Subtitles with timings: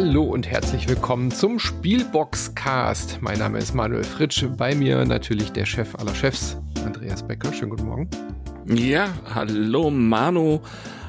[0.00, 3.18] Hallo und herzlich willkommen zum Spielboxcast.
[3.20, 7.52] Mein Name ist Manuel Fritsch, bei mir natürlich der Chef aller Chefs, Andreas Becker.
[7.52, 8.08] Schönen guten Morgen.
[8.66, 10.60] Ja, hallo Manu.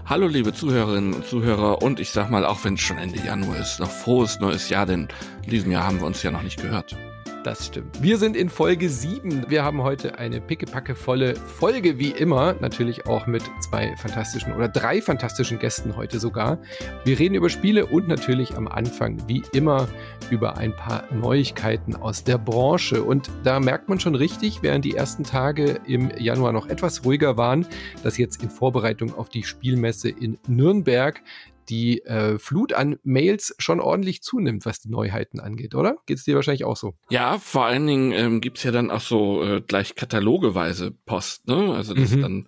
[0.08, 3.58] Hallo liebe Zuhörerinnen und Zuhörer und ich sag mal, auch wenn es schon Ende Januar
[3.58, 5.08] ist, noch frohes neues Jahr, denn
[5.44, 6.98] in diesem Jahr haben wir uns ja noch nicht gehört.
[7.44, 8.04] Das stimmt.
[8.04, 9.50] Wir sind in Folge 7.
[9.50, 12.54] Wir haben heute eine pickepackevolle Folge, wie immer.
[12.60, 16.58] Natürlich auch mit zwei fantastischen oder drei fantastischen Gästen heute sogar.
[17.06, 19.88] Wir reden über Spiele und natürlich am Anfang, wie immer,
[20.30, 23.04] über ein paar Neuigkeiten aus der Branche.
[23.04, 27.38] Und da merkt man schon richtig, während die ersten Tage im Januar noch etwas ruhiger
[27.38, 27.66] waren,
[28.04, 31.22] dass jetzt in Vorbereitung auf die Spielmesse in Nürnberg
[31.70, 35.98] die äh, Flut an Mails schon ordentlich zunimmt, was die Neuheiten angeht, oder?
[36.06, 36.96] Geht es dir wahrscheinlich auch so?
[37.10, 41.74] Ja, vor allen Dingen ähm, gibt ja dann auch so äh, gleich katalogeweise Post, ne?
[41.74, 42.22] Also dass mhm.
[42.22, 42.48] dann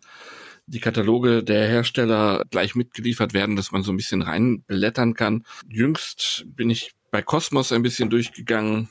[0.66, 5.44] die Kataloge der Hersteller gleich mitgeliefert werden, dass man so ein bisschen reinblättern kann.
[5.68, 8.90] Jüngst bin ich bei Cosmos ein bisschen durchgegangen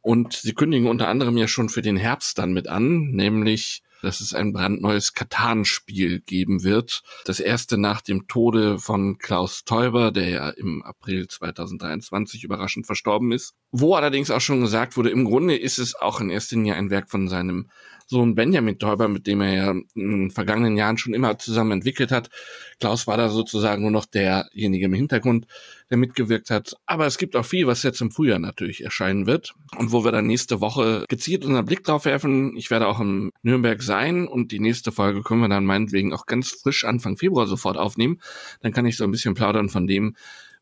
[0.00, 4.20] und sie kündigen unter anderem ja schon für den Herbst dann mit an, nämlich dass
[4.20, 7.02] es ein brandneues Katan-Spiel geben wird.
[7.24, 13.32] Das erste nach dem Tode von Klaus Teuber, der ja im April 2023 überraschend verstorben
[13.32, 13.54] ist.
[13.70, 16.90] Wo allerdings auch schon gesagt wurde, im Grunde ist es auch in erster Linie ein
[16.90, 17.70] Werk von seinem
[18.12, 22.12] Sohn Benjamin Teuber, mit dem er ja in den vergangenen Jahren schon immer zusammen entwickelt
[22.12, 22.28] hat.
[22.78, 25.46] Klaus war da sozusagen nur noch derjenige im Hintergrund,
[25.88, 26.76] der mitgewirkt hat.
[26.84, 30.12] Aber es gibt auch viel, was jetzt im Frühjahr natürlich erscheinen wird und wo wir
[30.12, 32.54] dann nächste Woche gezielt unseren Blick drauf werfen.
[32.54, 36.26] Ich werde auch in Nürnberg sein und die nächste Folge können wir dann meinetwegen auch
[36.26, 38.20] ganz frisch Anfang Februar sofort aufnehmen.
[38.60, 40.16] Dann kann ich so ein bisschen plaudern von dem,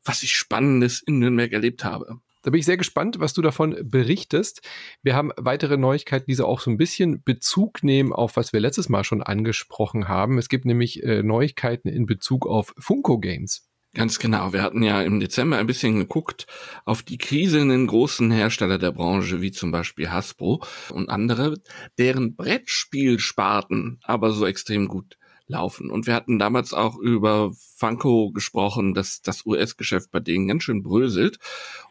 [0.05, 2.20] was ich Spannendes in Nürnberg erlebt habe.
[2.42, 4.62] Da bin ich sehr gespannt, was du davon berichtest.
[5.02, 8.60] Wir haben weitere Neuigkeiten, die so auch so ein bisschen Bezug nehmen auf, was wir
[8.60, 10.38] letztes Mal schon angesprochen haben.
[10.38, 13.68] Es gibt nämlich äh, Neuigkeiten in Bezug auf Funko Games.
[13.92, 14.52] Ganz genau.
[14.52, 16.46] Wir hatten ja im Dezember ein bisschen geguckt
[16.84, 20.62] auf die kriselnden großen Hersteller der Branche, wie zum Beispiel Hasbro
[20.92, 21.56] und andere,
[21.98, 25.18] deren Brettspielsparten aber so extrem gut
[25.50, 25.90] laufen.
[25.90, 30.83] Und wir hatten damals auch über Funko gesprochen, dass das US-Geschäft bei denen ganz schön
[30.83, 31.38] bröselt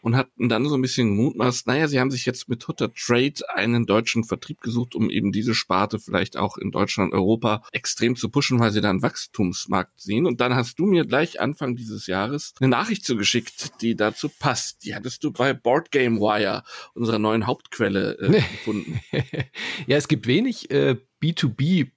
[0.01, 3.33] und hatten dann so ein bisschen gemutmaßt, naja, sie haben sich jetzt mit Hutter Trade
[3.53, 8.29] einen deutschen Vertrieb gesucht, um eben diese Sparte vielleicht auch in Deutschland, Europa extrem zu
[8.29, 10.25] pushen, weil sie da einen Wachstumsmarkt sehen.
[10.25, 14.85] Und dann hast du mir gleich Anfang dieses Jahres eine Nachricht zugeschickt, die dazu passt.
[14.85, 19.01] Die hattest du bei Board Game Wire, unserer neuen Hauptquelle, äh, gefunden.
[19.87, 21.91] ja, es gibt wenig äh, B2B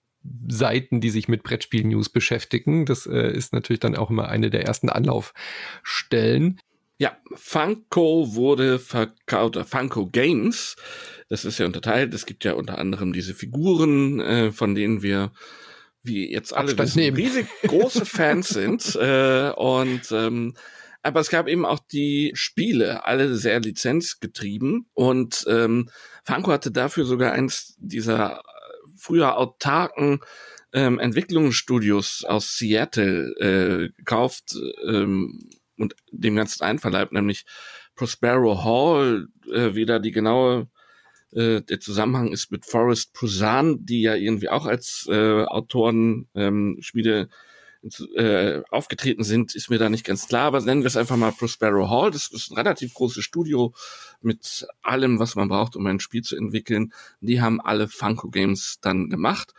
[0.48, 2.86] Seiten, die sich mit Brettspiel-News beschäftigen.
[2.86, 6.60] Das äh, ist natürlich dann auch immer eine der ersten Anlaufstellen.
[6.98, 10.76] Ja, Funko wurde verkauft, Funko Games.
[11.28, 12.14] Das ist ja unterteilt.
[12.14, 15.32] Es gibt ja unter anderem diese Figuren, äh, von denen wir,
[16.02, 18.94] wie jetzt alle wissen, riesig große Fans sind.
[18.96, 20.54] Äh, und ähm,
[21.02, 24.86] aber es gab eben auch die Spiele, alle sehr lizenzgetrieben.
[24.94, 25.90] Und ähm,
[26.22, 28.42] Funko hatte dafür sogar eins dieser
[29.02, 30.20] früher autarken
[30.72, 37.44] ähm, Entwicklungsstudios aus Seattle äh, gekauft ähm, und dem ganzen einverleibt, nämlich
[37.94, 40.68] Prospero Hall, äh, wieder die genaue
[41.32, 46.78] äh, der Zusammenhang ist mit Forrest Pruzan, die ja irgendwie auch als äh, Autoren ähm,
[46.80, 47.28] Schmiede
[48.14, 51.32] äh, aufgetreten sind, ist mir da nicht ganz klar, aber nennen wir es einfach mal
[51.32, 52.10] Prospero Hall.
[52.10, 53.74] Das ist ein relativ großes Studio
[54.20, 56.92] mit allem, was man braucht, um ein Spiel zu entwickeln.
[57.20, 59.52] Die haben alle Funko Games dann gemacht.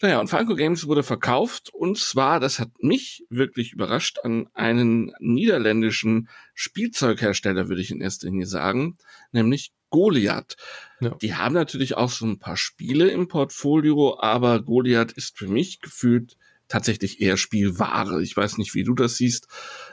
[0.00, 5.12] Naja, und Funko Games wurde verkauft und zwar, das hat mich wirklich überrascht, an einen
[5.18, 8.96] niederländischen Spielzeughersteller, würde ich in erster Linie sagen,
[9.32, 10.56] nämlich Goliath.
[11.00, 11.16] Ja.
[11.16, 15.80] Die haben natürlich auch so ein paar Spiele im Portfolio, aber Goliath ist für mich
[15.80, 16.36] gefühlt
[16.68, 18.22] tatsächlich eher Spielware.
[18.22, 19.48] Ich weiß nicht, wie du das siehst.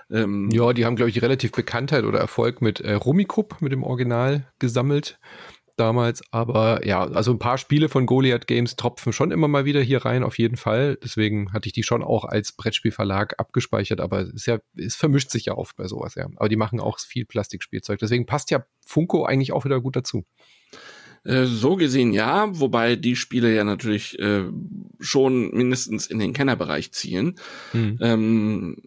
[0.09, 3.83] Ähm ja, die haben, glaube ich, relativ Bekanntheit oder Erfolg mit äh, Rummikub, mit dem
[3.83, 5.19] Original gesammelt
[5.77, 6.21] damals.
[6.31, 10.05] Aber ja, also ein paar Spiele von Goliath Games tropfen schon immer mal wieder hier
[10.05, 10.97] rein, auf jeden Fall.
[11.03, 15.45] Deswegen hatte ich die schon auch als Brettspielverlag abgespeichert, aber es ja, es vermischt sich
[15.45, 16.27] ja oft bei sowas, ja.
[16.35, 17.99] Aber die machen auch viel Plastikspielzeug.
[17.99, 20.25] Deswegen passt ja Funko eigentlich auch wieder gut dazu.
[21.25, 24.43] Äh, so gesehen ja, wobei die Spiele ja natürlich äh,
[24.99, 27.35] schon mindestens in den Kennerbereich ziehen.
[27.71, 27.97] Hm.
[27.99, 28.77] Ähm,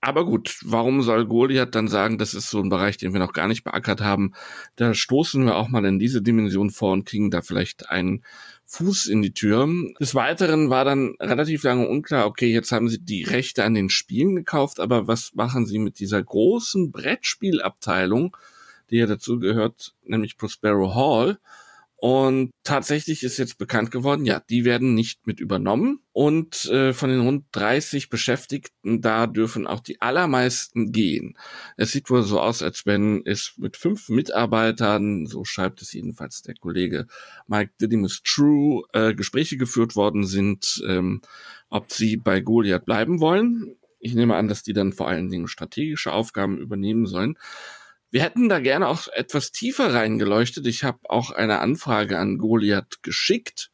[0.00, 3.32] aber gut, warum soll Goliath dann sagen, das ist so ein Bereich, den wir noch
[3.32, 4.34] gar nicht beackert haben?
[4.76, 8.22] Da stoßen wir auch mal in diese Dimension vor und kriegen da vielleicht einen
[8.66, 9.66] Fuß in die Tür.
[9.98, 13.88] Des Weiteren war dann relativ lange unklar, okay, jetzt haben sie die Rechte an den
[13.88, 18.36] Spielen gekauft, aber was machen sie mit dieser großen Brettspielabteilung,
[18.90, 21.38] die ja dazu gehört, nämlich Prospero Hall?
[22.06, 26.00] Und tatsächlich ist jetzt bekannt geworden, ja, die werden nicht mit übernommen.
[26.12, 31.38] Und äh, von den rund 30 Beschäftigten, da dürfen auch die allermeisten gehen.
[31.78, 36.42] Es sieht wohl so aus, als wenn es mit fünf Mitarbeitern, so schreibt es jedenfalls
[36.42, 37.06] der Kollege
[37.46, 41.22] Mike Didymus True, äh, Gespräche geführt worden sind, ähm,
[41.70, 43.76] ob sie bei Goliath bleiben wollen.
[43.98, 47.38] Ich nehme an, dass die dann vor allen Dingen strategische Aufgaben übernehmen sollen.
[48.14, 50.68] Wir hätten da gerne auch etwas tiefer reingeleuchtet.
[50.68, 53.72] Ich habe auch eine Anfrage an Goliath geschickt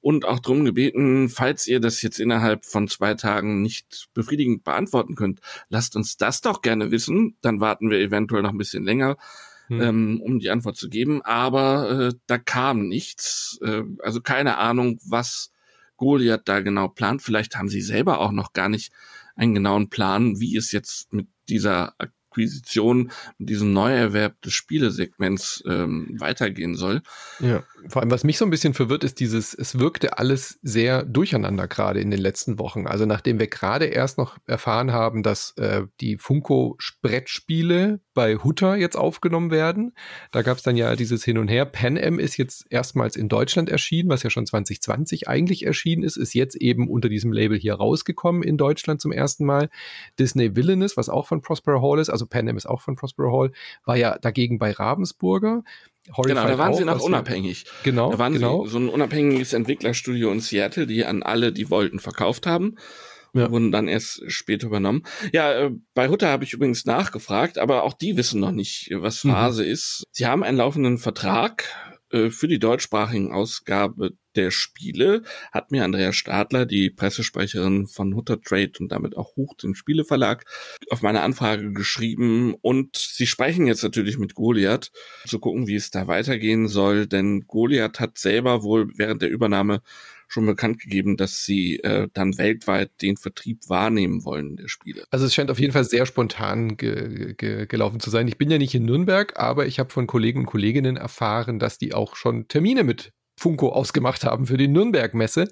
[0.00, 5.16] und auch darum gebeten, falls ihr das jetzt innerhalb von zwei Tagen nicht befriedigend beantworten
[5.16, 7.36] könnt, lasst uns das doch gerne wissen.
[7.42, 9.18] Dann warten wir eventuell noch ein bisschen länger,
[9.66, 9.82] hm.
[9.82, 11.20] ähm, um die Antwort zu geben.
[11.20, 13.58] Aber äh, da kam nichts.
[13.60, 15.52] Äh, also keine Ahnung, was
[15.98, 17.20] Goliath da genau plant.
[17.20, 18.94] Vielleicht haben sie selber auch noch gar nicht
[19.36, 21.94] einen genauen Plan, wie es jetzt mit dieser
[22.34, 27.02] Akquisition, mit diesem Neuerwerb des Spielesegments ähm, weitergehen soll.
[27.38, 31.04] Ja, vor allem, was mich so ein bisschen verwirrt, ist dieses, es wirkte alles sehr
[31.04, 32.86] durcheinander gerade in den letzten Wochen.
[32.86, 38.96] Also nachdem wir gerade erst noch erfahren haben, dass äh, die Funko-Brettspiele bei Hutter jetzt
[38.96, 39.92] aufgenommen werden.
[40.30, 41.66] Da gab es dann ja dieses Hin und Her.
[41.66, 46.16] Pan Am ist jetzt erstmals in Deutschland erschienen, was ja schon 2020 eigentlich erschienen ist,
[46.16, 49.68] ist jetzt eben unter diesem Label hier rausgekommen in Deutschland zum ersten Mal.
[50.18, 53.32] Disney Villainous, was auch von Prospero Hall ist, also Pan Am ist auch von Prospero
[53.32, 53.52] Hall,
[53.84, 55.62] war ja dagegen bei Ravensburger.
[56.16, 57.64] Horrified genau, da waren auch, sie noch unabhängig.
[57.82, 58.10] Genau.
[58.12, 58.64] Da waren genau.
[58.64, 62.76] sie so ein unabhängiges Entwicklerstudio in Seattle, die an alle, die wollten, verkauft haben
[63.34, 63.50] ja.
[63.50, 65.02] wurden dann erst später übernommen.
[65.32, 69.24] Ja, äh, bei Hutter habe ich übrigens nachgefragt, aber auch die wissen noch nicht, was
[69.24, 69.30] mhm.
[69.30, 69.70] Phase mhm.
[69.70, 70.04] ist.
[70.12, 71.64] Sie haben einen laufenden Vertrag
[72.10, 75.22] für die deutschsprachigen Ausgabe der Spiele,
[75.52, 80.44] hat mir Andrea Stadler, die Pressesprecherin von Hutter Trade und damit auch Huch, dem Spieleverlag,
[80.90, 82.54] auf meine Anfrage geschrieben.
[82.60, 84.90] Und sie sprechen jetzt natürlich mit Goliath,
[85.26, 89.82] zu gucken, wie es da weitergehen soll, denn Goliath hat selber wohl während der Übernahme
[90.34, 95.04] schon bekannt gegeben, dass sie äh, dann weltweit den Vertrieb wahrnehmen wollen der Spiele.
[95.10, 98.28] Also es scheint auf jeden Fall sehr spontan ge ge gelaufen zu sein.
[98.28, 101.78] Ich bin ja nicht in Nürnberg, aber ich habe von Kollegen und Kolleginnen erfahren, dass
[101.78, 105.48] die auch schon Termine mit Funko ausgemacht haben für die Nürnberg-Messe.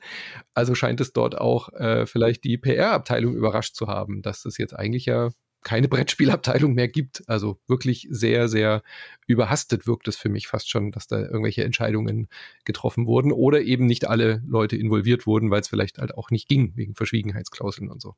[0.55, 4.75] Also scheint es dort auch äh, vielleicht die PR-Abteilung überrascht zu haben, dass das jetzt
[4.75, 5.31] eigentlich ja
[5.63, 7.23] keine Brettspielabteilung mehr gibt.
[7.29, 8.83] Also wirklich sehr, sehr
[9.27, 12.29] überhastet wirkt es für mich fast schon, dass da irgendwelche Entscheidungen
[12.65, 16.49] getroffen wurden oder eben nicht alle Leute involviert wurden, weil es vielleicht halt auch nicht
[16.49, 18.15] ging wegen Verschwiegenheitsklauseln und so.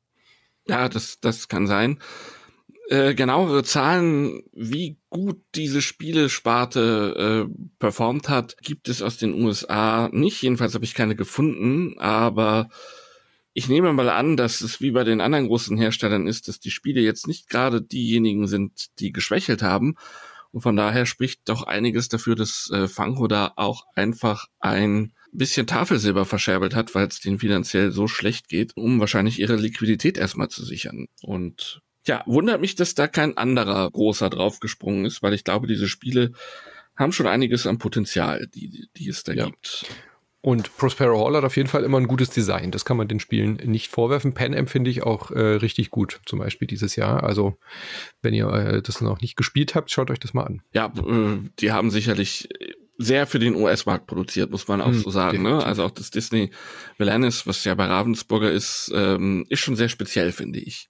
[0.67, 1.99] Ja, das, das kann sein.
[2.87, 10.09] Äh, genauere Zahlen, wie gut diese Spielesparte äh, performt hat, gibt es aus den USA
[10.11, 10.43] nicht.
[10.43, 12.69] Jedenfalls habe ich keine gefunden, aber
[13.57, 16.71] ich nehme mal an, dass es wie bei den anderen großen Herstellern ist, dass die
[16.71, 19.95] Spiele jetzt nicht gerade diejenigen sind, die geschwächelt haben.
[20.51, 25.67] Und von daher spricht doch einiges dafür, dass äh, Fango da auch einfach ein bisschen
[25.67, 30.49] Tafelsilber verscherbelt hat, weil es denen finanziell so schlecht geht, um wahrscheinlich ihre Liquidität erstmal
[30.49, 31.07] zu sichern.
[31.21, 35.87] Und ja, wundert mich, dass da kein anderer großer draufgesprungen ist, weil ich glaube, diese
[35.87, 36.33] Spiele
[36.97, 39.45] haben schon einiges an Potenzial, die, die es da ja.
[39.45, 39.85] gibt.
[40.45, 42.69] Und Prospero Hall hat auf jeden Fall immer ein gutes Design.
[42.69, 44.35] Das kann man den Spielen nicht vorwerfen.
[44.35, 47.23] Pan Am finde ich auch äh, richtig gut, zum Beispiel dieses Jahr.
[47.23, 47.57] Also,
[48.21, 50.61] wenn ihr äh, das noch nicht gespielt habt, schaut euch das mal an.
[50.71, 52.47] Ja, äh, die haben sicherlich
[52.99, 55.41] sehr für den US-Markt produziert, muss man auch hm, so sagen.
[55.41, 55.65] Ne?
[55.65, 56.51] Also auch das Disney
[56.99, 60.89] Villanis, was ja bei Ravensburger ist, ähm, ist schon sehr speziell, finde ich.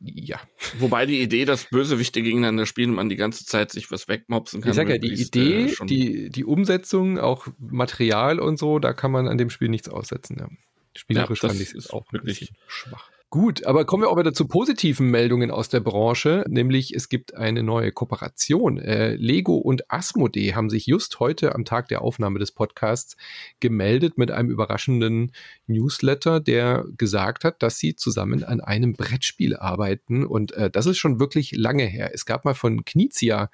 [0.00, 0.40] Ja.
[0.78, 4.70] Wobei die Idee, dass Bösewichte gegeneinander spielen, man die ganze Zeit sich was wegmopsen kann.
[4.70, 9.12] Ich sag ja, die Idee, äh, die, die Umsetzung, auch Material und so, da kann
[9.12, 10.36] man an dem Spiel nichts aussetzen.
[10.38, 10.48] Ja.
[10.96, 13.10] Spielerisch ja, fand ich es auch wirklich schwach.
[13.32, 17.36] Gut, aber kommen wir auch wieder zu positiven Meldungen aus der Branche, nämlich es gibt
[17.36, 18.76] eine neue Kooperation.
[18.78, 23.16] Äh, Lego und Asmodee haben sich just heute am Tag der Aufnahme des Podcasts
[23.60, 25.30] gemeldet mit einem überraschenden
[25.68, 30.98] Newsletter, der gesagt hat, dass sie zusammen an einem Brettspiel arbeiten und äh, das ist
[30.98, 32.10] schon wirklich lange her.
[32.12, 33.48] Es gab mal von Knizia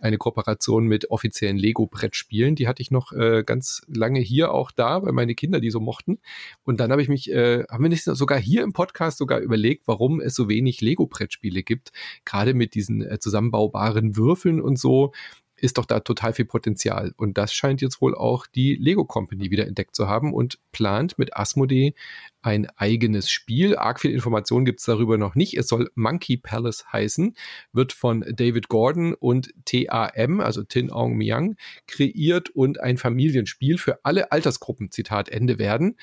[0.00, 2.54] eine Kooperation mit offiziellen Lego-Brettspielen.
[2.54, 5.80] Die hatte ich noch äh, ganz lange hier auch da, weil meine Kinder die so
[5.80, 6.18] mochten.
[6.64, 9.86] Und dann habe ich mich, äh, haben wir nicht sogar hier im Podcast sogar überlegt,
[9.86, 11.92] warum es so wenig Lego-Brettspiele gibt,
[12.24, 15.12] gerade mit diesen äh, zusammenbaubaren Würfeln und so
[15.62, 17.12] ist doch da total viel Potenzial.
[17.16, 21.18] Und das scheint jetzt wohl auch die Lego Company wieder entdeckt zu haben und plant
[21.18, 21.94] mit Asmodee
[22.42, 23.76] ein eigenes Spiel.
[23.76, 25.56] Arg viel Information gibt es darüber noch nicht.
[25.56, 27.36] Es soll Monkey Palace heißen,
[27.72, 34.04] wird von David Gordon und TAM, also Tin Aung Miang, kreiert und ein Familienspiel für
[34.04, 35.96] alle Altersgruppen, Zitat Ende werden.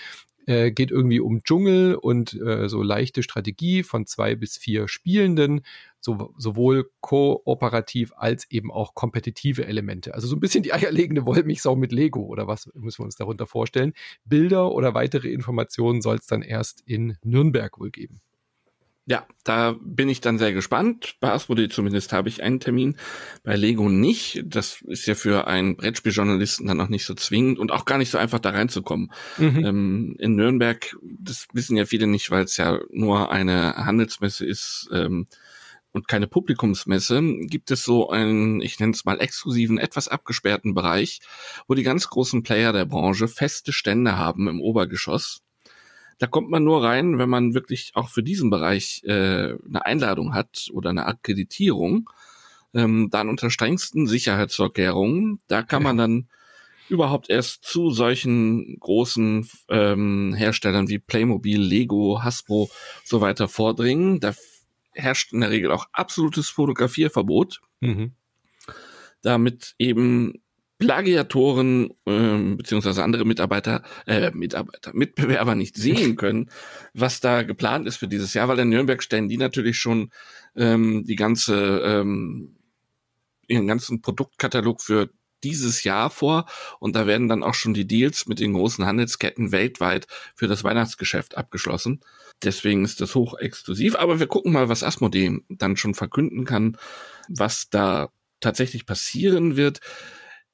[0.49, 5.61] Äh, geht irgendwie um Dschungel und äh, so leichte Strategie von zwei bis vier Spielenden,
[6.01, 10.13] so, sowohl kooperativ als eben auch kompetitive Elemente.
[10.13, 13.47] Also so ein bisschen die eierlegende Wollmilchsau mit Lego oder was müssen wir uns darunter
[13.47, 13.93] vorstellen.
[14.25, 18.21] Bilder oder weitere Informationen soll es dann erst in Nürnberg wohl geben.
[19.09, 21.15] Ja, da bin ich dann sehr gespannt.
[21.19, 22.95] Bei Asmodee zumindest habe ich einen Termin,
[23.41, 24.43] bei Lego nicht.
[24.45, 28.11] Das ist ja für einen Brettspieljournalisten dann auch nicht so zwingend und auch gar nicht
[28.11, 29.11] so einfach da reinzukommen.
[29.39, 29.65] Mhm.
[29.65, 34.87] Ähm, in Nürnberg, das wissen ja viele nicht, weil es ja nur eine Handelsmesse ist
[34.93, 35.25] ähm,
[35.91, 41.19] und keine Publikumsmesse, gibt es so einen, ich nenne es mal exklusiven, etwas abgesperrten Bereich,
[41.67, 45.41] wo die ganz großen Player der Branche feste Stände haben im Obergeschoss
[46.19, 50.33] da kommt man nur rein, wenn man wirklich auch für diesen Bereich äh, eine Einladung
[50.33, 52.09] hat oder eine Akkreditierung,
[52.73, 55.39] ähm, dann unter strengsten Sicherheitsvorkehrungen.
[55.47, 56.27] Da kann man dann
[56.89, 62.69] überhaupt erst zu solchen großen ähm, Herstellern wie Playmobil, Lego, Hasbro
[63.05, 64.19] so weiter vordringen.
[64.19, 64.33] Da
[64.93, 67.61] herrscht in der Regel auch absolutes Fotografierverbot.
[67.81, 68.13] Mhm.
[69.21, 70.41] Damit eben
[70.79, 76.49] Plagiatoren ähm, beziehungsweise andere Mitarbeiter, äh, Mitarbeiter, Mitbewerber nicht sehen können,
[76.93, 80.09] was da geplant ist für dieses Jahr, weil in Nürnberg stellen die natürlich schon
[80.55, 82.55] ähm, die ganze ähm,
[83.49, 85.09] ihren ganzen Produktkatalog für
[85.43, 86.45] dieses Jahr vor
[86.79, 90.63] und da werden dann auch schon die Deals mit den großen Handelsketten weltweit für das
[90.63, 92.01] Weihnachtsgeschäft abgeschlossen.
[92.43, 96.77] Deswegen ist das hochexklusiv, aber wir gucken mal, was Asmodee dann schon verkünden kann,
[97.27, 99.81] was da tatsächlich passieren wird.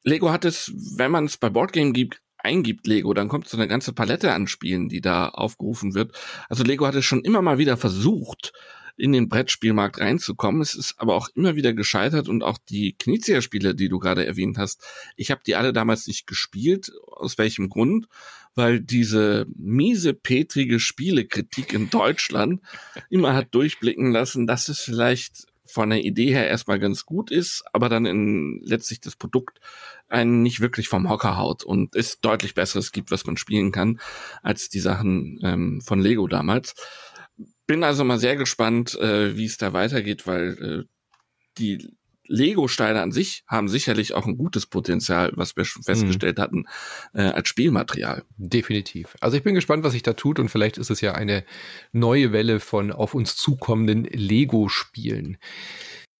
[0.04, 3.68] Lego hat es, wenn man es bei Boardgame gibt, eingibt Lego, dann kommt so eine
[3.68, 6.15] ganze Palette an Spielen, die da aufgerufen wird.
[6.48, 8.54] Also Lego hat es schon immer mal wieder versucht,
[8.98, 10.62] in den Brettspielmarkt reinzukommen.
[10.62, 14.58] Es ist aber auch immer wieder gescheitert und auch die Knizia-Spiele, die du gerade erwähnt
[14.58, 14.84] hast,
[15.16, 16.92] ich habe die alle damals nicht gespielt.
[17.08, 18.08] Aus welchem Grund?
[18.56, 22.62] Weil diese miese, petrige Spielekritik in Deutschland
[23.10, 27.64] immer hat durchblicken lassen, dass es vielleicht von der Idee her erstmal ganz gut ist,
[27.74, 29.60] aber dann in letztlich das Produkt
[30.08, 34.00] einen nicht wirklich vom Hocker haut und es deutlich Besseres gibt, was man spielen kann,
[34.44, 36.75] als die Sachen ähm, von Lego damals.
[37.67, 40.84] Bin also mal sehr gespannt, äh, wie es da weitergeht, weil äh,
[41.57, 41.95] die
[42.27, 45.86] Lego-Steine an sich haben sicherlich auch ein gutes Potenzial, was wir schon mhm.
[45.86, 46.41] festgestellt mhm.
[46.41, 46.65] hatten,
[47.13, 48.24] äh, als Spielmaterial.
[48.38, 49.15] Definitiv.
[49.22, 51.45] Also ich bin gespannt, was sich da tut und vielleicht ist es ja eine
[51.91, 55.38] neue Welle von auf uns zukommenden Lego-Spielen.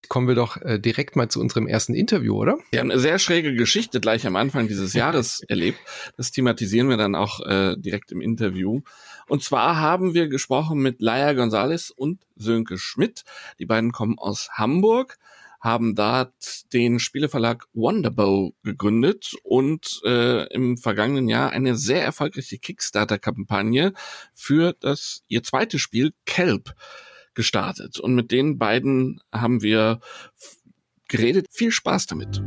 [0.08, 2.60] Kommen wir doch äh, direkt mal zu unserem ersten Interview, oder?
[2.70, 5.80] Wir haben eine sehr schräge Geschichte gleich am Anfang dieses Jahres erlebt.
[6.16, 8.82] Das thematisieren wir dann auch äh, direkt im Interview.
[9.28, 13.24] Und zwar haben wir gesprochen mit Laia González und Sönke Schmidt.
[13.60, 15.18] Die beiden kommen aus Hamburg
[15.66, 23.94] haben dort den Spieleverlag Wonderbow gegründet und äh, im vergangenen Jahr eine sehr erfolgreiche Kickstarter-Kampagne
[24.32, 26.76] für das ihr zweites Spiel Kelp
[27.34, 28.00] gestartet.
[28.00, 30.02] Und mit den beiden haben wir
[31.08, 31.48] geredet.
[31.50, 32.44] Viel Spaß damit.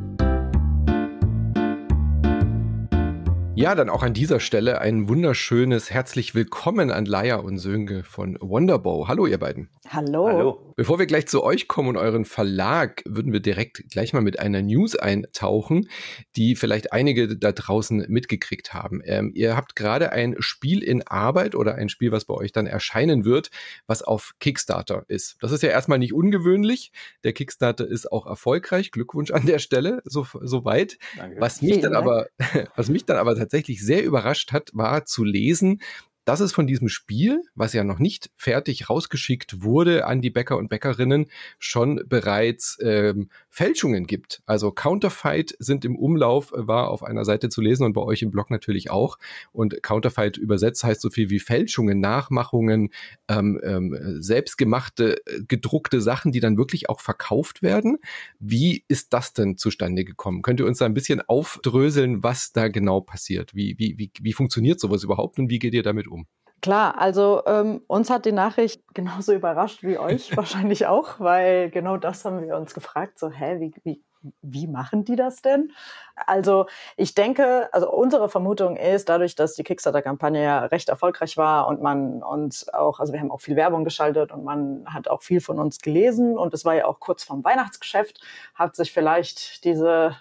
[3.58, 8.38] Ja, dann auch an dieser Stelle ein wunderschönes herzlich willkommen an Laia und Sönke von
[8.40, 9.08] Wonderbow.
[9.08, 9.68] Hallo, ihr beiden.
[9.88, 10.28] Hallo.
[10.28, 10.67] Hallo.
[10.78, 14.38] Bevor wir gleich zu euch kommen und euren Verlag, würden wir direkt gleich mal mit
[14.38, 15.88] einer News eintauchen,
[16.36, 19.02] die vielleicht einige da draußen mitgekriegt haben.
[19.04, 22.68] Ähm, ihr habt gerade ein Spiel in Arbeit oder ein Spiel, was bei euch dann
[22.68, 23.50] erscheinen wird,
[23.88, 25.34] was auf Kickstarter ist.
[25.40, 26.92] Das ist ja erstmal nicht ungewöhnlich.
[27.24, 28.92] Der Kickstarter ist auch erfolgreich.
[28.92, 30.96] Glückwunsch an der Stelle, so, soweit.
[31.16, 31.40] Danke.
[31.40, 32.28] Was mich dann aber,
[32.76, 35.80] was mich dann aber tatsächlich sehr überrascht hat, war zu lesen,
[36.28, 40.58] dass es von diesem Spiel, was ja noch nicht fertig rausgeschickt wurde an die Bäcker
[40.58, 44.40] und Bäckerinnen, schon bereits ähm, Fälschungen gibt.
[44.46, 48.30] Also Counterfeit sind im Umlauf, war auf einer Seite zu lesen und bei euch im
[48.30, 49.18] Blog natürlich auch.
[49.50, 52.90] Und Counterfeit übersetzt heißt so viel wie Fälschungen, Nachmachungen,
[53.26, 57.98] ähm, ähm, selbstgemachte, äh, gedruckte Sachen, die dann wirklich auch verkauft werden.
[58.38, 60.42] Wie ist das denn zustande gekommen?
[60.42, 63.56] Könnt ihr uns da ein bisschen aufdröseln, was da genau passiert?
[63.56, 66.28] Wie, wie, wie, wie funktioniert sowas überhaupt und wie geht ihr damit um?
[66.60, 71.96] Klar, also ähm, uns hat die Nachricht genauso überrascht wie euch wahrscheinlich auch, weil genau
[71.96, 74.02] das haben wir uns gefragt, so, hä, wie, wie,
[74.42, 75.70] wie machen die das denn?
[76.26, 81.68] Also ich denke, also unsere Vermutung ist, dadurch, dass die Kickstarter-Kampagne ja recht erfolgreich war
[81.68, 85.22] und man uns auch, also wir haben auch viel Werbung geschaltet und man hat auch
[85.22, 88.20] viel von uns gelesen und es war ja auch kurz vorm Weihnachtsgeschäft,
[88.54, 90.16] hat sich vielleicht diese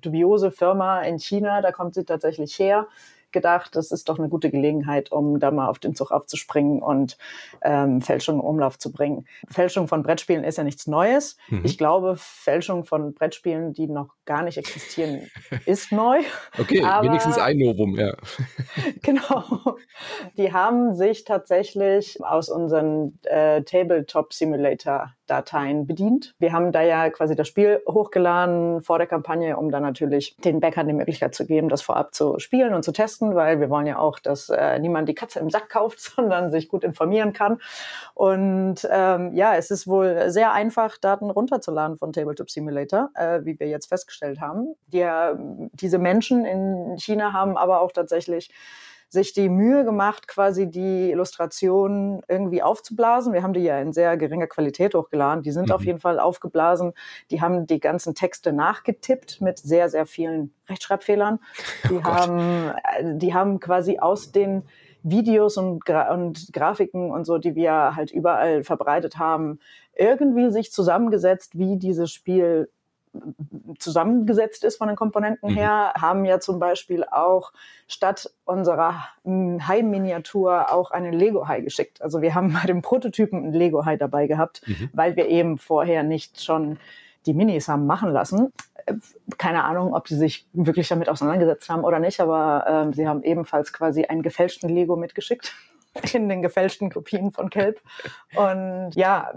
[0.00, 2.88] dubiose Firma in China, da kommt sie tatsächlich her,
[3.32, 7.16] gedacht, das ist doch eine gute Gelegenheit, um da mal auf den Zug aufzuspringen und
[7.62, 9.26] ähm, Fälschung im Umlauf zu bringen.
[9.48, 11.36] Fälschung von Brettspielen ist ja nichts Neues.
[11.48, 11.62] Mhm.
[11.64, 15.30] Ich glaube, Fälschung von Brettspielen, die noch gar nicht existieren,
[15.66, 16.20] ist neu.
[16.58, 18.14] Okay, Aber, wenigstens ein Novum, ja.
[19.02, 19.76] genau.
[20.36, 26.34] Die haben sich tatsächlich aus unseren äh, Tabletop Simulator Dateien bedient.
[26.38, 30.60] Wir haben da ja quasi das Spiel hochgeladen vor der Kampagne, um dann natürlich den
[30.60, 33.86] Bäckern die Möglichkeit zu geben, das vorab zu spielen und zu testen, weil wir wollen
[33.86, 37.58] ja auch, dass äh, niemand die Katze im Sack kauft, sondern sich gut informieren kann.
[38.14, 43.58] Und ähm, ja, es ist wohl sehr einfach, Daten runterzuladen von Tabletop Simulator, äh, wie
[43.58, 44.74] wir jetzt festgestellt haben.
[44.86, 45.06] Die,
[45.72, 48.50] diese Menschen in China haben aber auch tatsächlich
[49.08, 53.32] sich die Mühe gemacht, quasi die Illustrationen irgendwie aufzublasen.
[53.32, 55.42] Wir haben die ja in sehr geringer Qualität hochgeladen.
[55.42, 55.74] Die sind mhm.
[55.74, 56.92] auf jeden Fall aufgeblasen.
[57.30, 61.38] Die haben die ganzen Texte nachgetippt mit sehr, sehr vielen Rechtschreibfehlern.
[61.88, 64.64] Die oh haben, äh, die haben quasi aus den
[65.02, 69.60] Videos und, Gra und Grafiken und so, die wir halt überall verbreitet haben,
[69.94, 72.68] irgendwie sich zusammengesetzt, wie dieses Spiel
[73.78, 75.56] zusammengesetzt ist von den Komponenten mhm.
[75.56, 77.52] her, haben ja zum Beispiel auch
[77.88, 82.02] statt unserer Hai-Miniatur auch einen Lego-Hai geschickt.
[82.02, 84.90] Also wir haben bei dem Prototypen einen Lego-Hai dabei gehabt, mhm.
[84.92, 86.78] weil wir eben vorher nicht schon
[87.26, 88.52] die Minis haben machen lassen.
[89.36, 93.22] Keine Ahnung, ob sie sich wirklich damit auseinandergesetzt haben oder nicht, aber äh, sie haben
[93.24, 95.52] ebenfalls quasi einen gefälschten Lego mitgeschickt
[96.14, 97.80] in den gefälschten Kopien von Kelp.
[98.34, 99.32] Und ja,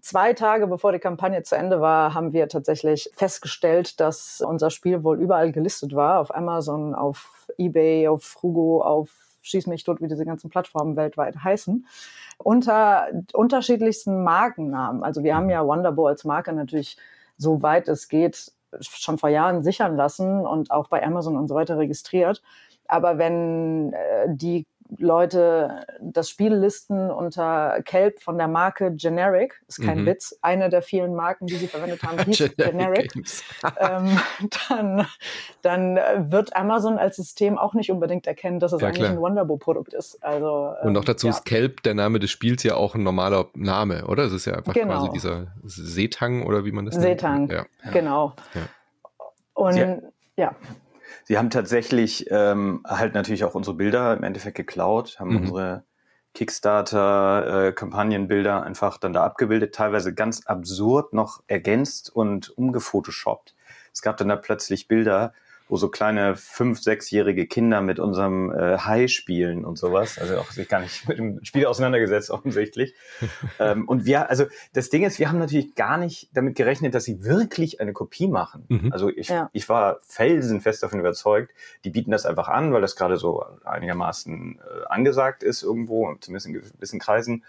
[0.00, 5.04] zwei Tage bevor die Kampagne zu Ende war, haben wir tatsächlich festgestellt, dass unser Spiel
[5.04, 6.20] wohl überall gelistet war.
[6.20, 9.10] Auf Amazon, auf eBay, auf Frugo, auf
[9.44, 11.86] Schieß mich tot, wie diese ganzen Plattformen weltweit heißen.
[12.38, 15.04] Unter unterschiedlichsten Markennamen.
[15.04, 16.96] Also wir haben ja Wonderboy als Marke natürlich,
[17.36, 21.76] soweit es geht, schon vor Jahren sichern lassen und auch bei Amazon und so weiter
[21.76, 22.42] registriert.
[22.88, 24.66] Aber wenn äh, die
[24.98, 30.06] Leute das Spiel listen unter Kelp von der Marke Generic, ist kein mhm.
[30.06, 33.12] Witz, eine der vielen Marken, die sie verwendet haben, hieß Generic,
[33.78, 34.18] ähm,
[34.68, 35.06] dann,
[35.62, 35.96] dann
[36.30, 39.12] wird Amazon als System auch nicht unbedingt erkennen, dass es ja, eigentlich klar.
[39.12, 40.22] ein Wonderbow-Produkt ist.
[40.22, 41.32] Also, ähm, Und noch dazu ja.
[41.32, 44.24] ist Kelp, der Name des Spiels, ja auch ein normaler Name, oder?
[44.24, 44.94] Es ist ja einfach genau.
[44.94, 47.50] quasi dieser Seetang oder wie man das Seetang, nennt.
[47.50, 47.90] Seetang, ja.
[47.90, 48.34] genau.
[49.54, 50.00] Und
[50.36, 50.54] ja.
[51.24, 55.36] Sie haben tatsächlich ähm, halt natürlich auch unsere Bilder im Endeffekt geklaut, haben mhm.
[55.38, 55.84] unsere
[56.34, 63.54] Kickstarter-Kampagnenbilder äh, einfach dann da abgebildet, teilweise ganz absurd noch ergänzt und umgefotoshoppt.
[63.92, 65.32] Es gab dann da plötzlich Bilder,
[65.74, 70.20] wo so kleine fünf, sechsjährige Kinder mit unserem äh, Hai spielen und sowas.
[70.20, 72.94] Also auch sich gar nicht mit dem Spiel auseinandergesetzt, offensichtlich.
[73.58, 77.02] ähm, und wir, also das Ding ist, wir haben natürlich gar nicht damit gerechnet, dass
[77.02, 78.66] sie wirklich eine Kopie machen.
[78.68, 78.92] Mhm.
[78.92, 79.50] Also ich, ja.
[79.52, 81.52] ich war felsenfest davon überzeugt,
[81.84, 86.46] die bieten das einfach an, weil das gerade so einigermaßen äh, angesagt ist irgendwo, zumindest
[86.46, 87.42] in gewissen Kreisen,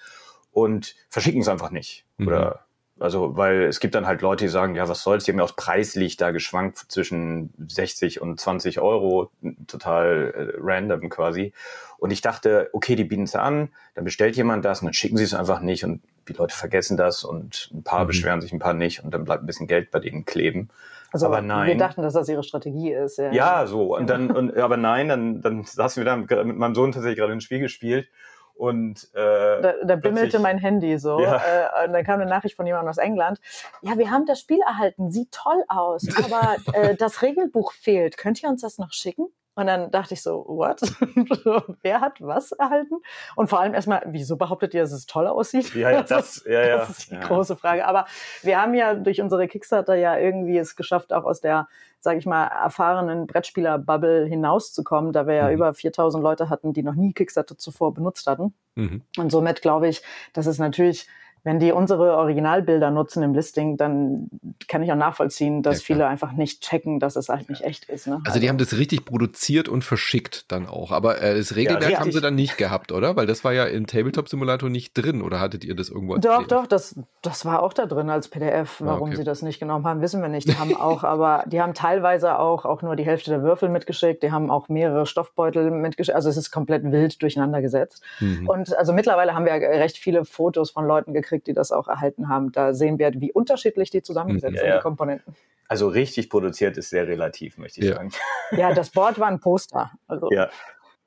[0.52, 2.06] und verschicken es einfach nicht.
[2.18, 2.28] Mhm.
[2.28, 2.66] Oder
[2.98, 5.44] also, weil es gibt dann halt Leute, die sagen, ja, was soll's, die haben ja
[5.44, 9.32] aus preislich da geschwankt zwischen 60 und 20 Euro,
[9.68, 11.52] total äh, random quasi.
[11.98, 15.18] Und ich dachte, okay, die bieten es an, dann bestellt jemand das und dann schicken
[15.18, 18.08] sie es einfach nicht und die Leute vergessen das und ein paar mhm.
[18.08, 20.70] beschweren sich, ein paar nicht und dann bleibt ein bisschen Geld bei denen kleben.
[21.12, 21.68] Also aber nein.
[21.68, 23.18] Wir dachten, dass das ihre Strategie ist.
[23.18, 23.96] Ja, ja so.
[23.96, 27.34] Und dann, und, aber nein, dann, dann saßen wir da mit meinem Sohn tatsächlich gerade
[27.34, 28.08] ein Spiel gespielt
[28.56, 31.20] und äh, da, da bimmelte mein Handy so.
[31.20, 31.38] Ja.
[31.84, 33.40] Äh, und dann kam eine Nachricht von jemandem aus England.
[33.82, 38.18] Ja, wir haben das Spiel erhalten, sieht toll aus, aber äh, das Regelbuch fehlt.
[38.18, 39.28] Könnt ihr uns das noch schicken?
[39.56, 40.82] Und dann dachte ich so, what?
[41.82, 42.96] Wer hat was erhalten?
[43.36, 45.74] Und vor allem erstmal, wieso behauptet ihr, dass es toll aussieht?
[45.74, 46.78] Ja, ja, das, ja, ja.
[46.78, 47.22] das ist die ja.
[47.22, 47.88] große Frage.
[47.88, 48.06] Aber
[48.42, 51.70] wir haben ja durch unsere Kickstarter ja irgendwie es geschafft, auch aus der,
[52.02, 55.54] sage ich mal, erfahrenen Brettspieler-Bubble hinauszukommen, da wir ja mhm.
[55.54, 58.54] über 4000 Leute hatten, die noch nie Kickstarter zuvor benutzt hatten.
[58.76, 59.04] Mhm.
[59.18, 61.08] Und somit glaube ich, dass es natürlich
[61.46, 64.30] wenn die unsere Originalbilder nutzen im Listing, dann
[64.68, 67.86] kann ich auch nachvollziehen, dass ja, viele einfach nicht checken, dass es halt nicht echt
[67.86, 68.08] ist.
[68.08, 68.16] Ne?
[68.16, 70.92] Also, also, die haben das richtig produziert und verschickt dann auch.
[70.92, 73.16] Aber äh, das Regelwerk ja, haben sie dann nicht gehabt, oder?
[73.16, 75.22] Weil das war ja im Tabletop Simulator nicht drin.
[75.22, 76.18] Oder hattet ihr das irgendwo?
[76.18, 76.52] Doch, erzählt?
[76.52, 78.82] doch, das, das war auch da drin als PDF.
[78.82, 79.18] Ah, Warum okay.
[79.18, 80.48] sie das nicht genommen haben, wissen wir nicht.
[80.48, 84.24] Die haben auch, aber die haben teilweise auch, auch nur die Hälfte der Würfel mitgeschickt.
[84.24, 86.16] Die haben auch mehrere Stoffbeutel mitgeschickt.
[86.16, 88.02] Also es ist komplett wild durcheinander gesetzt.
[88.20, 88.50] Mhm.
[88.50, 91.88] Und also mittlerweile haben wir recht viele Fotos von Leuten gekriegt, gekriegt, die das auch
[91.88, 92.52] erhalten haben.
[92.52, 94.78] Da sehen wir, wie unterschiedlich die zusammengesetzt sind, ja, ja.
[94.78, 95.36] die Komponenten.
[95.68, 97.96] Also richtig produziert ist sehr relativ, möchte ich ja.
[97.96, 98.12] sagen.
[98.52, 99.92] Ja, das Board war ein Poster.
[100.08, 100.30] Also.
[100.32, 100.50] Ja.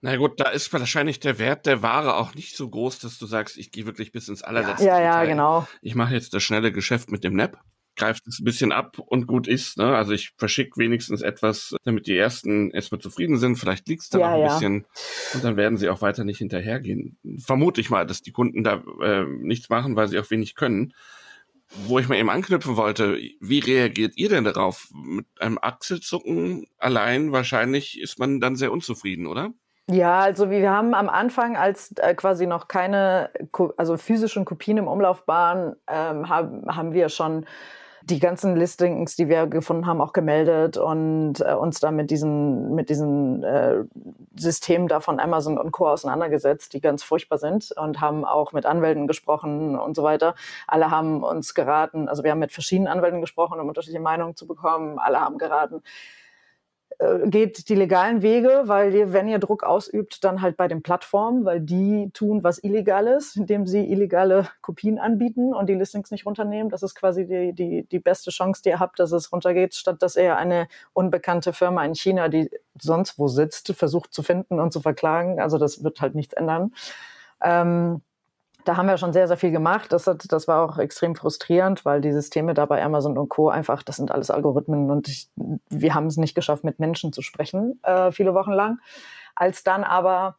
[0.01, 3.27] Na gut, da ist wahrscheinlich der Wert der Ware auch nicht so groß, dass du
[3.27, 4.85] sagst, ich gehe wirklich bis ins allerletzte.
[4.85, 5.27] Ja, ja, Detail.
[5.27, 5.69] genau.
[5.83, 7.59] Ich mache jetzt das schnelle Geschäft mit dem NAP
[7.99, 9.77] greift es ein bisschen ab und gut ist.
[9.77, 9.95] Ne?
[9.95, 13.57] Also ich verschicke wenigstens etwas, damit die ersten erstmal zufrieden sind.
[13.57, 14.55] Vielleicht liegt es dann ja, noch ein ja.
[14.55, 14.87] bisschen
[15.35, 17.19] und dann werden sie auch weiter nicht hinterhergehen.
[17.45, 20.95] Vermute ich mal, dass die Kunden da äh, nichts machen, weil sie auch wenig können.
[21.87, 24.89] Wo ich mal eben anknüpfen wollte, wie reagiert ihr denn darauf?
[24.95, 29.53] Mit einem Achselzucken allein wahrscheinlich ist man dann sehr unzufrieden, oder?
[29.91, 33.31] Ja, also wir haben am Anfang, als äh, quasi noch keine,
[33.79, 37.47] also physischen Kopien im Umlauf waren, ähm, haben, haben wir schon
[38.11, 42.75] die ganzen Listings, die wir gefunden haben, auch gemeldet und äh, uns da mit diesen,
[42.75, 43.85] mit diesen äh,
[44.37, 45.89] Systemen da von Amazon und Co.
[45.89, 50.35] auseinandergesetzt, die ganz furchtbar sind und haben auch mit Anwälten gesprochen und so weiter.
[50.67, 54.47] Alle haben uns geraten, also wir haben mit verschiedenen Anwälten gesprochen, um unterschiedliche Meinungen zu
[54.47, 54.99] bekommen.
[54.99, 55.83] Alle haben geraten,
[56.99, 60.83] äh, geht die legalen Wege, weil ihr, wenn ihr Druck ausübt, dann halt bei den
[60.83, 66.27] Plattformen, weil die tun was Illegales, indem sie illegale Kopien anbieten und die Listings nicht
[66.27, 66.71] runternehmen.
[66.71, 70.03] Das ist quasi die, die, die beste Chance, die ihr habt, dass es runtergeht, statt
[70.03, 74.73] dass ihr eine unbekannte Firma in China, die sonst wo sitzt, versucht zu finden und
[74.73, 75.41] zu verklagen.
[75.41, 76.73] Also das wird halt nichts ändern.
[77.41, 78.03] Ähm,
[78.69, 79.95] da haben wir schon sehr, sehr viel gemacht.
[79.95, 83.49] Das, hat, das war auch extrem frustrierend, weil die Systeme da bei Amazon und Co.
[83.49, 85.31] einfach, das sind alles Algorithmen und ich,
[85.71, 88.79] wir haben es nicht geschafft, mit Menschen zu sprechen, äh, viele Wochen lang.
[89.35, 90.37] Als dann aber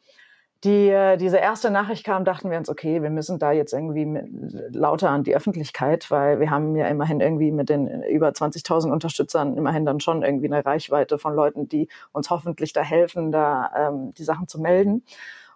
[0.63, 4.05] die, äh, diese erste Nachricht kam, dachten wir uns, okay, wir müssen da jetzt irgendwie
[4.05, 4.27] mit,
[4.75, 9.57] lauter an die Öffentlichkeit, weil wir haben ja immerhin irgendwie mit den über 20.000 Unterstützern
[9.57, 14.13] immerhin dann schon irgendwie eine Reichweite von Leuten, die uns hoffentlich da helfen, da ähm,
[14.15, 15.03] die Sachen zu melden.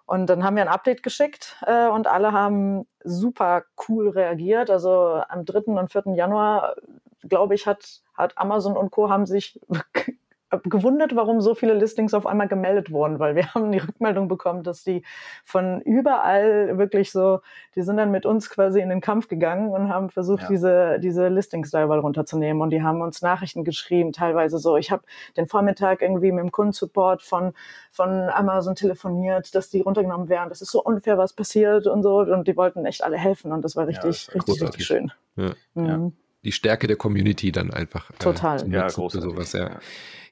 [0.06, 4.70] Und dann haben wir ein Update geschickt äh, und alle haben super cool reagiert.
[4.70, 5.72] Also am 3.
[5.72, 6.14] und 4.
[6.14, 6.76] Januar,
[7.22, 9.08] glaube ich, hat, hat Amazon und Co.
[9.08, 9.58] haben sich
[10.62, 14.62] gewundert, warum so viele Listings auf einmal gemeldet wurden, weil wir haben die Rückmeldung bekommen,
[14.62, 15.02] dass die
[15.44, 17.40] von überall wirklich so,
[17.74, 20.48] die sind dann mit uns quasi in den Kampf gegangen und haben versucht, ja.
[20.48, 22.62] diese, diese Listings da überall runterzunehmen.
[22.62, 25.02] Und die haben uns Nachrichten geschrieben, teilweise so, ich habe
[25.36, 27.52] den Vormittag irgendwie mit dem Kundensupport von,
[27.90, 30.48] von Amazon telefoniert, dass die runtergenommen werden.
[30.48, 32.18] Das ist so unfair, was passiert und so.
[32.18, 35.12] Und die wollten echt alle helfen und das war richtig, ja, das richtig, richtig schön.
[35.36, 35.54] Ja.
[35.74, 36.12] Mhm.
[36.44, 38.10] Die Stärke der Community dann einfach.
[38.10, 38.62] Äh, Total.
[38.62, 39.30] Äh, ja, großartig.
[39.30, 39.80] Sowas, ja.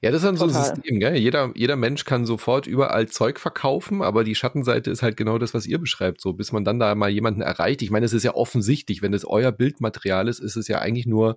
[0.03, 1.15] Ja, das ist dann so ein System, gell?
[1.17, 5.55] Jeder, jeder Mensch kann sofort überall Zeug verkaufen, aber die Schattenseite ist halt genau das,
[5.55, 7.83] was ihr beschreibt, so bis man dann da mal jemanden erreicht.
[7.83, 11.07] Ich meine, es ist ja offensichtlich, wenn es euer Bildmaterial ist, ist es ja eigentlich
[11.07, 11.37] nur,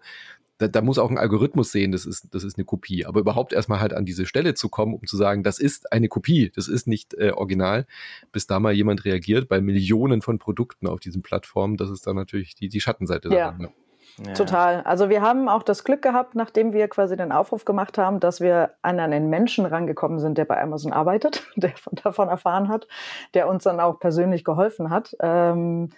[0.57, 3.05] da, da muss auch ein Algorithmus sehen, das ist, das ist eine Kopie.
[3.05, 6.07] Aber überhaupt erstmal halt an diese Stelle zu kommen, um zu sagen, das ist eine
[6.07, 7.85] Kopie, das ist nicht äh, original,
[8.31, 12.15] bis da mal jemand reagiert bei Millionen von Produkten auf diesen Plattformen, das ist dann
[12.15, 13.51] natürlich die, die Schattenseite ja.
[13.51, 13.61] davon.
[13.61, 13.69] Ne?
[14.17, 14.33] Ja.
[14.33, 14.81] Total.
[14.83, 18.39] Also wir haben auch das Glück gehabt, nachdem wir quasi den Aufruf gemacht haben, dass
[18.39, 22.87] wir an einen Menschen rangekommen sind, der bei Amazon arbeitet, der davon erfahren hat,
[23.33, 25.15] der uns dann auch persönlich geholfen hat.
[25.19, 25.89] Ähm,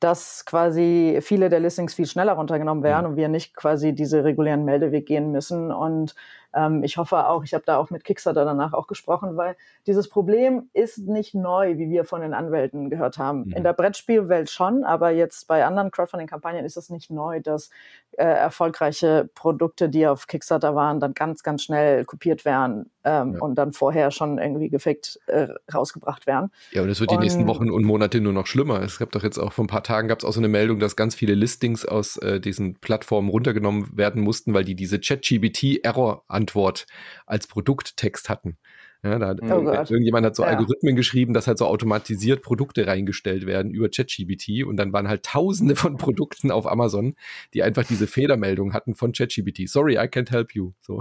[0.00, 4.64] dass quasi viele der Listings viel schneller runtergenommen werden und wir nicht quasi diese regulären
[4.64, 5.72] Meldeweg gehen müssen.
[5.72, 6.14] Und
[6.54, 9.56] ähm, ich hoffe auch, ich habe da auch mit Kickstarter danach auch gesprochen, weil
[9.86, 13.44] dieses Problem ist nicht neu, wie wir von den Anwälten gehört haben.
[13.44, 13.52] Mhm.
[13.52, 17.70] In der Brettspielwelt schon, aber jetzt bei anderen Crowdfunding-Kampagnen ist es nicht neu, dass
[18.12, 23.40] äh, erfolgreiche Produkte, die auf Kickstarter waren, dann ganz, ganz schnell kopiert werden ähm, ja.
[23.40, 26.50] und dann vorher schon irgendwie gefickt äh, rausgebracht werden.
[26.72, 28.82] Ja, und es wird die und, nächsten Wochen und Monate nur noch schlimmer.
[28.82, 30.78] Es gab doch jetzt auch vor ein paar Tagen gab es auch so eine Meldung,
[30.78, 36.86] dass ganz viele Listings aus äh, diesen Plattformen runtergenommen werden mussten, weil die diese ChatGBT-Error-Antwort
[37.26, 38.58] als Produkttext hatten.
[39.04, 40.48] Ja, da oh irgendjemand hat so ja.
[40.48, 45.22] Algorithmen geschrieben, dass halt so automatisiert Produkte reingestellt werden über ChatGPT und dann waren halt
[45.24, 47.14] tausende von Produkten auf Amazon,
[47.54, 49.68] die einfach diese Fehlermeldung hatten von ChatGPT.
[49.68, 50.72] Sorry, I can't help you.
[50.80, 51.00] So.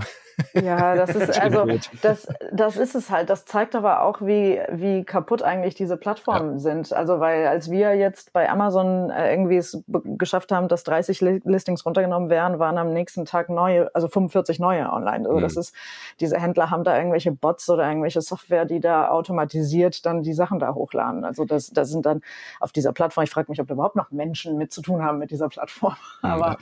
[0.54, 1.66] Ja, das ist also
[2.04, 3.32] das, das ist es halt.
[3.32, 6.60] Das zeigt aber auch, wie, wie kaputt eigentlich diese Plattformen ja.
[6.60, 6.94] sind.
[6.94, 11.84] Also weil als wir jetzt bei Amazon äh, irgendwie es geschafft haben, dass 30 Listings
[11.84, 15.26] runtergenommen werden, waren am nächsten Tag neue, also 45 neue online.
[15.26, 15.42] Also mhm.
[15.42, 15.74] das ist,
[16.20, 20.60] diese Händler haben da irgendwelche Bots oder irgendwelche Software, die da automatisiert dann die Sachen
[20.60, 21.26] da hochladen.
[21.26, 22.22] Also das, das sind dann
[22.60, 25.18] auf dieser Plattform, ich frage mich, ob da überhaupt noch Menschen mit zu tun haben
[25.18, 25.96] mit dieser Plattform.
[26.22, 26.58] Aber ja,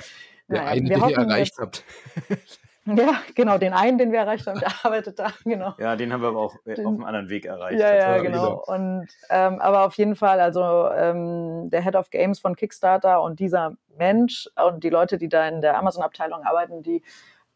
[0.50, 1.84] der naja, eine, den ihr erreicht habt.
[2.88, 5.74] Ja, genau, den einen, den wir erreicht haben, der arbeitet da, genau.
[5.80, 7.80] Ja, den haben wir aber auch äh, den, auf einem anderen Weg erreicht.
[7.80, 8.64] Ja, ja, genau.
[8.68, 13.40] Und ähm, aber auf jeden Fall, also ähm, der Head of Games von Kickstarter und
[13.40, 17.02] dieser Mensch und die Leute, die da in der Amazon-Abteilung arbeiten, die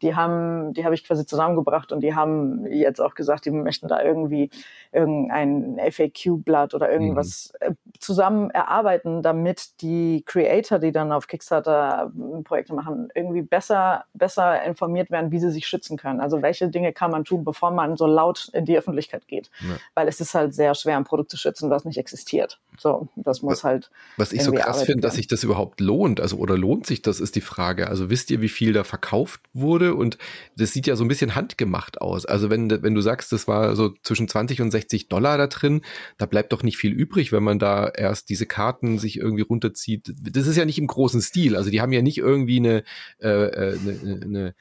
[0.02, 3.88] die haben, die habe ich quasi zusammengebracht und die haben jetzt auch gesagt, die möchten
[3.88, 4.50] da irgendwie
[4.92, 7.76] irgendein FAQ-Blatt oder irgendwas mhm.
[8.00, 14.64] zusammen erarbeiten, damit die Creator, die dann auf Kickstarter ähm, Projekte machen, irgendwie besser, besser
[14.64, 16.20] informiert werden, wie sie sich schützen können.
[16.20, 19.52] Also welche Dinge kann man tun, bevor man so laut in die Öffentlichkeit geht.
[19.62, 19.76] Ja.
[19.94, 22.60] Weil es ist halt sehr schwer, ein Produkt zu schützen, was nicht existiert.
[22.78, 23.92] So, das muss was, halt.
[24.18, 27.20] Was ich so krass finde, dass sich das überhaupt lohnt, also oder lohnt sich das,
[27.20, 27.88] ist die Frage.
[27.88, 29.89] Also wisst ihr, wie viel da verkauft wurde?
[29.94, 30.18] Und
[30.56, 32.26] das sieht ja so ein bisschen handgemacht aus.
[32.26, 35.82] Also wenn, wenn du sagst, das war so zwischen 20 und 60 Dollar da drin,
[36.18, 40.14] da bleibt doch nicht viel übrig, wenn man da erst diese Karten sich irgendwie runterzieht.
[40.22, 41.56] Das ist ja nicht im großen Stil.
[41.56, 42.84] Also die haben ja nicht irgendwie eine,
[43.20, 44.56] äh, äh eine, eine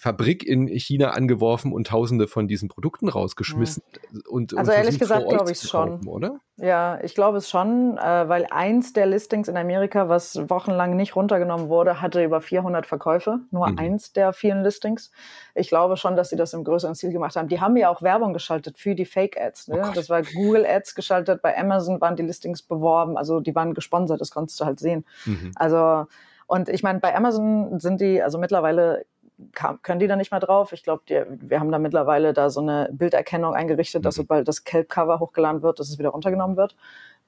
[0.00, 3.82] Fabrik in China angeworfen und tausende von diesen Produkten rausgeschmissen.
[4.10, 4.22] Mhm.
[4.30, 6.06] Und, also und ehrlich gesagt glaube ich es schon.
[6.08, 6.40] Oder?
[6.56, 11.16] Ja, ich glaube es schon, äh, weil eins der Listings in Amerika, was wochenlang nicht
[11.16, 13.40] runtergenommen wurde, hatte über 400 Verkäufe.
[13.50, 13.78] Nur mhm.
[13.78, 15.10] eins der vielen Listings.
[15.54, 17.48] Ich glaube schon, dass sie das im größeren Stil gemacht haben.
[17.48, 19.68] Die haben ja auch Werbung geschaltet für die Fake-Ads.
[19.68, 19.82] Ne?
[19.86, 23.74] Oh das war Google Ads geschaltet, bei Amazon waren die Listings beworben, also die waren
[23.74, 25.04] gesponsert, das konntest du halt sehen.
[25.26, 25.52] Mhm.
[25.56, 26.06] Also
[26.46, 29.04] und ich meine, bei Amazon sind die, also mittlerweile
[29.52, 30.72] kann, können die da nicht mehr drauf.
[30.72, 34.22] Ich glaube, wir haben da mittlerweile da so eine Bilderkennung eingerichtet, dass mhm.
[34.22, 36.74] sobald das Kelp-Cover hochgeladen wird, dass es wieder runtergenommen wird.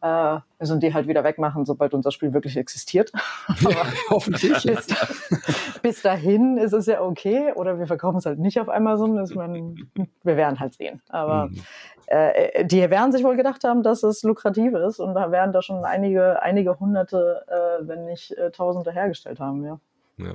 [0.03, 3.13] Äh, müssen die halt wieder wegmachen, sobald unser Spiel wirklich existiert.
[3.61, 4.65] Ja, hoffentlich.
[4.65, 4.87] bis,
[5.81, 7.53] bis, dahin ist es ja okay.
[7.55, 9.15] Oder wir verkaufen es halt nicht auf Amazon.
[9.35, 11.01] Man, wir werden halt sehen.
[11.09, 11.61] Aber mhm.
[12.07, 14.99] äh, die werden sich wohl gedacht haben, dass es lukrativ ist.
[14.99, 19.65] Und da werden da schon einige, einige Hunderte, äh, wenn nicht äh, Tausende hergestellt haben.
[19.65, 19.79] Ja.
[20.17, 20.35] ja.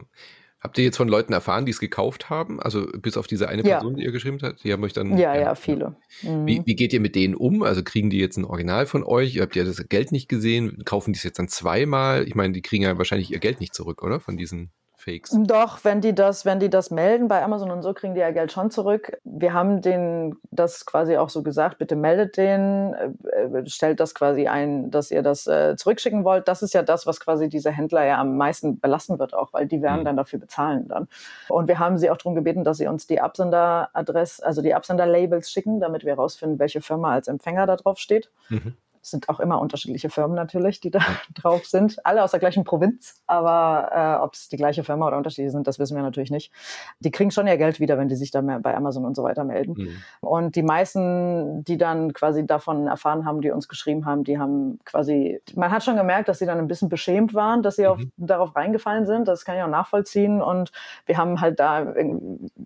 [0.59, 2.59] Habt ihr jetzt von Leuten erfahren, die es gekauft haben?
[2.59, 3.97] Also bis auf diese eine Person, ja.
[3.97, 4.63] die ihr geschrieben habt?
[4.63, 5.15] Die haben euch dann.
[5.17, 5.95] Ja, ja, ja viele.
[6.23, 6.47] Mhm.
[6.47, 7.61] Wie, wie geht ihr mit denen um?
[7.61, 9.39] Also kriegen die jetzt ein Original von euch?
[9.39, 10.83] Habt ihr das Geld nicht gesehen?
[10.83, 12.27] Kaufen die es jetzt dann zweimal?
[12.27, 14.19] Ich meine, die kriegen ja wahrscheinlich ihr Geld nicht zurück, oder?
[14.19, 14.71] Von diesen
[15.07, 15.33] Fakes.
[15.43, 18.31] Doch, wenn die das, wenn die das melden bei Amazon und so, kriegen die ja
[18.31, 19.17] Geld schon zurück.
[19.23, 24.47] Wir haben denen das quasi auch so gesagt, bitte meldet den, äh, stellt das quasi
[24.47, 26.47] ein, dass ihr das äh, zurückschicken wollt.
[26.49, 29.65] Das ist ja das, was quasi diese Händler ja am meisten belassen wird auch, weil
[29.65, 30.05] die werden mhm.
[30.05, 31.07] dann dafür bezahlen dann.
[31.47, 35.49] Und wir haben sie auch darum gebeten, dass sie uns die Absenderadresse, also die Absenderlabels
[35.49, 38.29] schicken, damit wir herausfinden, welche Firma als Empfänger da drauf steht.
[38.49, 38.75] Mhm
[39.09, 40.99] sind auch immer unterschiedliche Firmen natürlich, die da
[41.33, 42.05] drauf sind.
[42.05, 45.67] Alle aus der gleichen Provinz, aber äh, ob es die gleiche Firma oder unterschiedliche sind,
[45.67, 46.51] das wissen wir natürlich nicht.
[46.99, 49.43] Die kriegen schon ihr Geld wieder, wenn die sich dann bei Amazon und so weiter
[49.43, 49.73] melden.
[49.77, 49.97] Mhm.
[50.21, 54.79] Und die meisten, die dann quasi davon erfahren haben, die uns geschrieben haben, die haben
[54.85, 57.89] quasi, man hat schon gemerkt, dass sie dann ein bisschen beschämt waren, dass sie mhm.
[57.89, 59.27] auf, darauf reingefallen sind.
[59.27, 60.41] Das kann ich auch nachvollziehen.
[60.41, 60.71] Und
[61.05, 61.93] wir haben halt da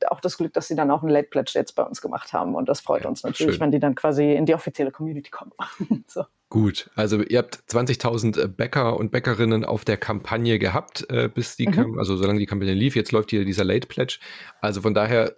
[0.08, 2.56] auch das Glück, dass sie dann auch einen Late Pledge jetzt bei uns gemacht haben.
[2.56, 3.62] Und das freut ja, uns natürlich, schön.
[3.62, 5.52] wenn die dann quasi in die offizielle Community kommen.
[6.08, 6.26] so.
[6.52, 11.56] Gut, also ihr habt 20.000 äh, Bäcker und Bäckerinnen auf der Kampagne gehabt, äh, bis
[11.56, 11.98] die, mhm.
[11.98, 12.94] also solange die Kampagne lief.
[12.98, 14.20] Jetzt läuft hier dieser Late Pledge.
[14.60, 15.34] Also von daher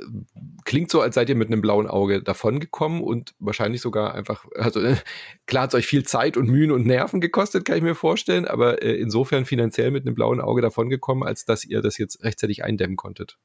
[0.66, 4.80] klingt so, als seid ihr mit einem blauen Auge davongekommen und wahrscheinlich sogar einfach, also
[4.82, 4.96] äh,
[5.46, 8.46] klar hat es euch viel Zeit und Mühen und Nerven gekostet, kann ich mir vorstellen,
[8.46, 12.64] aber äh, insofern finanziell mit einem blauen Auge davongekommen, als dass ihr das jetzt rechtzeitig
[12.64, 13.38] eindämmen konntet.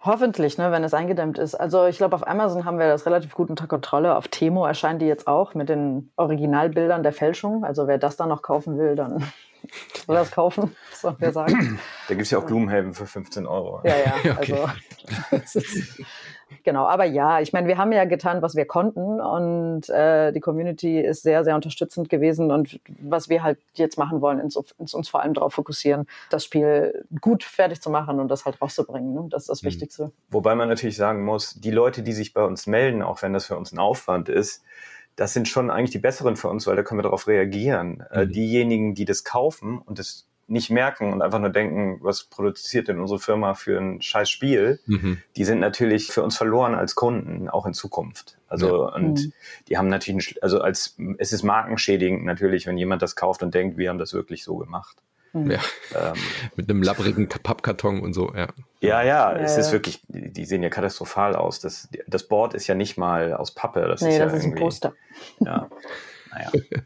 [0.00, 1.54] Hoffentlich, ne, wenn es eingedämmt ist.
[1.54, 4.16] Also ich glaube, auf Amazon haben wir das relativ gut unter Kontrolle.
[4.16, 7.64] Auf Temo erscheinen die jetzt auch mit den Originalbildern der Fälschung.
[7.64, 9.24] Also wer das dann noch kaufen will, dann
[10.06, 11.78] soll das kaufen, soll wir sagen.
[12.08, 13.80] Da gibt es ja auch Blumenhelden für 15 Euro.
[13.84, 14.36] Ja, ja.
[14.38, 14.66] Okay.
[16.62, 20.40] Genau, aber ja, ich meine, wir haben ja getan, was wir konnten und äh, die
[20.40, 24.94] Community ist sehr, sehr unterstützend gewesen und was wir halt jetzt machen wollen, ist, ist
[24.94, 29.14] uns vor allem darauf fokussieren, das Spiel gut fertig zu machen und das halt rauszubringen.
[29.14, 29.26] Ne?
[29.30, 29.66] Das ist das mhm.
[29.68, 30.12] Wichtigste.
[30.30, 33.46] Wobei man natürlich sagen muss, die Leute, die sich bei uns melden, auch wenn das
[33.46, 34.62] für uns ein Aufwand ist,
[35.16, 38.04] das sind schon eigentlich die besseren für uns, weil da können wir darauf reagieren.
[38.10, 38.30] Äh, mhm.
[38.30, 42.88] Äh, diejenigen, die das kaufen und das nicht merken und einfach nur denken, was produziert
[42.88, 45.18] denn unsere Firma für ein scheiß Spiel, mhm.
[45.36, 48.36] die sind natürlich für uns verloren als Kunden, auch in Zukunft.
[48.48, 48.94] Also, ja.
[48.94, 49.32] und mhm.
[49.68, 53.78] die haben natürlich, also als, es ist markenschädigend natürlich, wenn jemand das kauft und denkt,
[53.78, 54.96] wir haben das wirklich so gemacht.
[55.34, 55.50] Mhm.
[55.50, 55.60] Ja.
[55.94, 56.14] Ähm,
[56.54, 58.48] Mit einem labbrigen Pappkarton und so, ja.
[58.80, 61.58] Ja, ja, es ist wirklich, die sehen ja katastrophal aus.
[61.58, 63.80] Das, das Board ist ja nicht mal aus Pappe.
[63.88, 64.94] Das nee, ist das ja ist ein Poster.
[65.40, 65.68] Ja,
[66.30, 66.52] naja.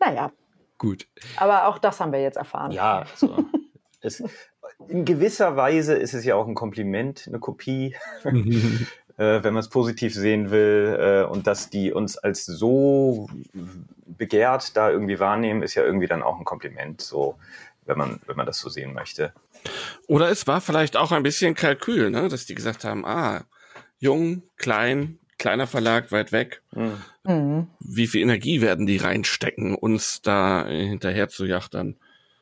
[0.00, 0.32] naja,
[0.78, 1.06] Gut.
[1.36, 2.70] Aber auch das haben wir jetzt erfahren.
[2.70, 3.44] Ja, also,
[4.00, 4.22] es,
[4.88, 8.30] in gewisser Weise ist es ja auch ein Kompliment, eine Kopie, äh,
[9.16, 10.96] wenn man es positiv sehen will.
[10.98, 13.28] Äh, und dass die uns als so
[14.06, 17.36] begehrt da irgendwie wahrnehmen, ist ja irgendwie dann auch ein Kompliment, so
[17.86, 19.32] wenn man, wenn man das so sehen möchte.
[20.06, 22.28] Oder es war vielleicht auch ein bisschen Kalkül, ne?
[22.28, 23.44] dass die gesagt haben, ah,
[23.98, 26.62] jung, klein, kleiner Verlag weit weg.
[27.24, 27.68] Mhm.
[27.80, 31.96] Wie viel Energie werden die reinstecken, uns da hinterher zu jachtern?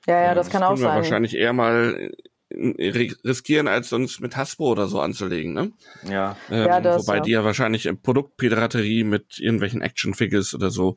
[0.07, 0.97] Ja, ja, das, das kann auch sein.
[0.97, 2.11] Wahrscheinlich eher mal
[2.51, 5.73] riskieren, als uns mit Hasbro oder so anzulegen, ne?
[6.09, 6.37] Ja.
[6.49, 7.23] Ähm, ja das, wobei ja.
[7.23, 10.97] die ja wahrscheinlich Produktpiraterie mit irgendwelchen Action-Figures oder so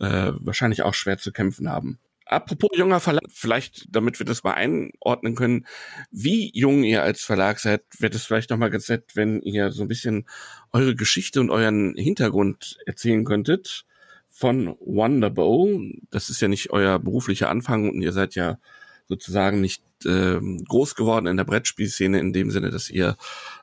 [0.00, 1.98] äh, wahrscheinlich auch schwer zu kämpfen haben.
[2.30, 5.66] Apropos junger Verlag, vielleicht, damit wir das mal einordnen können,
[6.12, 9.82] wie jung ihr als Verlag seid, wird es vielleicht nochmal ganz nett, wenn ihr so
[9.82, 10.28] ein bisschen
[10.70, 13.84] eure Geschichte und euren Hintergrund erzählen könntet
[14.28, 15.80] von Wonderbow.
[16.12, 18.60] Das ist ja nicht euer beruflicher Anfang und ihr seid ja
[19.08, 23.16] sozusagen nicht äh, groß geworden in der Brettspielszene in dem Sinne, dass ihr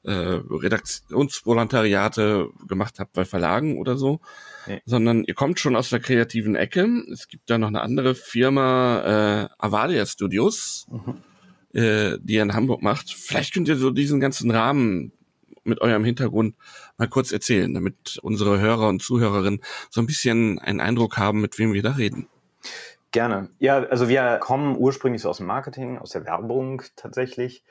[0.03, 4.19] äh, Redaktionsvolontariate gemacht habt bei Verlagen oder so,
[4.67, 4.81] nee.
[4.85, 6.87] sondern ihr kommt schon aus der kreativen Ecke.
[7.11, 10.87] Es gibt da noch eine andere Firma, äh, Avalia Studios.
[10.89, 11.15] Mhm.
[11.73, 13.11] äh, die ihr in Hamburg macht.
[13.11, 15.11] Vielleicht könnt ihr so diesen ganzen Rahmen
[15.67, 16.55] mit eurem Hintergrund
[16.97, 21.59] mal kurz erzählen, damit unsere Hörer und Zuhörerinnen so ein bisschen einen Eindruck haben, mit
[21.59, 22.27] wem wir da reden.
[23.11, 23.49] Gerne.
[23.59, 27.63] Ja, also wir kommen ursprünglich aus dem Marketing, aus der Werbung tatsächlich,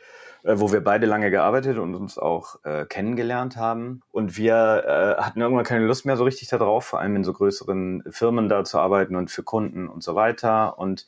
[0.44, 4.00] äh, wo wir beide lange gearbeitet und uns auch äh, kennengelernt haben.
[4.12, 7.34] Und wir äh, hatten irgendwann keine Lust mehr so richtig darauf, vor allem in so
[7.34, 10.78] größeren Firmen da zu arbeiten und für Kunden und so weiter.
[10.78, 11.04] Und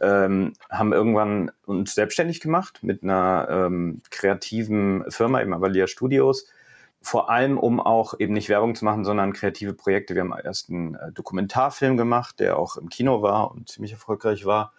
[0.00, 6.46] ähm, haben irgendwann uns selbstständig gemacht mit einer ähm, kreativen Firma, eben Avalia Studios
[7.08, 10.14] vor allem um auch eben nicht Werbung zu machen, sondern kreative Projekte.
[10.14, 14.44] Wir haben erst einen äh, Dokumentarfilm gemacht, der auch im Kino war und ziemlich erfolgreich
[14.44, 14.74] war.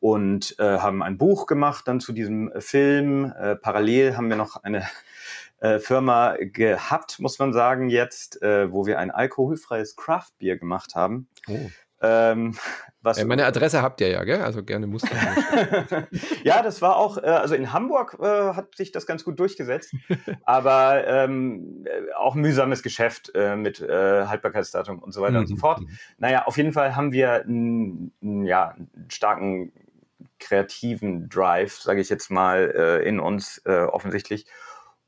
[0.00, 3.30] Und äh, haben ein Buch gemacht dann zu diesem äh, Film.
[3.38, 4.86] Äh, parallel haben wir noch eine
[5.60, 11.28] äh, Firma gehabt, muss man sagen, jetzt, äh, wo wir ein alkoholfreies Craftbier gemacht haben.
[11.46, 11.58] Oh.
[12.00, 12.54] Ähm,
[13.06, 14.42] was, meine Adresse habt ihr ja, gell?
[14.42, 15.02] Also gerne muss.
[16.44, 19.94] ja, das war auch, äh, also in Hamburg äh, hat sich das ganz gut durchgesetzt,
[20.44, 25.38] aber ähm, äh, auch ein mühsames Geschäft äh, mit äh, Haltbarkeitsdatum und so weiter mhm.
[25.38, 25.80] und so mhm, fort.
[25.80, 25.88] Mhm.
[26.18, 28.12] Naja, auf jeden Fall haben wir einen,
[28.44, 29.72] ja, einen starken
[30.38, 34.46] kreativen Drive, sage ich jetzt mal, in uns offensichtlich.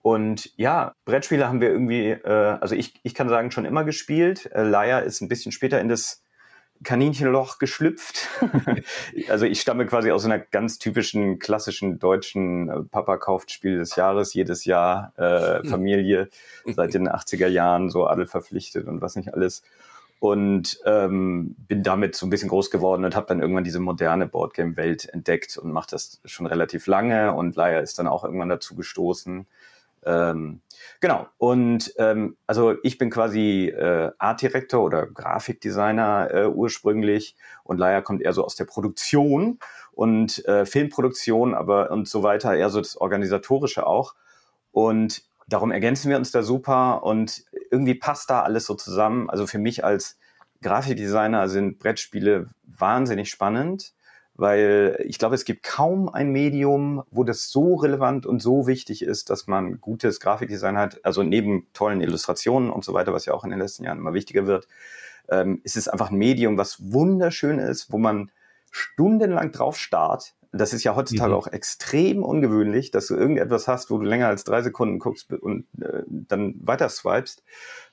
[0.01, 4.51] Und ja, Brettspiele haben wir irgendwie, also ich, ich kann sagen, schon immer gespielt.
[4.53, 6.23] Äh, Laia ist ein bisschen später in das
[6.85, 8.29] Kaninchenloch geschlüpft.
[9.29, 13.97] also ich stamme quasi aus einer ganz typischen klassischen deutschen äh, Papa kauft Spiel des
[13.97, 15.69] Jahres jedes Jahr äh, hm.
[15.69, 16.29] Familie
[16.67, 19.63] seit den 80er Jahren so Adel verpflichtet und was nicht alles
[20.21, 24.27] und ähm, bin damit so ein bisschen groß geworden und habe dann irgendwann diese moderne
[24.27, 28.75] Boardgame-Welt entdeckt und mache das schon relativ lange und Laia ist dann auch irgendwann dazu
[28.75, 29.47] gestoßen.
[30.09, 30.63] Ähm,
[31.01, 31.29] genau.
[31.37, 38.23] Und ähm, also ich bin quasi äh, Artdirektor oder Grafikdesigner äh, ursprünglich und Laia kommt
[38.23, 39.59] eher so aus der Produktion
[39.93, 44.15] und äh, Filmproduktion, aber und so weiter, eher so das Organisatorische auch.
[44.73, 49.29] Und darum ergänzen wir uns da super und irgendwie passt da alles so zusammen.
[49.29, 50.19] Also für mich als
[50.63, 53.93] Grafikdesigner sind Brettspiele wahnsinnig spannend
[54.39, 59.03] weil ich glaube, es gibt kaum ein Medium, wo das so relevant und so wichtig
[59.03, 63.35] ist, dass man gutes Grafikdesign hat, also neben tollen Illustrationen und so weiter, was ja
[63.35, 64.69] auch in den letzten Jahren immer wichtiger wird,
[65.29, 68.31] ähm, ist es einfach ein Medium, was wunderschön ist, wo man
[68.71, 70.35] stundenlang drauf starrt.
[70.53, 71.37] Das ist ja heutzutage mhm.
[71.37, 75.67] auch extrem ungewöhnlich, dass du irgendetwas hast, wo du länger als drei Sekunden guckst und
[75.81, 77.43] äh, dann weiter swipest.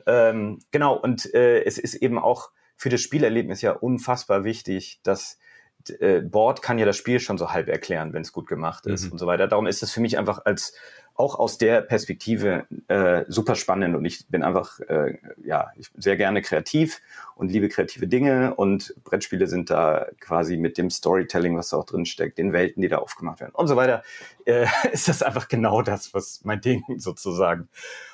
[0.06, 5.40] Ähm, genau, und äh, es ist eben auch für das Spielerlebnis ja unfassbar wichtig, dass
[5.90, 9.06] äh, Board kann ja das Spiel schon so halb erklären, wenn es gut gemacht ist
[9.06, 9.14] mhm.
[9.14, 9.48] und so weiter.
[9.48, 10.74] Darum ist es für mich einfach als
[11.16, 16.18] auch aus der Perspektive äh, super spannend und ich bin einfach äh, ja ich sehr
[16.18, 17.02] gerne kreativ
[17.36, 21.86] und liebe kreative Dinge und Brettspiele sind da quasi mit dem Storytelling, was da auch
[21.86, 24.04] drin steckt, den Welten, die da aufgemacht werden und so weiter,
[24.46, 27.70] äh, ist das einfach genau das, was mein Ding sozusagen.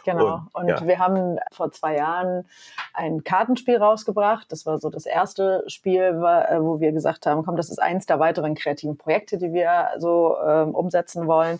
[0.05, 0.41] Genau.
[0.53, 0.87] Und, und ja.
[0.87, 2.45] wir haben vor zwei Jahren
[2.93, 4.51] ein Kartenspiel rausgebracht.
[4.51, 8.05] Das war so das erste Spiel, äh, wo wir gesagt haben, komm, das ist eins
[8.05, 11.59] der weiteren kreativen Projekte, die wir so ähm, umsetzen wollen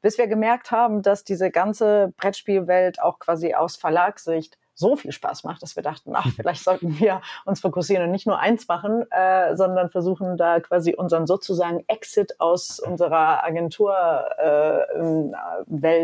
[0.00, 5.42] bis wir gemerkt haben, dass diese ganze Brettspielwelt auch quasi aus Verlagssicht so viel Spaß
[5.42, 9.04] macht, dass wir dachten, ach, vielleicht sollten wir uns fokussieren und nicht nur eins machen,
[9.10, 14.84] äh, sondern versuchen da quasi unseren sozusagen Exit aus unserer Agenturwelt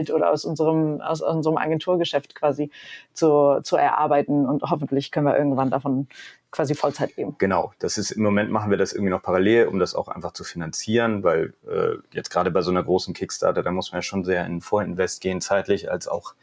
[0.08, 2.70] äh, oder aus unserem aus unserem Agenturgeschäft quasi
[3.12, 4.44] zu, zu erarbeiten.
[4.44, 6.08] Und hoffentlich können wir irgendwann davon
[6.54, 7.34] quasi Vollzeit leben.
[7.38, 10.32] Genau, das ist im Moment machen wir das irgendwie noch parallel, um das auch einfach
[10.32, 14.02] zu finanzieren, weil äh, jetzt gerade bei so einer großen Kickstarter, da muss man ja
[14.02, 16.34] schon sehr in Vorinvest gehen, zeitlich als auch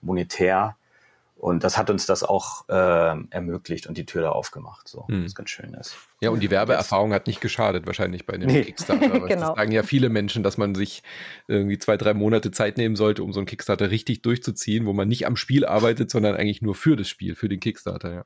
[0.00, 0.76] monetär.
[1.36, 2.72] Und das hat uns das auch äh,
[3.30, 5.24] ermöglicht und die Tür da aufgemacht, so hm.
[5.24, 5.96] was ganz schön ist.
[6.20, 8.64] Ja, und die Werbeerfahrung hat nicht geschadet, wahrscheinlich bei dem nee.
[8.64, 9.08] Kickstarter.
[9.28, 9.28] genau.
[9.28, 11.04] Das sagen ja viele Menschen, dass man sich
[11.46, 15.06] irgendwie zwei, drei Monate Zeit nehmen sollte, um so einen Kickstarter richtig durchzuziehen, wo man
[15.06, 18.24] nicht am Spiel arbeitet, sondern eigentlich nur für das Spiel, für den Kickstarter, ja.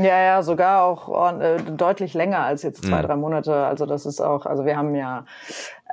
[0.00, 3.06] Ja, ja, sogar auch äh, deutlich länger als jetzt zwei, mhm.
[3.06, 3.54] drei Monate.
[3.54, 5.24] Also das ist auch, also wir haben ja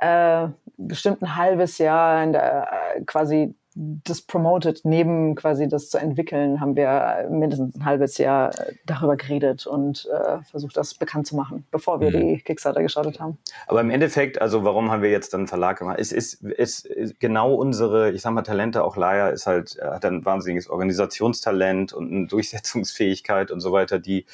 [0.00, 5.98] äh, bestimmt ein halbes Jahr in der äh, quasi das promoted, neben quasi das zu
[5.98, 11.28] entwickeln, haben wir mindestens ein halbes Jahr äh, darüber geredet und äh, versucht, das bekannt
[11.28, 12.20] zu machen, bevor wir mhm.
[12.20, 13.38] die Kickstarter gestartet haben.
[13.68, 15.98] Aber im Endeffekt, also warum haben wir jetzt dann einen Verlag gemacht?
[16.00, 20.04] Es ist, ist, ist genau unsere, ich sag mal, Talente, auch Laia ist halt, hat
[20.04, 24.26] ein wahnsinniges Organisationstalent und eine Durchsetzungsfähigkeit und so weiter, die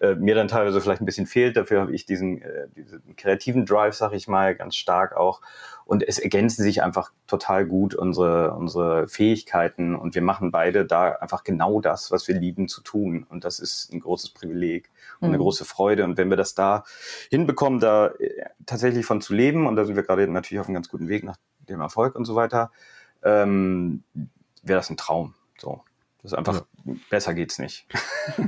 [0.00, 1.56] äh, mir dann teilweise vielleicht ein bisschen fehlt.
[1.56, 5.42] Dafür habe ich diesen, äh, diesen kreativen Drive, sag ich mal, ganz stark auch.
[5.84, 11.12] Und es ergänzen sich einfach total gut unsere, unsere Fähigkeiten und wir machen beide da
[11.12, 13.26] einfach genau das, was wir lieben zu tun.
[13.28, 14.90] Und das ist ein großes Privileg
[15.20, 15.42] und eine mhm.
[15.42, 16.04] große Freude.
[16.04, 16.84] Und wenn wir das da
[17.28, 20.74] hinbekommen, da äh, tatsächlich von zu leben, und da sind wir gerade natürlich auf einem
[20.74, 21.36] ganz guten Weg nach
[21.68, 22.70] dem Erfolg und so weiter,
[23.22, 24.02] ähm,
[24.62, 25.34] wäre das ein Traum.
[25.58, 25.82] So.
[26.22, 26.94] Das ist einfach, ja.
[27.08, 27.86] besser geht's nicht.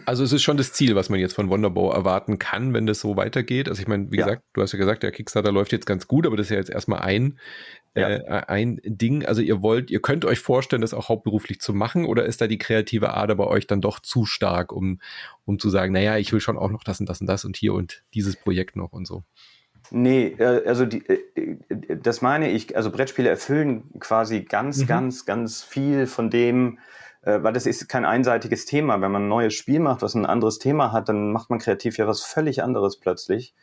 [0.07, 3.01] Also es ist schon das Ziel, was man jetzt von Wonderbow erwarten kann, wenn das
[3.01, 3.69] so weitergeht.
[3.69, 4.27] Also ich meine, wie ja.
[4.27, 6.57] gesagt, du hast ja gesagt, der Kickstarter läuft jetzt ganz gut, aber das ist ja
[6.57, 7.39] jetzt erstmal ein,
[7.97, 8.09] ja.
[8.09, 9.25] äh, ein Ding.
[9.25, 12.47] Also ihr wollt, ihr könnt euch vorstellen, das auch hauptberuflich zu machen oder ist da
[12.47, 15.01] die kreative Ader bei euch dann doch zu stark, um,
[15.45, 17.57] um zu sagen, naja, ich will schon auch noch das und das und das und
[17.57, 19.25] hier und dieses Projekt noch und so?
[19.91, 24.87] Nee, äh, also die, äh, das meine ich, also Brettspiele erfüllen quasi ganz, mhm.
[24.87, 26.81] ganz, ganz viel von dem, äh,
[27.23, 29.01] weil das ist kein einseitiges Thema.
[29.01, 31.99] Wenn man ein neues Spiel macht, was ein anderes Thema hat, dann macht man kreativ
[31.99, 33.55] ja was völlig anderes plötzlich,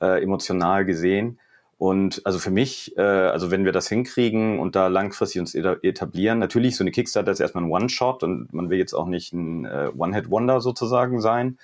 [0.00, 1.38] äh, emotional gesehen.
[1.78, 6.40] Und also für mich, äh, also wenn wir das hinkriegen und da langfristig uns etablieren,
[6.40, 9.64] natürlich so eine Kickstarter ist erstmal ein One-Shot und man will jetzt auch nicht ein
[9.64, 11.56] äh, One-Hit-Wonder sozusagen sein.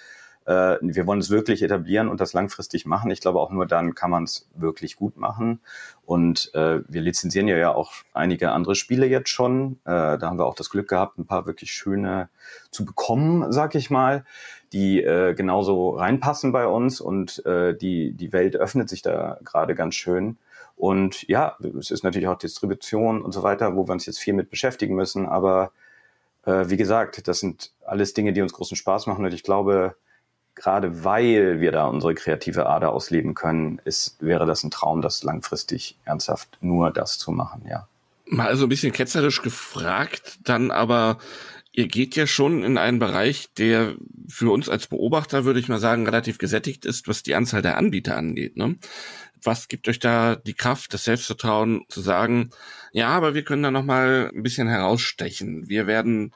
[0.47, 3.11] Äh, wir wollen es wirklich etablieren und das langfristig machen.
[3.11, 5.61] Ich glaube, auch nur dann kann man es wirklich gut machen.
[6.05, 9.79] Und äh, wir lizenzieren ja, auch einige andere Spiele jetzt schon.
[9.85, 12.29] Äh, da haben wir auch das Glück gehabt, ein paar wirklich schöne
[12.71, 14.25] zu bekommen, sag ich mal,
[14.73, 19.75] die äh, genauso reinpassen bei uns und äh, die, die Welt öffnet sich da gerade
[19.75, 20.37] ganz schön.
[20.77, 24.35] Und ja, es ist natürlich auch Distribution und so weiter, wo wir uns jetzt viel
[24.35, 25.27] mit beschäftigen müssen.
[25.27, 25.71] Aber
[26.45, 29.25] äh, wie gesagt, das sind alles Dinge, die uns großen Spaß machen.
[29.25, 29.95] Und ich glaube,
[30.55, 35.23] gerade weil wir da unsere kreative Ader ausleben können, ist, wäre das ein Traum, das
[35.23, 37.89] langfristig ernsthaft nur das zu machen, ja.
[38.27, 41.19] Mal so ein bisschen ketzerisch gefragt, dann aber,
[41.73, 43.95] ihr geht ja schon in einen Bereich, der
[44.29, 47.77] für uns als Beobachter, würde ich mal sagen, relativ gesättigt ist, was die Anzahl der
[47.77, 48.57] Anbieter angeht.
[48.57, 48.77] Ne?
[49.43, 52.49] Was gibt euch da die Kraft, das Selbstvertrauen zu sagen,
[52.93, 55.69] ja, aber wir können da nochmal ein bisschen herausstechen.
[55.69, 56.33] Wir werden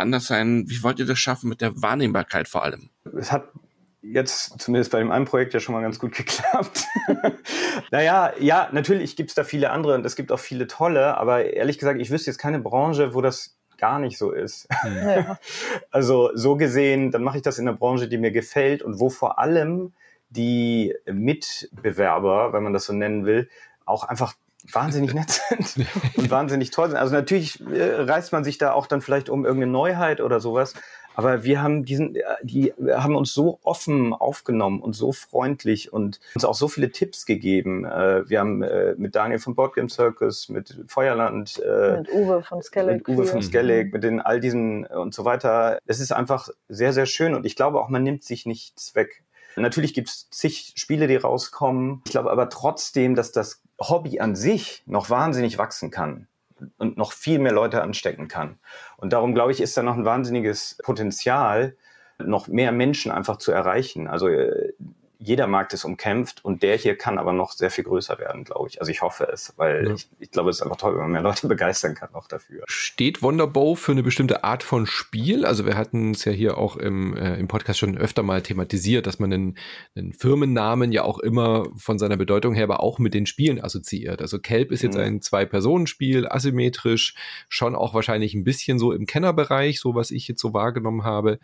[0.00, 0.64] anders sein.
[0.68, 2.90] Wie wollt ihr das schaffen mit der Wahrnehmbarkeit vor allem?
[3.18, 3.48] Es hat
[4.02, 6.84] jetzt zumindest bei dem einen Projekt ja schon mal ganz gut geklappt.
[7.90, 11.44] naja, ja, natürlich gibt es da viele andere und es gibt auch viele tolle, aber
[11.44, 14.68] ehrlich gesagt, ich wüsste jetzt keine Branche, wo das gar nicht so ist.
[14.84, 15.38] Ja.
[15.90, 19.10] Also so gesehen, dann mache ich das in der Branche, die mir gefällt und wo
[19.10, 19.92] vor allem
[20.30, 23.50] die Mitbewerber, wenn man das so nennen will,
[23.84, 24.34] auch einfach
[24.70, 25.86] wahnsinnig nett sind
[26.16, 26.98] und wahnsinnig toll sind.
[26.98, 30.74] Also natürlich äh, reißt man sich da auch dann vielleicht um irgendeine Neuheit oder sowas,
[31.14, 36.20] aber wir haben diesen, äh, die haben uns so offen aufgenommen und so freundlich und
[36.34, 37.84] uns auch so viele Tipps gegeben.
[37.84, 43.06] Äh, wir haben äh, mit Daniel von Boardgame Circus, mit Feuerland, mit Uwe von Skellig,
[43.06, 45.78] mit Uwe von Skellig, mit den all diesen und so weiter.
[45.86, 49.24] Es ist einfach sehr, sehr schön und ich glaube auch, man nimmt sich nichts weg.
[49.56, 52.02] Natürlich gibt es zig Spiele, die rauskommen.
[52.06, 56.26] Ich glaube aber trotzdem, dass das Hobby an sich noch wahnsinnig wachsen kann
[56.78, 58.58] und noch viel mehr Leute anstecken kann.
[58.96, 61.76] Und darum glaube ich, ist da noch ein wahnsinniges Potenzial,
[62.18, 64.06] noch mehr Menschen einfach zu erreichen.
[64.06, 64.72] Also äh,
[65.24, 68.68] jeder Markt ist umkämpft und der hier kann aber noch sehr viel größer werden, glaube
[68.68, 68.80] ich.
[68.80, 69.94] Also ich hoffe es, weil ja.
[69.94, 72.64] ich, ich, glaube, es ist einfach toll, wenn man mehr Leute begeistern kann auch dafür.
[72.66, 75.44] Steht Wonderbow für eine bestimmte Art von Spiel?
[75.44, 79.06] Also wir hatten es ja hier auch im, äh, im Podcast schon öfter mal thematisiert,
[79.06, 79.58] dass man einen,
[79.94, 84.20] einen, Firmennamen ja auch immer von seiner Bedeutung her aber auch mit den Spielen assoziiert.
[84.20, 85.02] Also Kelp ist jetzt mhm.
[85.02, 87.14] ein Zwei-Personen-Spiel, asymmetrisch,
[87.48, 91.38] schon auch wahrscheinlich ein bisschen so im Kennerbereich, so was ich jetzt so wahrgenommen habe,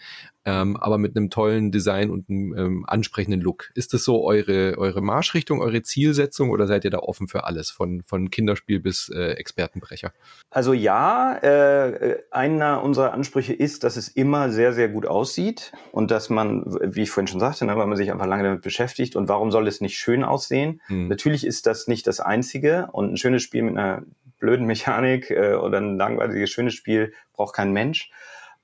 [0.44, 3.67] ähm, aber mit einem tollen Design und einem ähm, ansprechenden Look.
[3.74, 7.70] Ist das so eure, eure Marschrichtung, eure Zielsetzung oder seid ihr da offen für alles,
[7.70, 10.12] von, von Kinderspiel bis äh, Expertenbrecher?
[10.50, 16.10] Also ja, äh, einer unserer Ansprüche ist, dass es immer sehr, sehr gut aussieht und
[16.10, 19.16] dass man, wie ich vorhin schon sagte, ne, weil man sich einfach lange damit beschäftigt
[19.16, 20.80] und warum soll es nicht schön aussehen?
[20.86, 21.08] Hm.
[21.08, 24.02] Natürlich ist das nicht das Einzige und ein schönes Spiel mit einer
[24.38, 28.10] blöden Mechanik äh, oder ein langweiliges schönes Spiel braucht kein Mensch.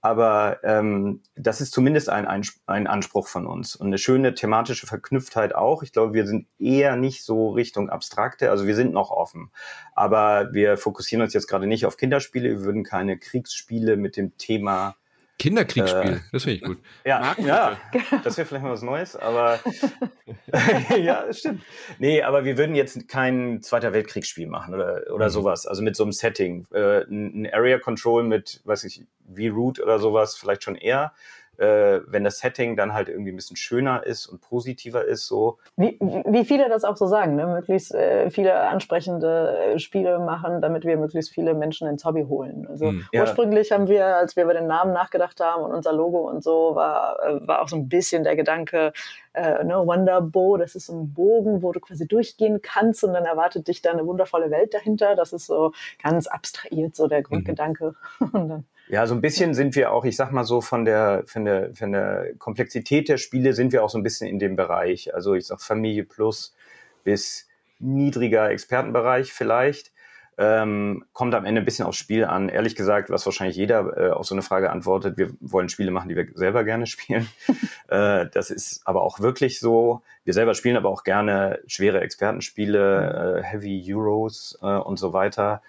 [0.04, 4.86] Aber ähm, das ist zumindest ein, ein, ein Anspruch von uns und eine schöne thematische
[4.86, 5.82] Verknüpftheit auch.
[5.82, 9.50] Ich glaube, wir sind eher nicht so Richtung Abstrakte, also wir sind noch offen.
[9.94, 12.50] Aber wir fokussieren uns jetzt gerade nicht auf Kinderspiele.
[12.50, 14.94] Wir würden keine Kriegsspiele mit dem Thema
[15.38, 16.78] Kinderkriegsspiel, äh, das finde ich gut.
[17.04, 17.76] Ja, ja
[18.22, 19.58] das wäre vielleicht mal was Neues, aber
[20.98, 21.62] ja, das stimmt.
[21.98, 25.30] Nee, aber wir würden jetzt kein Zweiter Weltkriegsspiel machen oder, oder mhm.
[25.30, 26.66] sowas, also mit so einem Setting.
[26.72, 29.04] Äh, ein Area Control mit, weiß ich,
[29.34, 31.12] V-Root oder sowas, vielleicht schon eher.
[31.58, 35.58] Äh, wenn das Setting dann halt irgendwie ein bisschen schöner ist und positiver ist, so.
[35.76, 37.46] Wie, wie viele das auch so sagen, ne?
[37.46, 42.66] möglichst äh, viele ansprechende äh, Spiele machen, damit wir möglichst viele Menschen ins Hobby holen.
[42.68, 43.22] Also hm, ja.
[43.22, 46.74] ursprünglich haben wir, als wir über den Namen nachgedacht haben und unser Logo und so,
[46.74, 48.92] war, äh, war auch so ein bisschen der Gedanke,
[49.34, 53.24] äh, ne, Wonderbow, das ist so ein Bogen, wo du quasi durchgehen kannst und dann
[53.24, 55.16] erwartet dich da eine wundervolle Welt dahinter.
[55.16, 57.24] Das ist so ganz abstrahiert, so der mhm.
[57.24, 57.94] Grundgedanke.
[58.32, 58.64] Mhm.
[58.94, 61.74] Ja, so ein bisschen sind wir auch, ich sag mal so, von der, von der,
[61.74, 65.12] von der Komplexität der Spiele sind wir auch so ein bisschen in dem Bereich.
[65.12, 66.54] Also ich sag Familie Plus
[67.02, 67.48] bis
[67.80, 69.90] niedriger Expertenbereich vielleicht.
[70.38, 72.48] Ähm, kommt am Ende ein bisschen aufs Spiel an.
[72.48, 76.08] Ehrlich gesagt, was wahrscheinlich jeder äh, auf so eine Frage antwortet, wir wollen Spiele machen,
[76.08, 77.26] die wir selber gerne spielen.
[77.88, 80.02] äh, das ist aber auch wirklich so.
[80.22, 85.62] Wir selber spielen aber auch gerne schwere Expertenspiele, äh, Heavy Euros äh, und so weiter.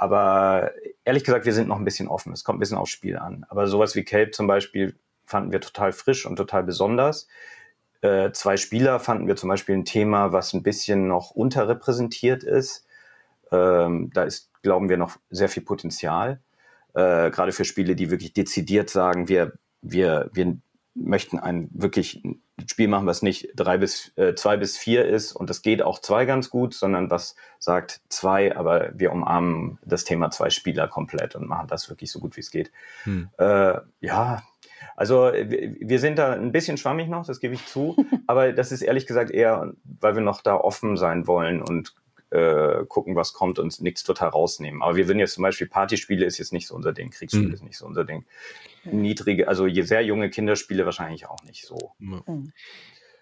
[0.00, 0.70] Aber
[1.04, 2.32] ehrlich gesagt, wir sind noch ein bisschen offen.
[2.32, 3.44] Es kommt ein bisschen aufs Spiel an.
[3.50, 7.28] Aber sowas wie Kelp zum Beispiel fanden wir total frisch und total besonders.
[8.00, 12.86] Äh, zwei Spieler fanden wir zum Beispiel ein Thema, was ein bisschen noch unterrepräsentiert ist.
[13.52, 16.40] Ähm, da ist, glauben wir, noch sehr viel Potenzial.
[16.94, 20.56] Äh, gerade für Spiele, die wirklich dezidiert sagen, wir, wir, wir
[20.94, 22.22] möchten ein wirklich
[22.66, 25.98] Spiel machen, was nicht drei bis äh, zwei bis vier ist und das geht auch
[25.98, 31.36] zwei ganz gut, sondern was sagt zwei, aber wir umarmen das Thema zwei Spieler komplett
[31.36, 32.70] und machen das wirklich so gut wie es geht.
[33.04, 33.30] Hm.
[33.38, 34.42] Äh, ja,
[34.96, 37.96] also wir sind da ein bisschen schwammig noch, das gebe ich zu,
[38.26, 41.94] aber das ist ehrlich gesagt eher, weil wir noch da offen sein wollen und
[42.30, 44.82] äh, gucken, was kommt und nichts total rausnehmen.
[44.82, 47.54] Aber wir würden jetzt zum Beispiel Partyspiele ist jetzt nicht so unser Ding, Kriegsspiele mhm.
[47.54, 48.24] ist nicht so unser Ding.
[48.84, 51.92] Niedrige, also sehr junge Kinderspiele wahrscheinlich auch nicht so.
[51.98, 52.52] Mhm.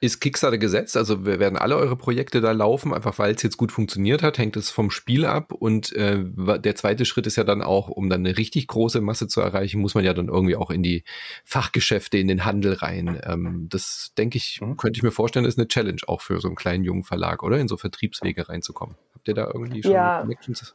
[0.01, 0.97] Ist Kickstarter gesetzt?
[0.97, 4.39] Also werden alle eure Projekte da laufen, einfach weil es jetzt gut funktioniert hat?
[4.39, 5.53] Hängt es vom Spiel ab?
[5.53, 9.27] Und äh, der zweite Schritt ist ja dann auch, um dann eine richtig große Masse
[9.27, 11.05] zu erreichen, muss man ja dann irgendwie auch in die
[11.45, 13.21] Fachgeschäfte, in den Handel rein.
[13.25, 14.77] Ähm, das denke ich, mhm.
[14.77, 17.59] könnte ich mir vorstellen, ist eine Challenge auch für so einen kleinen jungen Verlag, oder?
[17.59, 18.97] In so Vertriebswege reinzukommen.
[19.15, 20.21] Habt ihr da irgendwie schon ja.
[20.21, 20.75] Connections?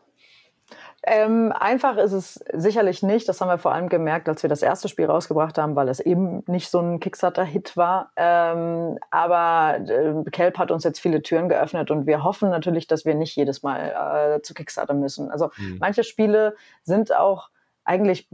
[1.05, 3.27] Ähm, einfach ist es sicherlich nicht.
[3.27, 5.99] Das haben wir vor allem gemerkt, als wir das erste Spiel rausgebracht haben, weil es
[5.99, 8.11] eben nicht so ein Kickstarter-Hit war.
[8.15, 13.03] Ähm, aber äh, Kelp hat uns jetzt viele Türen geöffnet und wir hoffen natürlich, dass
[13.03, 15.29] wir nicht jedes Mal äh, zu Kickstarter müssen.
[15.29, 15.77] Also mhm.
[15.79, 17.49] manche Spiele sind auch
[17.85, 18.27] eigentlich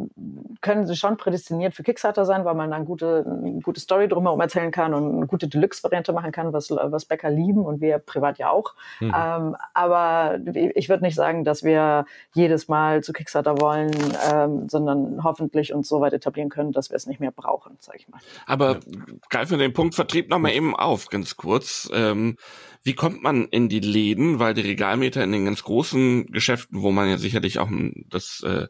[0.62, 4.40] können sie schon prädestiniert für Kickstarter sein, weil man dann gute, eine gute Story drumherum
[4.42, 8.38] erzählen kann und eine gute Deluxe-Variante machen kann, was, was Bäcker lieben und wir privat
[8.38, 8.76] ja auch.
[9.00, 9.14] Mhm.
[9.16, 13.92] Ähm, aber ich würde nicht sagen, dass wir jedes Mal zu Kickstarter wollen,
[14.32, 17.96] ähm, sondern hoffentlich uns so weit etablieren können, dass wir es nicht mehr brauchen, sag
[17.96, 18.20] ich mal.
[18.46, 18.80] Aber
[19.30, 21.90] greifen wir den Punkt Vertrieb nochmal eben auf, ganz kurz.
[21.94, 22.36] Ähm,
[22.84, 24.40] wie kommt man in die Läden?
[24.40, 27.70] Weil die Regalmeter in den ganz großen Geschäften, wo man ja sicherlich auch
[28.10, 28.68] das äh,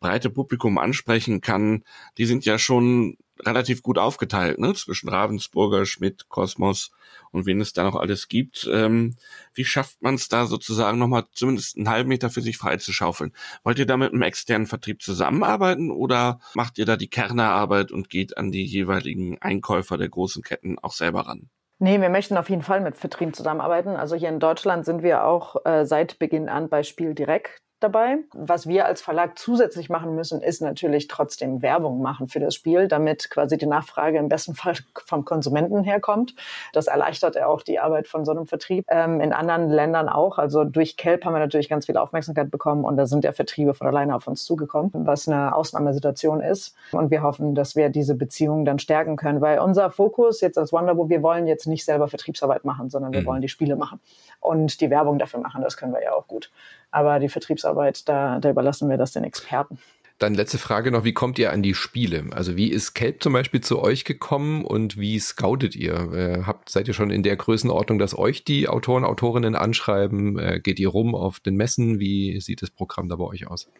[0.00, 1.84] breite Publikum ansprechen kann,
[2.16, 4.74] die sind ja schon relativ gut aufgeteilt, ne?
[4.74, 6.90] Zwischen Ravensburger, Schmidt, Kosmos
[7.30, 8.68] und wen es da noch alles gibt.
[8.72, 9.16] Ähm,
[9.54, 13.32] wie schafft man es da sozusagen nochmal zumindest einen halben Meter für sich freizuschaufeln?
[13.64, 18.10] Wollt ihr da mit einem externen Vertrieb zusammenarbeiten oder macht ihr da die Kernerarbeit und
[18.10, 21.48] geht an die jeweiligen Einkäufer der großen Ketten auch selber ran?
[21.80, 23.90] Nee, wir möchten auf jeden Fall mit Vertrieb zusammenarbeiten.
[23.90, 28.18] Also hier in Deutschland sind wir auch äh, seit Beginn an bei Spiel direkt dabei.
[28.32, 32.88] Was wir als Verlag zusätzlich machen müssen, ist natürlich trotzdem Werbung machen für das Spiel,
[32.88, 34.74] damit quasi die Nachfrage im besten Fall
[35.06, 36.34] vom Konsumenten herkommt.
[36.72, 38.84] Das erleichtert ja auch die Arbeit von so einem Vertrieb.
[38.88, 40.38] Ähm, in anderen Ländern auch.
[40.38, 43.74] Also durch Kelp haben wir natürlich ganz viel Aufmerksamkeit bekommen und da sind ja Vertriebe
[43.74, 46.74] von alleine auf uns zugekommen, was eine Ausnahmesituation ist.
[46.92, 50.72] Und wir hoffen, dass wir diese Beziehungen dann stärken können, weil unser Fokus jetzt als
[50.72, 53.26] Wonderbook, wir wollen jetzt nicht selber Vertriebsarbeit machen, sondern wir mhm.
[53.26, 54.00] wollen die Spiele machen
[54.40, 55.62] und die Werbung dafür machen.
[55.62, 56.50] Das können wir ja auch gut.
[56.90, 59.78] Aber die Vertriebsarbeit, da, da überlassen wir das den Experten.
[60.18, 62.24] Dann letzte Frage noch, wie kommt ihr an die Spiele?
[62.32, 66.12] Also wie ist Kelp zum Beispiel zu euch gekommen und wie scoutet ihr?
[66.12, 70.36] Äh, habt, seid ihr schon in der Größenordnung, dass euch die Autoren, Autorinnen anschreiben?
[70.38, 72.00] Äh, geht ihr rum auf den Messen?
[72.00, 73.70] Wie sieht das Programm da bei euch aus?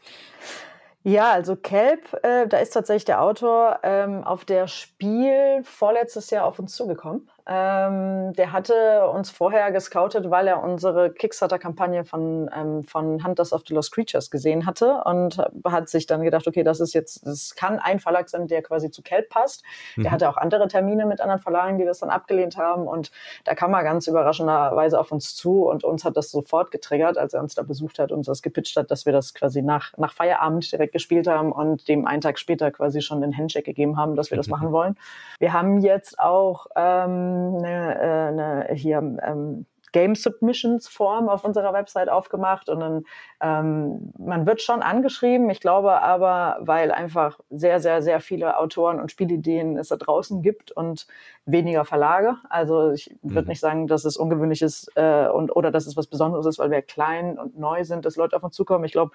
[1.03, 6.45] Ja, also Kelp, äh, da ist tatsächlich der Autor ähm, auf der Spiel vorletztes Jahr
[6.45, 12.85] auf uns zugekommen ähm, der hatte uns vorher gescoutet, weil er unsere Kickstarter-Kampagne von, ähm,
[12.85, 16.81] von Hunters of the Lost Creatures gesehen hatte und hat sich dann gedacht, okay, das
[16.81, 19.65] ist jetzt, das kann ein Verlag sein, der quasi zu Kelp passt.
[19.97, 20.03] Mhm.
[20.03, 23.11] Der hatte auch andere Termine mit anderen Verlagen, die das dann abgelehnt haben und
[23.45, 27.33] da kam er ganz überraschenderweise auf uns zu und uns hat das sofort getriggert, als
[27.33, 30.13] er uns da besucht hat und das gepitcht hat, dass wir das quasi nach, nach
[30.13, 34.17] Feierabend direkt gespielt haben und dem einen Tag später quasi schon den Handshake gegeben haben,
[34.17, 34.51] dass wir das mhm.
[34.59, 34.99] machen wollen.
[35.39, 41.73] Wir haben jetzt auch ähm, eine, äh, eine hier ähm, Game Submissions Form auf unserer
[41.73, 43.05] Website aufgemacht und dann
[43.41, 45.49] ähm, man wird schon angeschrieben.
[45.51, 50.43] Ich glaube aber, weil einfach sehr, sehr, sehr viele Autoren und Spielideen es da draußen
[50.43, 51.07] gibt und
[51.47, 52.37] weniger Verlage.
[52.51, 53.49] Also ich würde mhm.
[53.49, 56.71] nicht sagen, dass es ungewöhnlich ist äh, und oder dass es was Besonderes ist, weil
[56.71, 58.85] wir klein und neu sind, dass Leute auf uns zukommen.
[58.85, 59.13] Ich glaube,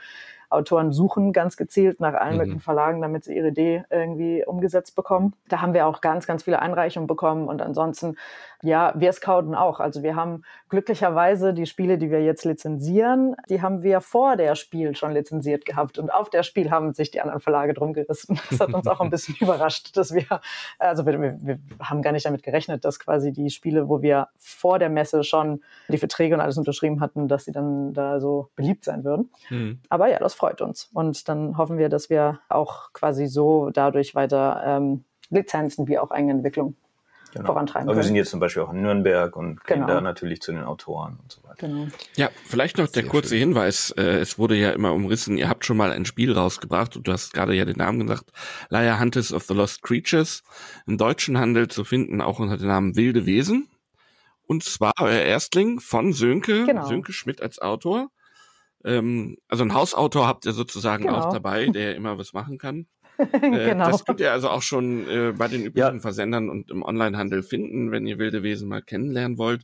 [0.53, 2.37] Autoren suchen ganz gezielt nach allen mhm.
[2.37, 5.33] möglichen Verlagen, damit sie ihre Idee irgendwie umgesetzt bekommen.
[5.49, 8.15] Da haben wir auch ganz, ganz viele Einreichungen bekommen und ansonsten,
[8.61, 9.79] ja, wir scouten auch.
[9.79, 14.55] Also wir haben glücklicherweise die Spiele, die wir jetzt lizenzieren, die haben wir vor der
[14.55, 18.39] Spiel schon lizenziert gehabt und auf der Spiel haben sich die anderen Verlage drum gerissen.
[18.49, 20.25] Das hat uns auch ein bisschen überrascht, dass wir,
[20.79, 24.79] also wir, wir haben gar nicht damit gerechnet, dass quasi die Spiele, wo wir vor
[24.79, 28.85] der Messe schon die Verträge und alles unterschrieben hatten, dass sie dann da so beliebt
[28.85, 29.29] sein würden.
[29.49, 29.79] Mhm.
[29.89, 30.89] Aber ja, das freut uns.
[30.91, 36.11] Und dann hoffen wir, dass wir auch quasi so dadurch weiter ähm, Lizenzen wie auch
[36.11, 36.75] Eigenentwicklung
[37.31, 37.45] genau.
[37.45, 39.87] vorantreiben Aber wir sind jetzt zum Beispiel auch in Nürnberg und gehen genau.
[39.87, 41.65] da natürlich zu den Autoren und so weiter.
[41.65, 41.87] Genau.
[42.17, 43.39] Ja, vielleicht noch der Sehr kurze schön.
[43.39, 43.91] Hinweis.
[43.91, 47.13] Äh, es wurde ja immer umrissen, ihr habt schon mal ein Spiel rausgebracht und du
[47.13, 48.25] hast gerade ja den Namen gesagt,
[48.67, 50.43] Liar Hunters of the Lost Creatures.
[50.85, 53.69] Im deutschen Handel zu finden, auch unter dem Namen Wilde Wesen.
[54.45, 56.85] Und zwar euer Erstling von Sönke, genau.
[56.85, 58.09] Sönke Schmidt als Autor.
[58.85, 61.17] Ähm, also ein Hausautor habt ihr sozusagen genau.
[61.17, 62.87] auch dabei, der immer was machen kann.
[63.17, 63.91] äh, genau.
[63.91, 66.01] Das könnt ihr also auch schon äh, bei den üblichen ja.
[66.01, 69.63] Versendern und im Onlinehandel finden, wenn ihr wilde Wesen mal kennenlernen wollt.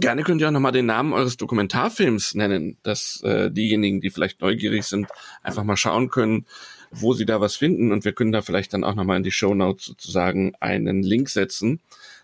[0.00, 4.40] Gerne könnt ihr auch nochmal den Namen eures Dokumentarfilms nennen, dass äh, diejenigen, die vielleicht
[4.40, 5.08] neugierig sind,
[5.42, 6.46] einfach mal schauen können,
[6.90, 7.92] wo sie da was finden.
[7.92, 11.28] Und wir können da vielleicht dann auch nochmal in die Show Notes sozusagen einen Link
[11.28, 11.80] setzen,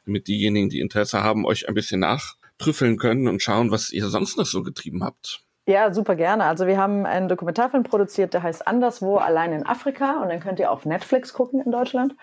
[0.06, 4.36] damit diejenigen, die Interesse haben, euch ein bisschen nachtrüffeln können und schauen, was ihr sonst
[4.36, 5.44] noch so getrieben habt.
[5.66, 6.44] Ja, super gerne.
[6.44, 10.20] Also wir haben einen Dokumentarfilm produziert, der heißt Anderswo, allein in Afrika.
[10.22, 12.14] Und den könnt ihr auf Netflix gucken in Deutschland.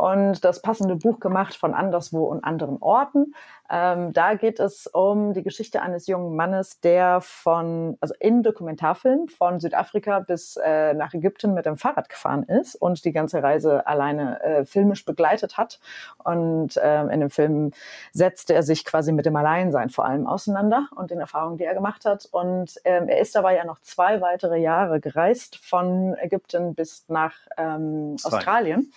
[0.00, 3.34] Und das passende Buch gemacht von Anderswo und anderen Orten.
[3.68, 9.28] Ähm, da geht es um die Geschichte eines jungen Mannes, der von, also in Dokumentarfilm
[9.28, 13.86] von Südafrika bis äh, nach Ägypten mit dem Fahrrad gefahren ist und die ganze Reise
[13.86, 15.80] alleine äh, filmisch begleitet hat.
[16.24, 17.72] Und äh, in dem Film
[18.12, 21.74] setzte er sich quasi mit dem Alleinsein vor allem auseinander und den Erfahrungen, die er
[21.74, 22.26] gemacht hat.
[22.32, 27.34] Und ähm, er ist dabei ja noch zwei weitere Jahre gereist von Ägypten bis nach
[27.58, 28.90] ähm, Australien.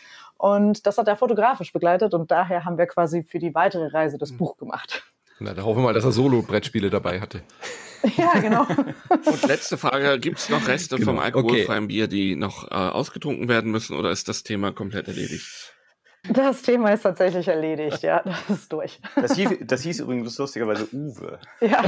[0.44, 4.18] Und das hat er fotografisch begleitet und daher haben wir quasi für die weitere Reise
[4.18, 4.40] das hm.
[4.40, 5.02] Buch gemacht.
[5.40, 7.42] Na, da hoffen wir mal, dass er Solo-Brettspiele dabei hatte.
[8.18, 8.68] Ja, genau.
[9.08, 11.12] Und letzte Frage, gibt es noch Reste genau.
[11.12, 11.94] vom alkoholfreien okay.
[11.94, 15.74] Bier, die noch äh, ausgetrunken werden müssen oder ist das Thema komplett erledigt?
[16.28, 19.00] Das Thema ist tatsächlich erledigt, ja, das ist durch.
[19.16, 21.40] Das hieß, das hieß übrigens lustigerweise Uwe.
[21.62, 21.82] Ja.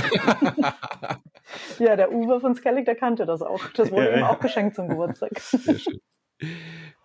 [1.79, 3.59] ja, der Uwe von Skellig, der kannte das auch.
[3.75, 5.37] Das wurde ja, ihm auch geschenkt zum Geburtstag.
[5.37, 5.99] Sehr schön.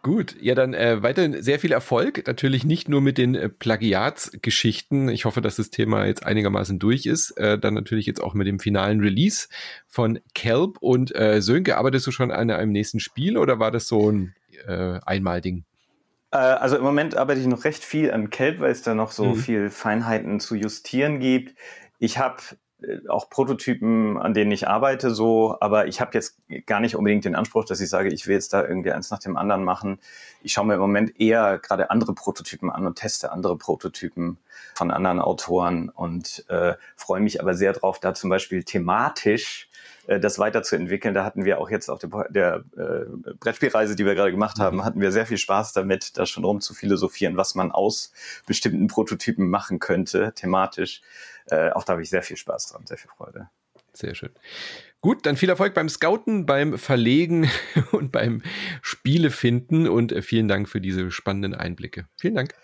[0.02, 2.26] Gut, ja, dann äh, weiterhin sehr viel Erfolg.
[2.26, 5.10] Natürlich nicht nur mit den äh, Plagiatsgeschichten.
[5.10, 7.32] Ich hoffe, dass das Thema jetzt einigermaßen durch ist.
[7.32, 9.48] Äh, dann natürlich jetzt auch mit dem finalen Release
[9.86, 11.76] von Kelp und äh, Sönke.
[11.76, 14.34] Arbeitest du schon an einem nächsten Spiel oder war das so ein
[14.66, 15.64] äh, Einmalding?
[16.30, 19.12] Äh, also im Moment arbeite ich noch recht viel an Kelp, weil es da noch
[19.12, 19.36] so mhm.
[19.36, 21.54] viel Feinheiten zu justieren gibt.
[21.98, 22.38] Ich habe
[23.08, 27.34] auch Prototypen, an denen ich arbeite, so, aber ich habe jetzt gar nicht unbedingt den
[27.34, 29.98] Anspruch, dass ich sage, ich will jetzt da irgendwie eins nach dem anderen machen.
[30.42, 34.38] Ich schaue mir im Moment eher gerade andere Prototypen an und teste andere Prototypen
[34.74, 39.70] von anderen Autoren und äh, freue mich aber sehr drauf, da zum Beispiel thematisch
[40.06, 41.14] äh, das weiterzuentwickeln.
[41.14, 44.78] Da hatten wir auch jetzt auf der, der äh, Brettspielreise, die wir gerade gemacht haben,
[44.78, 44.84] mhm.
[44.84, 48.12] hatten wir sehr viel Spaß damit, da schon rum zu philosophieren, was man aus
[48.46, 51.02] bestimmten Prototypen machen könnte, thematisch.
[51.50, 53.48] Äh, auch da habe ich sehr viel Spaß dran, sehr viel Freude.
[53.92, 54.30] Sehr schön.
[55.00, 57.50] Gut, dann viel Erfolg beim Scouten, beim Verlegen
[57.92, 58.42] und beim
[58.82, 62.06] Spielefinden und äh, vielen Dank für diese spannenden Einblicke.
[62.16, 62.54] Vielen Dank.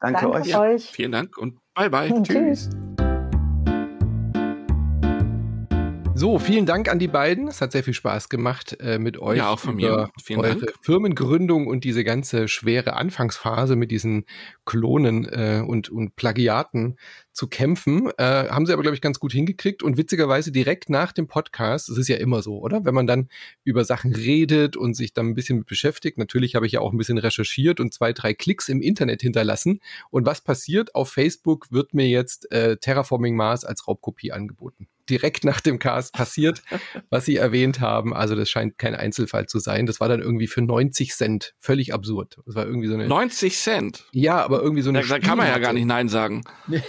[0.00, 0.56] Danke, Danke euch.
[0.56, 0.90] euch.
[0.90, 2.10] Vielen Dank und bye bye.
[2.22, 2.70] Tschüss.
[6.22, 7.48] So, vielen Dank an die beiden.
[7.48, 9.38] Es hat sehr viel Spaß gemacht äh, mit euch.
[9.38, 10.08] Ja, auch von mir.
[10.22, 10.74] Vielen eure Dank.
[10.80, 14.26] Firmengründung und diese ganze schwere Anfangsphase mit diesen
[14.64, 16.96] Klonen äh, und, und Plagiaten
[17.32, 18.08] zu kämpfen.
[18.18, 19.82] Äh, haben sie aber, glaube ich, ganz gut hingekriegt.
[19.82, 22.84] Und witzigerweise direkt nach dem Podcast, das ist ja immer so, oder?
[22.84, 23.28] Wenn man dann
[23.64, 26.18] über Sachen redet und sich dann ein bisschen mit beschäftigt.
[26.18, 29.80] Natürlich habe ich ja auch ein bisschen recherchiert und zwei, drei Klicks im Internet hinterlassen.
[30.10, 30.94] Und was passiert?
[30.94, 36.12] Auf Facebook wird mir jetzt äh, Terraforming Mars als Raubkopie angeboten direkt nach dem Cast
[36.12, 36.62] passiert,
[37.10, 38.14] was Sie erwähnt haben.
[38.14, 39.86] Also das scheint kein Einzelfall zu sein.
[39.86, 41.54] Das war dann irgendwie für 90 Cent.
[41.58, 42.38] Völlig absurd.
[42.46, 44.04] Das war irgendwie so eine 90 Cent?
[44.12, 45.02] Ja, aber irgendwie so eine.
[45.02, 46.44] Da, da kann man ja gar nicht Nein sagen.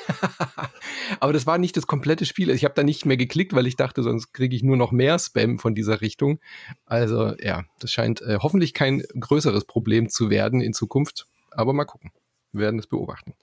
[1.20, 2.49] aber das war nicht das komplette Spiel.
[2.49, 5.18] Ich habe da nicht mehr geklickt, weil ich dachte, sonst kriege ich nur noch mehr
[5.20, 6.39] Spam von dieser Richtung.
[6.86, 11.28] Also ja, das scheint äh, hoffentlich kein größeres Problem zu werden in Zukunft.
[11.51, 12.11] Aber mal gucken.
[12.51, 13.34] Wir werden es beobachten.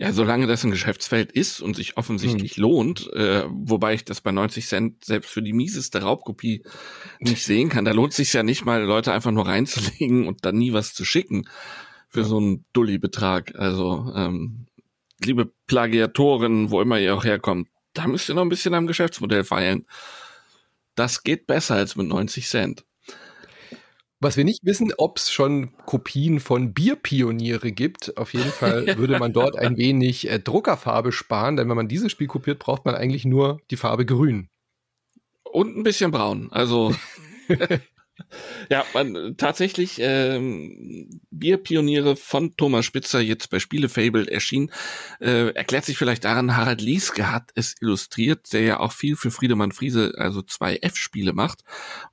[0.00, 2.62] Ja, solange das ein Geschäftsfeld ist und sich offensichtlich hm.
[2.62, 6.62] lohnt, äh, wobei ich das bei 90 Cent selbst für die mieseste Raubkopie
[7.18, 7.84] nicht sehen kann.
[7.84, 11.04] Da lohnt sich ja nicht mal, Leute einfach nur reinzulegen und dann nie was zu
[11.04, 11.46] schicken
[12.08, 12.26] für ja.
[12.26, 13.56] so einen Dulli-Betrag.
[13.56, 14.68] Also, ähm,
[15.22, 19.44] liebe Plagiatoren, wo immer ihr auch herkommt, da müsst ihr noch ein bisschen am Geschäftsmodell
[19.44, 19.84] feilen.
[20.94, 22.86] Das geht besser als mit 90 Cent.
[24.22, 28.18] Was wir nicht wissen, ob es schon Kopien von Bierpioniere gibt.
[28.18, 32.12] Auf jeden Fall würde man dort ein wenig äh, Druckerfarbe sparen, denn wenn man dieses
[32.12, 34.48] Spiel kopiert, braucht man eigentlich nur die Farbe grün.
[35.42, 36.48] Und ein bisschen braun.
[36.52, 36.94] Also
[38.68, 44.70] Ja, man, tatsächlich ähm, Bierpioniere von Thomas Spitzer jetzt bei Spielefable erschienen.
[45.20, 49.30] Äh, erklärt sich vielleicht daran, Harald Lieske hat es illustriert, der ja auch viel für
[49.30, 51.64] Friedemann Friese, also zwei F-Spiele macht.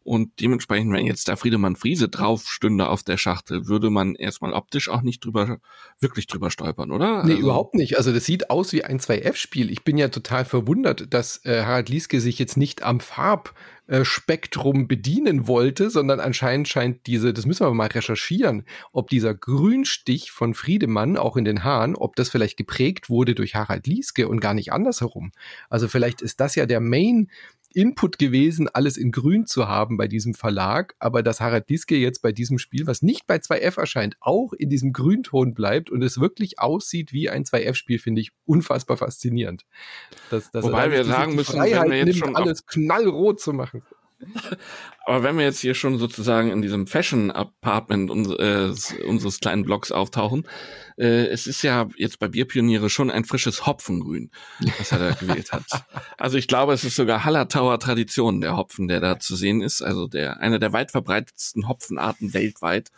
[0.04, 4.54] Und dementsprechend, wenn jetzt da Friedemann Friese drauf stünde auf der Schachtel, würde man erstmal
[4.54, 5.60] optisch auch nicht drüber,
[6.00, 7.24] wirklich drüber stolpern, oder?
[7.24, 7.98] Nee, also, überhaupt nicht.
[7.98, 9.72] Also das sieht aus wie ein 2F-Spiel.
[9.72, 13.54] Ich bin ja total verwundert, dass äh, Harald Lieske sich jetzt nicht am Farb
[13.88, 19.34] äh, Spektrum bedienen wollte, sondern anscheinend scheint diese, das müssen wir mal recherchieren, ob dieser
[19.34, 24.28] Grünstich von Friedemann auch in den Haaren, ob das vielleicht geprägt wurde durch Harald Lieske
[24.28, 25.32] und gar nicht andersherum.
[25.70, 27.30] Also vielleicht ist das ja der Main
[27.78, 32.24] Input gewesen, alles in Grün zu haben bei diesem Verlag, aber dass Harald Lieske jetzt
[32.24, 36.20] bei diesem Spiel, was nicht bei 2F erscheint, auch in diesem Grünton bleibt und es
[36.20, 39.64] wirklich aussieht wie ein 2F-Spiel, finde ich unfassbar faszinierend.
[40.32, 43.84] Dass, dass Wobei wir sagen müssen, Freiheit wenn wir jetzt schon alles knallrot zu machen.
[45.06, 49.92] Aber wenn wir jetzt hier schon sozusagen in diesem Fashion-Apartment uns, äh, unseres kleinen Blogs
[49.92, 50.48] auftauchen,
[50.98, 54.32] äh, es ist ja jetzt bei Bierpioniere schon ein frisches Hopfengrün,
[54.80, 55.64] was er da gewählt hat.
[56.18, 59.82] Also ich glaube, es ist sogar Hallertauer Tradition, der Hopfen, der da zu sehen ist.
[59.84, 62.92] Also der einer der weit verbreitetsten Hopfenarten weltweit,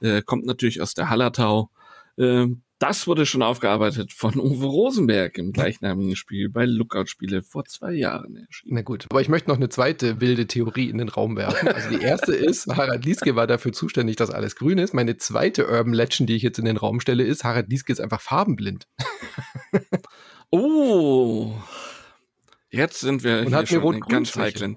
[0.00, 1.70] äh, kommt natürlich aus der Hallertau.
[2.16, 2.46] Äh,
[2.82, 7.92] das wurde schon aufgearbeitet von Uwe Rosenberg im gleichnamigen Spiel bei Lookout Spiele vor zwei
[7.92, 8.74] Jahren erschienen.
[8.74, 11.68] Na gut, aber ich möchte noch eine zweite wilde Theorie in den Raum werfen.
[11.68, 14.94] Also die erste ist, Harald Lieske war dafür zuständig, dass alles grün ist.
[14.94, 18.00] Meine zweite Urban Legend, die ich jetzt in den Raum stelle, ist, Harald Lieske ist
[18.00, 18.88] einfach farbenblind.
[20.50, 21.54] oh,
[22.68, 24.76] jetzt sind wir Und hier schon in ganz heiklen.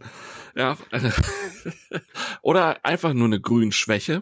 [0.56, 0.78] Ja,
[2.44, 4.22] oder einfach nur eine Grünschwäche.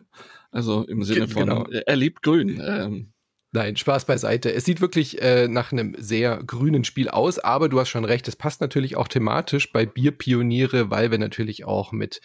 [0.52, 1.68] Also im Sinne von, genau.
[1.68, 2.62] er liebt Grün.
[2.64, 3.13] Ähm,
[3.56, 4.52] Nein, Spaß beiseite.
[4.52, 8.28] Es sieht wirklich äh, nach einem sehr grünen Spiel aus, aber du hast schon recht,
[8.28, 12.20] es passt natürlich auch thematisch bei Bierpioniere, weil wir natürlich auch mit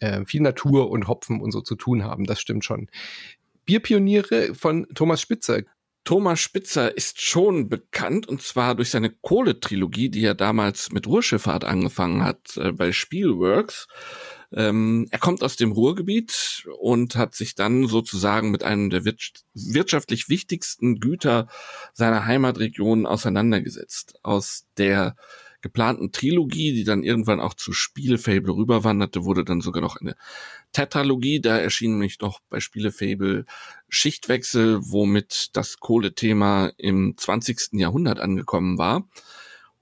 [0.00, 2.24] äh, viel Natur und Hopfen und so zu tun haben.
[2.24, 2.88] Das stimmt schon.
[3.64, 5.60] Bierpioniere von Thomas Spitzer.
[6.02, 11.62] Thomas Spitzer ist schon bekannt und zwar durch seine Kohletrilogie, die er damals mit Ruhrschifffahrt
[11.62, 13.86] angefangen hat äh, bei Spielworks.
[14.54, 20.28] Ähm, er kommt aus dem Ruhrgebiet und hat sich dann sozusagen mit einem der wirtschaftlich
[20.28, 21.48] wichtigsten Güter
[21.92, 24.14] seiner Heimatregion auseinandergesetzt.
[24.22, 25.16] Aus der
[25.62, 30.16] geplanten Trilogie, die dann irgendwann auch zu Spielefable rüberwanderte, wurde dann sogar noch eine
[30.72, 31.40] Tetralogie.
[31.40, 33.46] Da erschien nämlich noch bei Spielefable
[33.88, 37.74] Schichtwechsel, womit das Kohlethema im 20.
[37.74, 39.08] Jahrhundert angekommen war.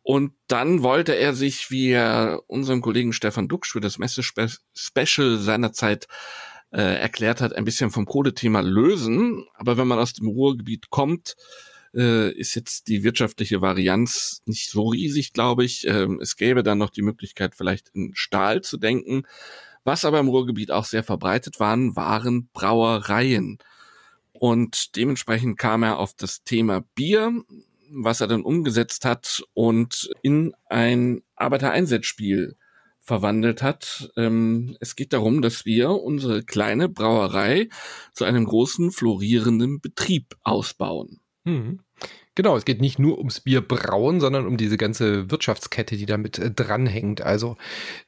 [0.02, 6.06] Und dann wollte er sich, wie er unserem Kollegen Stefan Duxch für das Messe-Special seinerzeit
[6.72, 9.46] äh, erklärt hat, ein bisschen vom Kohlethema lösen.
[9.54, 11.36] Aber wenn man aus dem Ruhrgebiet kommt,
[11.94, 15.86] äh, ist jetzt die wirtschaftliche Varianz nicht so riesig, glaube ich.
[15.86, 19.24] Ähm, es gäbe dann noch die Möglichkeit, vielleicht in Stahl zu denken.
[19.84, 23.58] Was aber im Ruhrgebiet auch sehr verbreitet waren, waren Brauereien.
[24.32, 27.42] Und dementsprechend kam er auf das Thema Bier
[27.90, 32.56] was er dann umgesetzt hat und in ein Arbeitereinsatzspiel
[33.00, 34.10] verwandelt hat.
[34.16, 37.68] Ähm, es geht darum, dass wir unsere kleine Brauerei
[38.12, 41.20] zu einem großen florierenden Betrieb ausbauen.
[41.44, 41.80] Mhm.
[42.36, 46.38] Genau, es geht nicht nur ums Bier brauen, sondern um diese ganze Wirtschaftskette, die damit
[46.38, 47.20] äh, dranhängt.
[47.20, 47.56] Also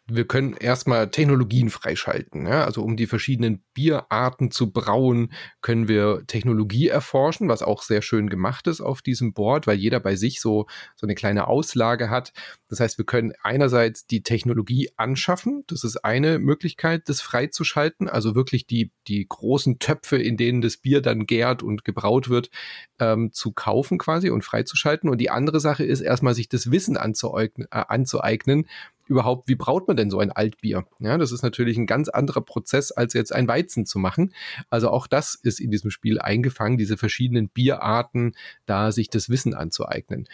[0.08, 2.46] wir können erstmal Technologien freischalten.
[2.46, 2.64] Ja?
[2.64, 8.28] Also um die verschiedenen Bierarten zu brauen, können wir Technologie erforschen, was auch sehr schön
[8.28, 12.32] gemacht ist auf diesem Board, weil jeder bei sich so, so eine kleine Auslage hat.
[12.68, 15.62] Das heißt, wir können einerseits die Technologie anschaffen.
[15.68, 18.08] Das ist eine Möglichkeit, das freizuschalten.
[18.08, 22.50] Also wirklich die, die großen Töpfe, in denen das Bier dann gärt und gebraut wird,
[22.98, 25.08] ähm, zu kaufen quasi und freizuschalten.
[25.08, 28.66] Und die andere Sache ist erstmal sich das Wissen anzueignen, äh, anzueignen
[29.12, 30.84] überhaupt, wie braut man denn so ein Altbier?
[30.98, 34.34] Ja, das ist natürlich ein ganz anderer Prozess, als jetzt ein Weizen zu machen.
[34.70, 38.32] Also auch das ist in diesem Spiel eingefangen, diese verschiedenen Bierarten,
[38.66, 40.26] da sich das Wissen anzueignen.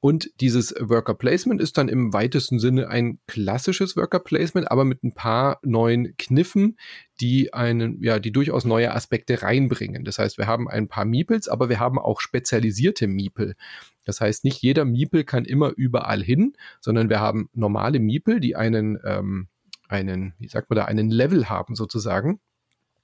[0.00, 5.02] Und dieses Worker Placement ist dann im weitesten Sinne ein klassisches Worker Placement, aber mit
[5.02, 6.76] ein paar neuen Kniffen,
[7.20, 10.04] die einen, ja, die durchaus neue Aspekte reinbringen.
[10.04, 13.56] Das heißt, wir haben ein paar Meeples, aber wir haben auch spezialisierte Meeple.
[14.06, 18.56] Das heißt, nicht jeder Miepel kann immer überall hin, sondern wir haben normale Miepel, die
[18.56, 19.48] einen, ähm,
[19.88, 22.40] einen, wie sagt man da, einen Level haben sozusagen.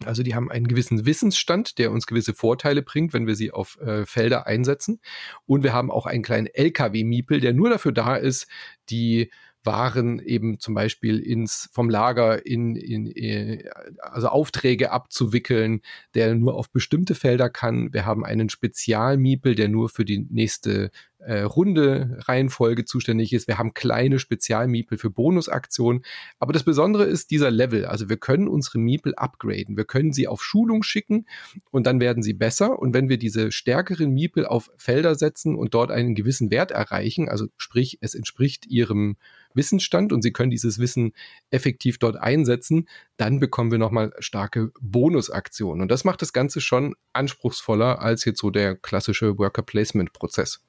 [0.07, 3.79] Also die haben einen gewissen Wissensstand, der uns gewisse Vorteile bringt, wenn wir sie auf
[3.81, 5.01] äh, Felder einsetzen.
[5.47, 8.49] Und wir haben auch einen kleinen LKW-Miepel, der nur dafür da ist,
[8.91, 9.31] die
[9.65, 13.65] waren eben zum Beispiel ins vom Lager in, in, äh,
[14.01, 15.81] also Aufträge abzuwickeln,
[16.15, 17.93] der nur auf bestimmte Felder kann.
[17.93, 20.91] Wir haben einen Spezialmiepel, der nur für die nächste
[21.25, 23.47] äh, Runde Reihenfolge zuständig ist.
[23.47, 26.03] Wir haben kleine Spezialmiepel für Bonusaktionen.
[26.39, 27.87] Aber das Besondere ist dieser Level.
[27.87, 29.77] Also wir können unsere Miepel upgraden.
[29.77, 31.27] Wir können sie auf Schulung schicken
[31.71, 32.79] und dann werden sie besser.
[32.79, 37.29] Und wenn wir diese stärkeren Miepel auf Felder setzen und dort einen gewissen Wert erreichen,
[37.29, 39.17] also sprich, es entspricht ihrem
[39.55, 41.13] Wissensstand und sie können dieses Wissen
[41.51, 45.83] effektiv dort einsetzen, dann bekommen wir nochmal starke Bonusaktionen.
[45.83, 50.61] Und das macht das Ganze schon anspruchsvoller als jetzt so der klassische Worker Placement Prozess.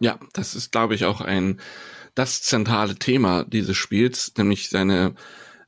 [0.00, 1.60] Ja, das ist, glaube ich, auch ein
[2.14, 5.14] das zentrale Thema dieses Spiels, nämlich seine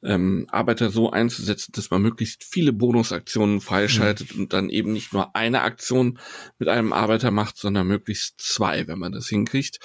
[0.02, 4.42] ähm, Arbeiter so einzusetzen, dass man möglichst viele Bonusaktionen freischaltet mhm.
[4.42, 6.18] und dann eben nicht nur eine Aktion
[6.58, 9.78] mit einem Arbeiter macht, sondern möglichst zwei, wenn man das hinkriegt.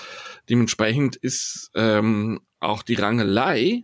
[0.49, 3.83] Dementsprechend ist ähm, auch die Rangelei,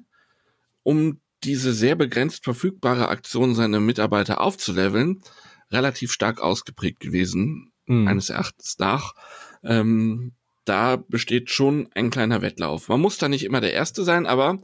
[0.82, 5.22] um diese sehr begrenzt verfügbare Aktion seiner Mitarbeiter aufzuleveln,
[5.72, 8.08] relativ stark ausgeprägt gewesen, mhm.
[8.08, 9.14] eines Erachtens nach.
[9.64, 10.34] Ähm,
[10.66, 12.88] da besteht schon ein kleiner Wettlauf.
[12.88, 14.60] Man muss da nicht immer der Erste sein, aber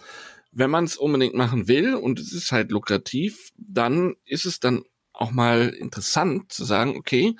[0.51, 4.83] wenn man es unbedingt machen will und es ist halt lukrativ, dann ist es dann
[5.19, 7.35] auch mal interessant zu sagen, okay,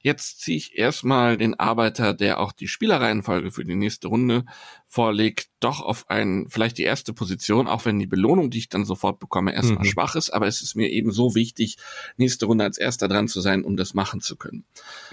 [0.00, 4.44] jetzt ziehe ich erstmal den Arbeiter, der auch die Spielereihenfolge für die nächste Runde
[4.86, 8.84] vorlegt, doch auf ein, vielleicht die erste Position, auch wenn die Belohnung, die ich dann
[8.84, 9.90] sofort bekomme, erstmal mhm.
[9.90, 11.76] schwach ist, aber es ist mir eben so wichtig,
[12.16, 14.64] nächste Runde als erster dran zu sein, um das machen zu können.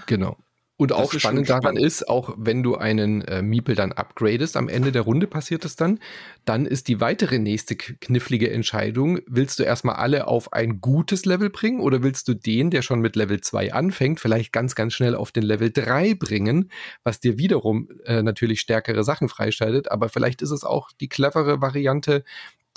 [0.06, 0.36] Genau.
[0.78, 1.84] Und auch spannend daran spannend.
[1.84, 5.76] ist, auch wenn du einen äh, Miepel dann upgradest, am Ende der Runde passiert es
[5.76, 6.00] dann,
[6.44, 11.50] dann ist die weitere nächste knifflige Entscheidung, willst du erstmal alle auf ein gutes Level
[11.50, 15.14] bringen oder willst du den, der schon mit Level 2 anfängt, vielleicht ganz, ganz schnell
[15.14, 16.70] auf den Level 3 bringen,
[17.04, 21.60] was dir wiederum äh, natürlich stärkere Sachen freischaltet, aber vielleicht ist es auch die clevere
[21.60, 22.24] Variante,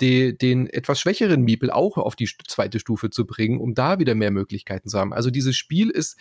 [0.00, 4.14] die, den etwas schwächeren Miepel auch auf die zweite Stufe zu bringen, um da wieder
[4.14, 5.12] mehr Möglichkeiten zu haben.
[5.12, 6.18] Also dieses Spiel ist,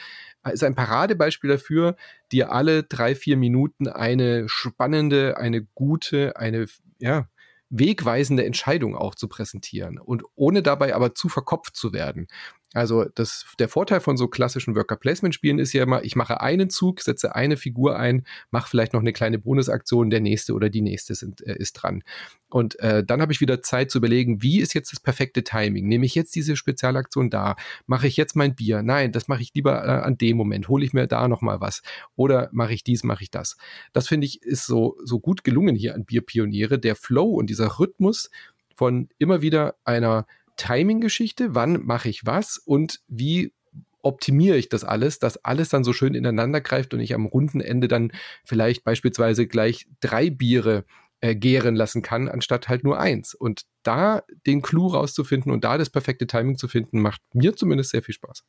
[0.51, 1.95] ist ein Paradebeispiel dafür,
[2.32, 6.67] dir alle drei, vier Minuten eine spannende, eine gute, eine,
[6.99, 7.28] ja,
[7.69, 12.28] wegweisende Entscheidung auch zu präsentieren und ohne dabei aber zu verkopft zu werden.
[12.76, 16.99] Also das, der Vorteil von so klassischen Worker-Placement-Spielen ist ja immer, ich mache einen Zug,
[16.99, 21.15] setze eine Figur ein, mache vielleicht noch eine kleine Bonusaktion, der nächste oder die nächste
[21.15, 22.03] sind, äh, ist dran.
[22.49, 25.88] Und äh, dann habe ich wieder Zeit zu überlegen, wie ist jetzt das perfekte Timing?
[25.88, 27.55] Nehme ich jetzt diese Spezialaktion da?
[27.86, 28.84] Mache ich jetzt mein Bier?
[28.84, 30.67] Nein, das mache ich lieber äh, an dem Moment.
[30.67, 31.82] Hole ich mir da nochmal was?
[32.17, 33.55] Oder mache ich dies, mache ich das?
[33.93, 36.78] Das finde ich ist so, so gut gelungen hier an Bierpioniere.
[36.78, 38.30] Der Flow und dieser Rhythmus
[38.76, 43.53] von immer wieder einer Timing-Geschichte, wann mache ich was und wie
[44.01, 47.59] optimiere ich das alles, dass alles dann so schön ineinander greift und ich am runden
[47.59, 48.11] Ende dann
[48.43, 50.85] vielleicht beispielsweise gleich drei Biere
[51.21, 53.33] äh, gären lassen kann, anstatt halt nur eins.
[53.33, 57.91] Und da den Clou rauszufinden und da das perfekte Timing zu finden, macht mir zumindest
[57.91, 58.43] sehr viel Spaß.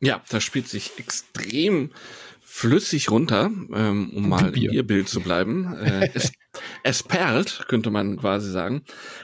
[0.00, 1.90] Ja, das spielt sich extrem
[2.56, 5.74] flüssig runter, ähm, um mal in ihr Bild zu bleiben.
[5.74, 6.32] Äh, es,
[6.82, 8.82] es perlt, könnte man quasi sagen.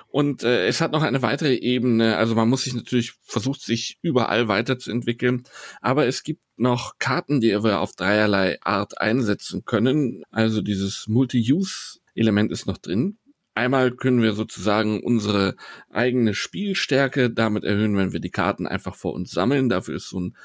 [0.09, 2.19] Und äh, es hat noch eine weitere Ebene.
[2.19, 5.45] Also man muss sich natürlich versucht, sich überall weiterzuentwickeln.
[5.81, 10.25] Aber es gibt noch Karten, die wir auf dreierlei Art einsetzen können.
[10.31, 13.17] Also dieses Multi-Use-Element ist noch drin.
[13.55, 15.57] Einmal können wir sozusagen unsere
[15.89, 19.71] eigene Spielstärke damit erhöhen, wenn wir die Karten einfach vor uns sammeln.
[19.71, 20.37] Dafür ist so ein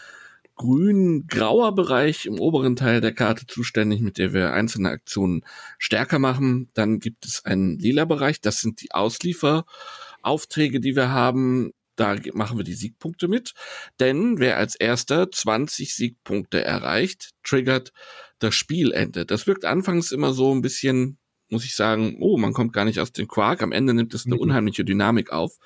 [0.57, 5.45] grün-grauer Bereich im oberen Teil der Karte zuständig, mit der wir einzelne Aktionen
[5.77, 6.69] stärker machen.
[6.73, 11.71] Dann gibt es einen lila Bereich, das sind die Auslieferaufträge, die wir haben.
[11.95, 13.53] Da machen wir die Siegpunkte mit.
[13.99, 17.91] Denn wer als erster 20 Siegpunkte erreicht, triggert
[18.39, 19.25] das Spielende.
[19.25, 21.17] Das wirkt anfangs immer so ein bisschen,
[21.49, 23.63] muss ich sagen, oh, man kommt gar nicht aus dem Quark.
[23.63, 24.41] Am Ende nimmt es eine mhm.
[24.41, 25.57] unheimliche Dynamik auf.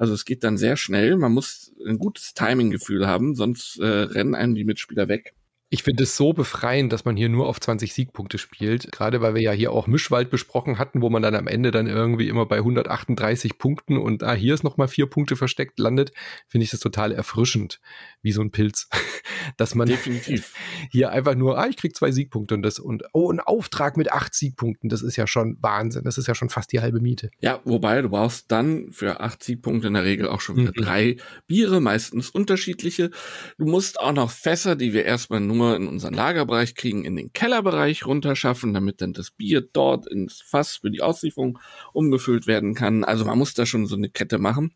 [0.00, 1.18] Also es geht dann sehr schnell.
[1.18, 5.34] Man muss ein gutes Timing-Gefühl haben, sonst äh, rennen einem die Mitspieler weg.
[5.72, 8.90] Ich finde es so befreiend, dass man hier nur auf 20 Siegpunkte spielt.
[8.90, 11.86] Gerade weil wir ja hier auch Mischwald besprochen hatten, wo man dann am Ende dann
[11.86, 16.10] irgendwie immer bei 138 Punkten und ah, hier ist nochmal vier Punkte versteckt landet,
[16.48, 17.80] finde ich das total erfrischend,
[18.20, 18.88] wie so ein Pilz.
[19.56, 20.54] dass man Definitiv.
[20.90, 24.12] hier einfach nur, ah, ich krieg zwei Siegpunkte und das und oh, ein Auftrag mit
[24.12, 26.04] acht Siegpunkten, das ist ja schon Wahnsinn.
[26.04, 27.30] Das ist ja schon fast die halbe Miete.
[27.40, 30.82] Ja, wobei du brauchst dann für acht Siegpunkte in der Regel auch schon wieder mhm.
[30.82, 31.16] drei
[31.46, 33.10] Biere, meistens unterschiedliche.
[33.58, 37.16] Du musst auch noch Fässer, die wir erstmal nur nur in unseren Lagerbereich kriegen, in
[37.16, 41.58] den Kellerbereich runterschaffen, damit dann das Bier dort ins Fass für die Auslieferung
[41.92, 43.04] umgefüllt werden kann.
[43.04, 44.72] Also man muss da schon so eine Kette machen.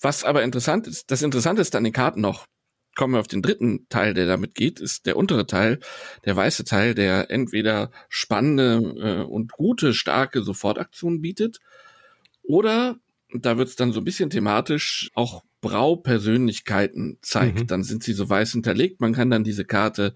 [0.00, 2.46] Was aber interessant ist, das Interessante ist an den Karten noch,
[2.96, 5.78] kommen wir auf den dritten Teil, der damit geht, ist der untere Teil,
[6.24, 11.58] der weiße Teil, der entweder spannende äh, und gute, starke Sofortaktionen bietet
[12.42, 12.96] oder
[13.34, 17.60] da wird's dann so ein bisschen thematisch auch Braupersönlichkeiten zeigt.
[17.60, 17.66] Mhm.
[17.66, 19.00] Dann sind sie so weiß hinterlegt.
[19.00, 20.14] Man kann dann diese Karte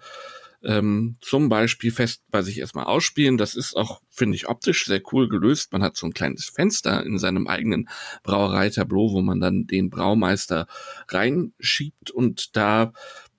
[0.63, 3.39] ähm, zum Beispiel fest bei sich erstmal ausspielen.
[3.39, 5.73] Das ist auch, finde ich, optisch sehr cool gelöst.
[5.73, 7.89] Man hat so ein kleines Fenster in seinem eigenen
[8.25, 10.67] Brauereitableau, wo man dann den Braumeister
[11.09, 12.93] reinschiebt und da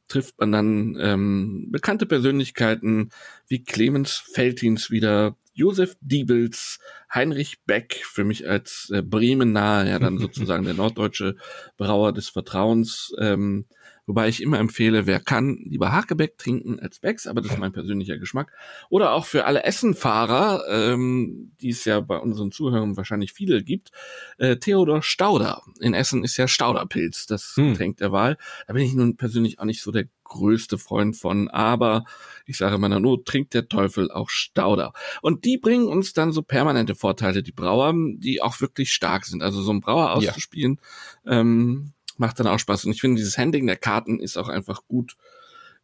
[0.08, 3.10] trifft man dann ähm, bekannte Persönlichkeiten
[3.48, 6.80] wie Clemens Feltins wieder, Josef Diebels,
[7.14, 11.36] Heinrich Beck, für mich als äh, Bremen nahe, ja dann sozusagen der norddeutsche
[11.78, 13.66] Brauer des Vertrauens, ähm,
[14.08, 17.74] Wobei ich immer empfehle, wer kann, lieber Hakebeck trinken als Becks, aber das ist mein
[17.74, 18.54] persönlicher Geschmack.
[18.90, 23.92] Oder auch für alle Essenfahrer, ähm, die es ja bei unseren Zuhörern wahrscheinlich viele gibt,
[24.38, 25.62] äh, Theodor Stauder.
[25.82, 27.74] In Essen ist ja Stauderpilz das hm.
[27.74, 28.38] Getränk der Wahl.
[28.66, 32.06] Da bin ich nun persönlich auch nicht so der größte Freund von, aber
[32.46, 34.94] ich sage meiner Not, trinkt der Teufel auch Stauder.
[35.22, 39.44] Und die bringen uns dann so permanente Vorteile, die Brauer, die auch wirklich stark sind.
[39.44, 40.80] Also so ein Brauer auszuspielen,
[41.26, 41.40] ja.
[41.40, 42.86] ähm, macht dann auch Spaß.
[42.86, 45.16] Und ich finde, dieses Handling der Karten ist auch einfach gut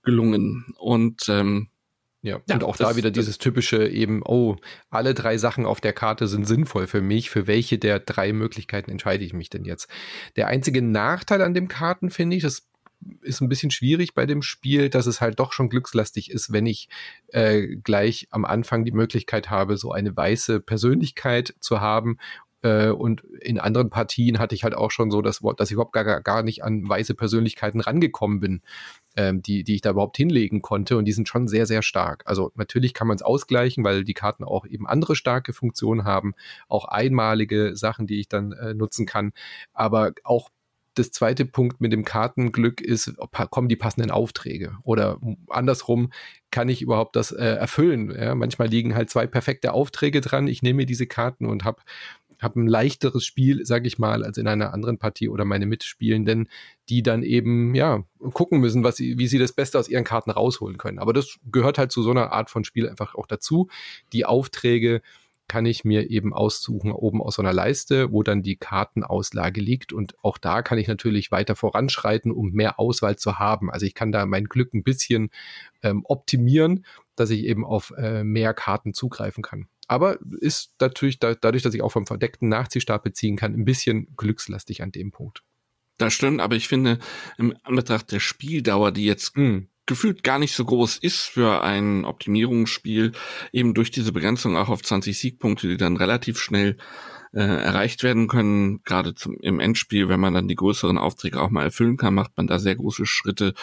[0.03, 0.73] gelungen.
[0.77, 1.69] Und ähm,
[2.21, 4.55] ja, ja, und auch das, da wieder dieses typische eben, oh,
[4.89, 7.29] alle drei Sachen auf der Karte sind sinnvoll für mich.
[7.29, 9.89] Für welche der drei Möglichkeiten entscheide ich mich denn jetzt?
[10.37, 12.69] Der einzige Nachteil an dem Karten, finde ich, das
[13.21, 16.65] ist ein bisschen schwierig bei dem Spiel, dass es halt doch schon glückslastig ist, wenn
[16.65, 16.87] ich
[17.27, 22.17] äh, gleich am Anfang die Möglichkeit habe, so eine weiße Persönlichkeit zu haben
[22.63, 25.93] äh, und in anderen Partien hatte ich halt auch schon so, dass, dass ich überhaupt
[25.93, 28.61] gar, gar nicht an weiße Persönlichkeiten rangekommen bin,
[29.15, 30.97] ähm, die, die ich da überhaupt hinlegen konnte.
[30.97, 32.23] Und die sind schon sehr, sehr stark.
[32.25, 36.33] Also natürlich kann man es ausgleichen, weil die Karten auch eben andere starke Funktionen haben,
[36.67, 39.33] auch einmalige Sachen, die ich dann äh, nutzen kann.
[39.73, 40.49] Aber auch
[40.95, 43.13] das zweite Punkt mit dem Kartenglück ist,
[43.49, 46.11] kommen die passenden Aufträge oder andersrum,
[46.51, 48.11] kann ich überhaupt das äh, erfüllen?
[48.15, 50.47] Ja, manchmal liegen halt zwei perfekte Aufträge dran.
[50.47, 51.81] Ich nehme diese Karten und habe
[52.41, 56.49] habe ein leichteres Spiel, sage ich mal, als in einer anderen Partie oder meine Mitspielenden,
[56.89, 58.03] die dann eben ja
[58.33, 60.99] gucken müssen, was sie, wie sie das Beste aus ihren Karten rausholen können.
[60.99, 63.69] Aber das gehört halt zu so einer Art von Spiel einfach auch dazu.
[64.11, 65.01] Die Aufträge
[65.47, 69.93] kann ich mir eben aussuchen oben aus so einer Leiste, wo dann die Kartenauslage liegt.
[69.93, 73.69] Und auch da kann ich natürlich weiter voranschreiten, um mehr Auswahl zu haben.
[73.69, 75.29] Also ich kann da mein Glück ein bisschen
[75.81, 79.67] ähm, optimieren, dass ich eben auf äh, mehr Karten zugreifen kann.
[79.87, 84.07] Aber ist natürlich da, dadurch, dass ich auch vom verdeckten Nachziehstapel ziehen kann, ein bisschen
[84.15, 85.43] glückslastig an dem Punkt.
[85.97, 86.99] Das stimmt, aber ich finde,
[87.37, 89.67] im Anbetracht der Spieldauer, die jetzt mm.
[89.85, 93.11] gefühlt gar nicht so groß ist für ein Optimierungsspiel,
[93.51, 96.77] eben durch diese Begrenzung auch auf 20 Siegpunkte, die dann relativ schnell
[97.33, 101.49] äh, erreicht werden können, gerade zum, im Endspiel, wenn man dann die größeren Aufträge auch
[101.49, 103.53] mal erfüllen kann, macht man da sehr große Schritte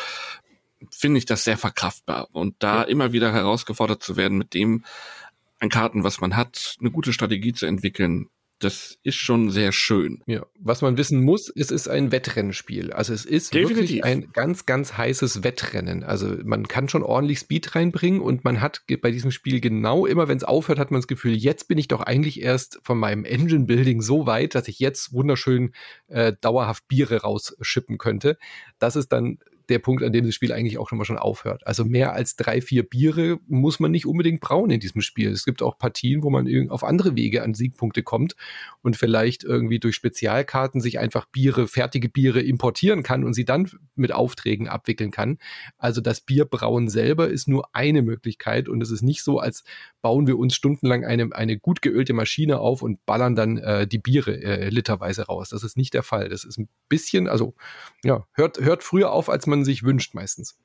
[0.90, 2.82] finde ich das sehr verkraftbar und da ja.
[2.84, 4.84] immer wieder herausgefordert zu werden mit dem,
[5.60, 8.28] an Karten, was man hat, eine gute Strategie zu entwickeln,
[8.60, 10.22] das ist schon sehr schön.
[10.26, 12.92] Ja, was man wissen muss, es ist ein Wettrennenspiel.
[12.92, 13.76] Also es ist Definitiv.
[13.78, 16.04] wirklich ein ganz, ganz heißes Wettrennen.
[16.04, 20.28] Also man kann schon ordentlich Speed reinbringen und man hat bei diesem Spiel genau immer,
[20.28, 23.24] wenn es aufhört, hat man das Gefühl, jetzt bin ich doch eigentlich erst von meinem
[23.24, 25.72] Engine Building so weit, dass ich jetzt wunderschön
[26.08, 28.36] äh, dauerhaft Biere rausschippen könnte.
[28.78, 29.38] Das ist dann
[29.70, 31.66] der Punkt, an dem das Spiel eigentlich auch schon mal schon aufhört.
[31.66, 35.30] Also mehr als drei, vier Biere muss man nicht unbedingt brauen in diesem Spiel.
[35.30, 38.34] Es gibt auch Partien, wo man auf andere Wege an Siegpunkte kommt
[38.82, 43.70] und vielleicht irgendwie durch Spezialkarten sich einfach Biere, fertige Biere importieren kann und sie dann
[43.94, 45.38] mit Aufträgen abwickeln kann.
[45.78, 49.64] Also das Bierbrauen selber ist nur eine Möglichkeit und es ist nicht so, als
[50.02, 53.98] bauen wir uns stundenlang eine, eine gut geölte Maschine auf und ballern dann äh, die
[53.98, 55.50] Biere äh, literweise raus.
[55.50, 56.28] Das ist nicht der Fall.
[56.28, 57.54] Das ist ein bisschen, also
[58.02, 60.56] ja, hört, hört früher auf, als man man sich wünscht meistens.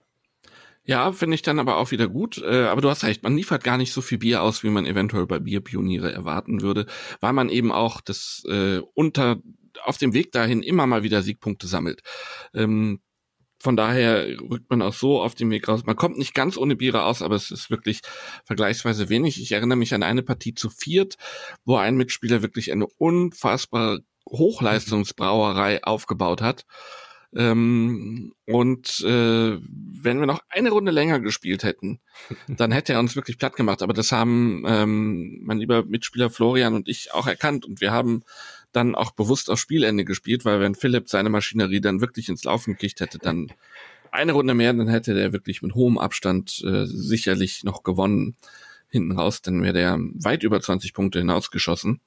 [0.88, 2.38] Ja, finde ich dann aber auch wieder gut.
[2.38, 4.86] Äh, aber du hast recht, man liefert gar nicht so viel Bier aus, wie man
[4.86, 6.86] eventuell bei Bierpioniere erwarten würde,
[7.22, 9.38] weil man eben auch das äh, unter
[9.84, 12.02] auf dem Weg dahin immer mal wieder Siegpunkte sammelt.
[12.54, 13.02] Ähm,
[13.60, 15.86] von daher rückt man auch so auf dem Weg raus.
[15.86, 18.02] Man kommt nicht ganz ohne Biere aus, aber es ist wirklich
[18.46, 19.42] vergleichsweise wenig.
[19.42, 21.16] Ich erinnere mich an eine Partie zu viert,
[21.66, 26.66] wo ein Mitspieler wirklich eine unfassbare Hochleistungsbrauerei aufgebaut hat
[27.34, 32.00] ähm, und äh, wenn wir noch eine Runde länger gespielt hätten,
[32.48, 33.82] dann hätte er uns wirklich platt gemacht.
[33.82, 37.66] Aber das haben ähm, mein lieber Mitspieler Florian und ich auch erkannt.
[37.66, 38.24] Und wir haben
[38.72, 42.74] dann auch bewusst auf Spielende gespielt, weil wenn Philipp seine Maschinerie dann wirklich ins Laufen
[42.74, 43.52] gekriegt hätte, dann
[44.12, 48.36] eine Runde mehr, dann hätte der wirklich mit hohem Abstand äh, sicherlich noch gewonnen
[48.90, 52.00] hinten raus, dann wäre der weit über 20 Punkte hinausgeschossen.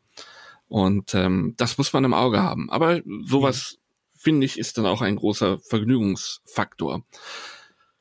[0.68, 2.70] Und ähm, das muss man im Auge haben.
[2.70, 3.78] Aber sowas.
[4.18, 7.04] Finde ich, ist dann auch ein großer Vergnügungsfaktor.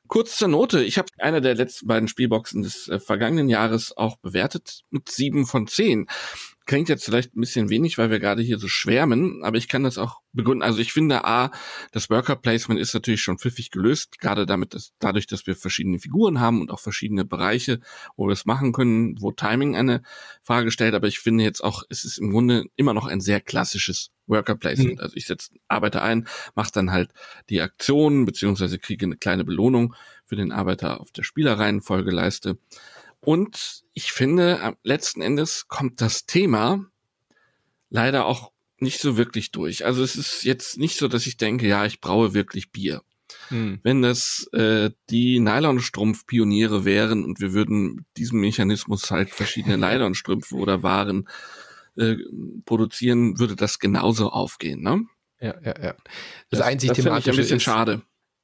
[0.08, 0.84] Kurz zur Note.
[0.84, 5.46] Ich habe eine der letzten beiden Spielboxen des äh, vergangenen Jahres auch bewertet mit sieben
[5.46, 6.08] von zehn.
[6.68, 9.84] Klingt jetzt vielleicht ein bisschen wenig, weil wir gerade hier so schwärmen, aber ich kann
[9.84, 10.64] das auch begründen.
[10.64, 11.50] Also ich finde, A,
[11.94, 15.98] das Worker Placement ist natürlich schon pfiffig gelöst, gerade damit, dass, dadurch, dass wir verschiedene
[15.98, 17.80] Figuren haben und auch verschiedene Bereiche,
[18.18, 20.02] wo wir es machen können, wo Timing eine
[20.44, 20.94] Frage stellt.
[20.94, 24.56] Aber ich finde jetzt auch, es ist im Grunde immer noch ein sehr klassisches Worker
[24.56, 24.98] Placement.
[24.98, 25.00] Mhm.
[25.00, 27.12] Also ich setze Arbeiter ein, mache dann halt
[27.50, 29.96] die Aktion, beziehungsweise kriege eine kleine Belohnung
[30.26, 32.58] für den Arbeiter auf der Spielerreihenfolgeleiste.
[33.28, 36.86] Und ich finde, letzten Endes kommt das Thema
[37.90, 39.84] leider auch nicht so wirklich durch.
[39.84, 43.02] Also es ist jetzt nicht so, dass ich denke, ja, ich braue wirklich Bier.
[43.50, 43.82] Hm.
[43.84, 50.82] Wenn das äh, die Nylonstrumpf-Pioniere wären und wir würden diesem Mechanismus halt verschiedene Nylonstrümpfe oder
[50.82, 51.28] Waren
[51.98, 52.16] äh,
[52.64, 55.04] produzieren, würde das genauso aufgehen, ne?
[55.42, 55.96] Ja, ja, ja.
[56.50, 58.04] Das, das einzig das thematische ich ein bisschen ist, schade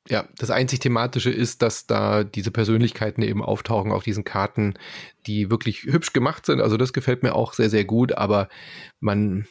[0.09, 4.73] ja, das einzig thematische ist, dass da diese Persönlichkeiten eben auftauchen auf diesen Karten,
[5.27, 6.59] die wirklich hübsch gemacht sind.
[6.59, 8.49] Also das gefällt mir auch sehr, sehr gut, aber
[8.99, 9.45] man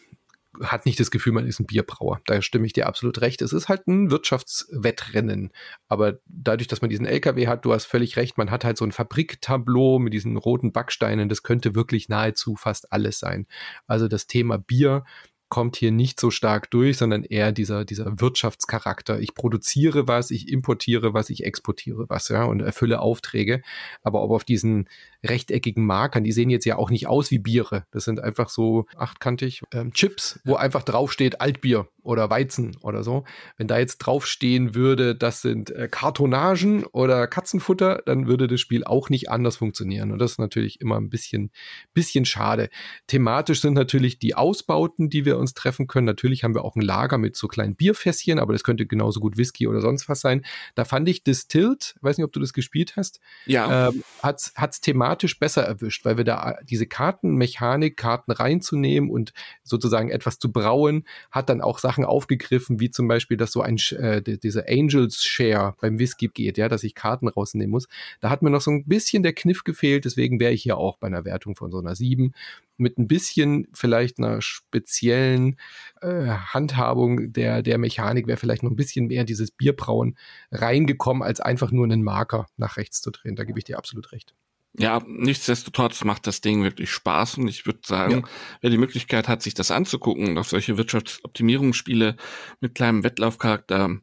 [0.61, 2.21] hat nicht das Gefühl, man ist ein Bierbrauer.
[2.27, 3.41] Da stimme ich dir absolut recht.
[3.41, 5.51] Es ist halt ein Wirtschaftswettrennen.
[5.89, 8.85] Aber dadurch, dass man diesen LKW hat, du hast völlig recht, man hat halt so
[8.85, 11.31] ein Fabriktableau mit diesen roten Backsteinen.
[11.31, 13.47] Das könnte wirklich nahezu fast alles sein.
[13.87, 15.05] Also das Thema Bier
[15.53, 19.21] kommt hier nicht so stark durch, sondern eher dieser, dieser Wirtschaftscharakter.
[19.21, 23.61] Ich produziere was, ich importiere was, ich exportiere was, ja, und erfülle Aufträge.
[24.03, 24.89] Aber ob auf diesen
[25.23, 27.85] rechteckigen Markern, die sehen jetzt ja auch nicht aus wie Biere.
[27.91, 33.25] Das sind einfach so achtkantig ähm, Chips, wo einfach draufsteht Altbier oder Weizen oder so.
[33.57, 38.85] Wenn da jetzt draufstehen würde, das sind äh, Kartonagen oder Katzenfutter, dann würde das Spiel
[38.85, 40.11] auch nicht anders funktionieren.
[40.11, 41.51] Und das ist natürlich immer ein bisschen,
[41.95, 42.71] bisschen schade.
[43.07, 46.07] Thematisch sind natürlich die Ausbauten, die wir uns treffen können.
[46.07, 49.37] Natürlich haben wir auch ein Lager mit so kleinen Bierfässchen, aber das könnte genauso gut
[49.37, 50.45] Whisky oder sonst was sein.
[50.75, 53.89] Da fand ich Distilled, weiß nicht, ob du das gespielt hast, ja.
[53.89, 60.11] ähm, hat's, hat's thematisch besser erwischt, weil wir da diese Kartenmechanik, Karten reinzunehmen und sozusagen
[60.11, 64.23] etwas zu brauen, hat dann auch Sachen aufgegriffen, wie zum Beispiel, dass so ein äh,
[64.23, 67.89] diese Angels Share beim Whisky geht, ja, dass ich Karten rausnehmen muss.
[68.21, 70.99] Da hat mir noch so ein bisschen der Kniff gefehlt, deswegen wäre ich hier auch
[70.99, 72.33] bei einer Wertung von so einer 7
[72.77, 75.57] mit ein bisschen vielleicht einer speziellen
[76.01, 80.17] äh, Handhabung der, der Mechanik wäre vielleicht noch ein bisschen mehr dieses Bierbrauen
[80.51, 83.37] reingekommen, als einfach nur einen Marker nach rechts zu drehen.
[83.37, 84.35] Da gebe ich dir absolut recht.
[84.79, 88.23] Ja, nichtsdestotrotz macht das Ding wirklich Spaß und ich würde sagen, ja.
[88.63, 92.17] wer die Möglichkeit hat, sich das anzugucken und auf solche Wirtschaftsoptimierungsspiele
[92.61, 93.99] mit kleinem Wettlaufcharakter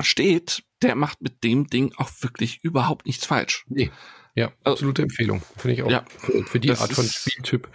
[0.00, 3.64] steht, der macht mit dem Ding auch wirklich überhaupt nichts falsch.
[3.68, 3.92] Nee.
[4.34, 5.42] Ja, also absolute also, Empfehlung.
[5.56, 7.68] Finde ich auch ja, für, für die Art von Spieltyp.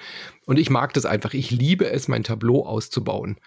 [0.45, 1.33] Und ich mag das einfach.
[1.33, 3.37] Ich liebe es, mein Tableau auszubauen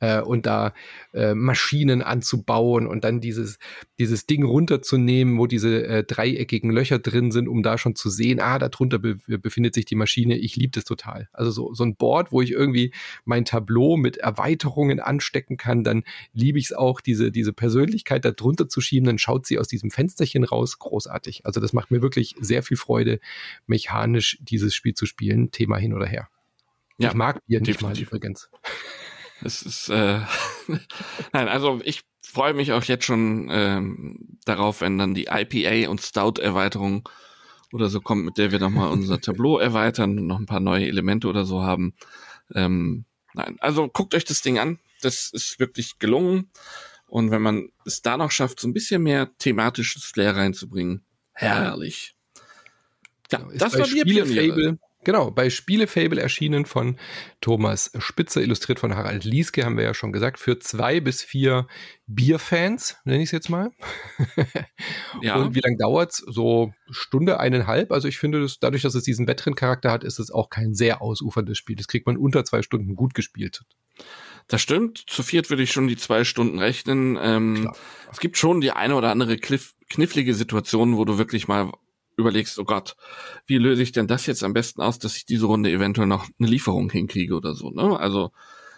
[0.00, 0.74] äh, und da
[1.12, 3.58] äh, Maschinen anzubauen und dann dieses,
[3.98, 8.40] dieses Ding runterzunehmen, wo diese äh, dreieckigen Löcher drin sind, um da schon zu sehen,
[8.40, 10.36] ah, darunter be befindet sich die Maschine.
[10.36, 11.28] Ich liebe das total.
[11.32, 12.92] Also so, so ein Board, wo ich irgendwie
[13.24, 18.30] mein Tableau mit Erweiterungen anstecken kann, dann liebe ich es auch, diese, diese Persönlichkeit da
[18.30, 20.78] drunter zu schieben, dann schaut sie aus diesem Fensterchen raus.
[20.78, 21.46] Großartig.
[21.46, 23.20] Also das macht mir wirklich sehr viel Freude,
[23.66, 25.50] mechanisch dieses Spiel zu spielen.
[25.50, 26.28] Thema hin oder her.
[26.98, 28.50] Ja, ich mag Bier nicht mal übrigens.
[29.42, 30.20] Es ist, äh,
[31.32, 36.00] nein, also ich freue mich auch jetzt schon ähm, darauf, wenn dann die IPA und
[36.00, 37.08] Stout-Erweiterung
[37.72, 40.86] oder so kommt, mit der wir nochmal unser Tableau erweitern und noch ein paar neue
[40.86, 41.94] Elemente oder so haben.
[42.54, 44.78] Ähm, nein, also guckt euch das Ding an.
[45.00, 46.50] Das ist wirklich gelungen.
[47.06, 52.16] Und wenn man es da noch schafft, so ein bisschen mehr thematisches Flair reinzubringen, herrlich.
[53.30, 54.78] Ja, genau, das war Spiele
[55.08, 56.98] Genau, bei Spielefable erschienen von
[57.40, 61.66] Thomas Spitzer, illustriert von Harald Lieske, haben wir ja schon gesagt, für zwei bis vier
[62.06, 63.70] Bierfans, nenne ich es jetzt mal.
[65.22, 65.36] ja.
[65.36, 66.18] Und wie lange dauert's?
[66.18, 67.90] So Stunde, eineinhalb.
[67.90, 71.00] Also ich finde, dass dadurch, dass es diesen Wettrenn-Charakter hat, ist es auch kein sehr
[71.00, 71.76] ausuferndes Spiel.
[71.76, 73.62] Das kriegt man unter zwei Stunden gut gespielt.
[74.46, 75.04] Das stimmt.
[75.06, 77.18] Zu viert würde ich schon die zwei Stunden rechnen.
[77.18, 77.72] Ähm,
[78.12, 81.72] es gibt schon die eine oder andere knifflige Situation, wo du wirklich mal
[82.18, 82.96] überlegst, oh Gott,
[83.46, 86.28] wie löse ich denn das jetzt am besten aus, dass ich diese Runde eventuell noch
[86.38, 87.70] eine Lieferung hinkriege oder so.
[87.70, 87.98] Ne?
[87.98, 88.32] Also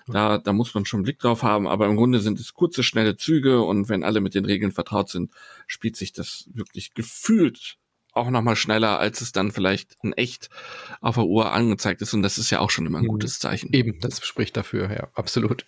[0.07, 2.83] da, da muss man schon einen Blick drauf haben, aber im Grunde sind es kurze,
[2.83, 5.31] schnelle Züge und wenn alle mit den Regeln vertraut sind,
[5.67, 7.77] spielt sich das wirklich gefühlt
[8.13, 10.51] auch nochmal schneller, als es dann vielleicht in echt
[11.01, 13.09] auf der Uhr angezeigt ist und das ist ja auch schon immer ein mhm.
[13.09, 13.73] gutes Zeichen.
[13.73, 15.65] Eben, das spricht dafür, ja, absolut.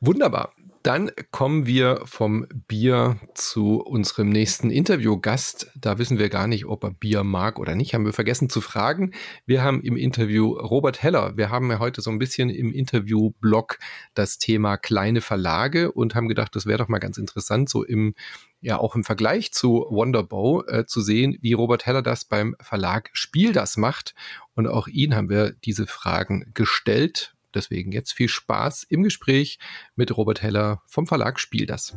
[0.00, 0.54] Wunderbar
[0.84, 5.72] Dann kommen wir vom Bier zu unserem nächsten Interviewgast.
[5.74, 7.94] Da wissen wir gar nicht, ob er Bier mag oder nicht.
[7.94, 9.14] Haben wir vergessen zu fragen.
[9.46, 11.38] Wir haben im Interview Robert Heller.
[11.38, 13.78] Wir haben ja heute so ein bisschen im Interviewblog
[14.12, 18.14] das Thema kleine Verlage und haben gedacht, das wäre doch mal ganz interessant, so im
[18.60, 23.08] ja auch im Vergleich zu Wonderbow äh, zu sehen, wie Robert Heller das beim Verlag
[23.14, 24.14] Spiel das macht.
[24.54, 27.33] Und auch ihn haben wir diese Fragen gestellt.
[27.54, 29.58] Deswegen jetzt viel Spaß im Gespräch
[29.96, 31.94] mit Robert Heller vom Verlag Spiel das.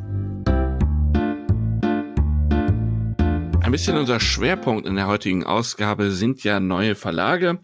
[3.62, 7.60] Ein bisschen unser Schwerpunkt in der heutigen Ausgabe sind ja neue Verlage.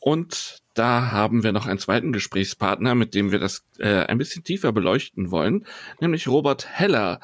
[0.00, 4.44] Und da haben wir noch einen zweiten Gesprächspartner, mit dem wir das äh, ein bisschen
[4.44, 5.66] tiefer beleuchten wollen,
[6.00, 7.20] nämlich Robert Heller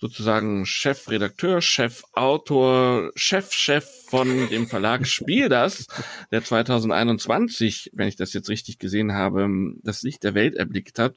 [0.00, 5.86] sozusagen Chefredakteur, Chefautor, Chefchef von dem Verlag Spiel das,
[6.30, 9.48] der 2021, wenn ich das jetzt richtig gesehen habe,
[9.82, 11.16] das Licht der Welt erblickt hat.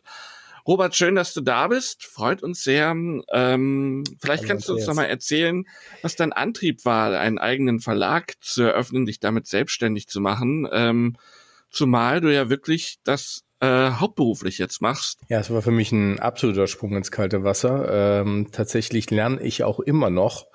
[0.68, 2.06] Robert, schön, dass du da bist.
[2.06, 2.92] Freut uns sehr.
[2.92, 5.66] Ähm, vielleicht kannst du uns noch mal erzählen,
[6.04, 10.68] was dein Antrieb war, einen eigenen Verlag zu eröffnen, dich damit selbstständig zu machen.
[10.72, 11.18] Ähm,
[11.72, 15.20] zumal du ja wirklich das äh, hauptberuflich jetzt machst.
[15.30, 18.22] Ja, es war für mich ein absoluter Sprung ins kalte Wasser.
[18.22, 20.48] Ähm, tatsächlich lerne ich auch immer noch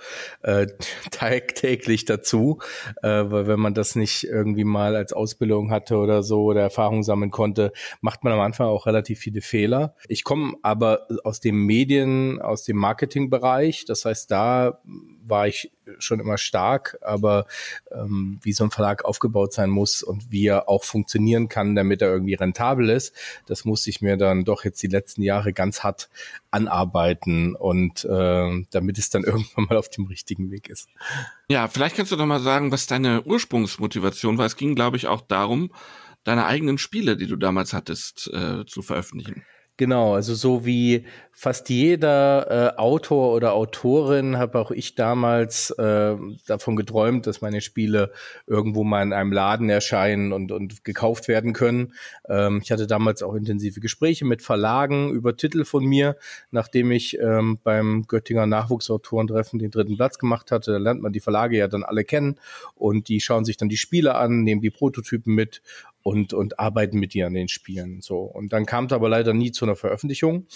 [0.43, 0.67] äh,
[1.13, 2.59] tagtäglich dazu,
[3.03, 7.05] äh, weil wenn man das nicht irgendwie mal als Ausbildung hatte oder so oder Erfahrung
[7.05, 9.95] sammeln konnte, macht man am Anfang auch relativ viele Fehler.
[10.09, 13.85] Ich komme aber aus dem Medien, aus dem Marketingbereich.
[13.85, 14.81] Das heißt, da
[15.29, 17.47] war ich schon immer stark, aber
[17.93, 22.03] ähm, wie so ein Verlag aufgebaut sein muss und wie er auch funktionieren kann, damit
[22.03, 23.15] er irgendwie rentabel ist,
[23.47, 26.09] das musste ich mir dann doch jetzt die letzten Jahre ganz hart
[26.51, 30.89] anarbeiten und äh, damit es dann irgendwann mal auf dem richtigen Weg ist.
[31.49, 34.47] Ja, vielleicht kannst du doch mal sagen, was deine Ursprungsmotivation war.
[34.47, 35.71] Es ging, glaube ich, auch darum,
[36.25, 39.45] deine eigenen Spiele, die du damals hattest, äh, zu veröffentlichen.
[39.79, 46.17] Genau, also so wie fast jeder äh, Autor oder Autorin habe auch ich damals äh,
[46.47, 48.11] davon geträumt, dass meine Spiele
[48.47, 51.93] irgendwo mal in einem Laden erscheinen und, und gekauft werden können.
[52.27, 56.17] Ähm, ich hatte damals auch intensive Gespräche mit Verlagen über Titel von mir,
[56.51, 60.73] nachdem ich ähm, beim Göttinger Nachwuchsautorentreffen den dritten Platz gemacht hatte.
[60.73, 62.41] Da lernt man die Verlage ja dann alle kennen
[62.77, 65.61] und die schauen sich dann die Spiele an, nehmen die Prototypen mit
[66.07, 68.01] und, und arbeiten mit dir an den Spielen.
[68.01, 68.19] So.
[68.21, 70.47] Und dann kam es aber leider nie zu einer Veröffentlichung.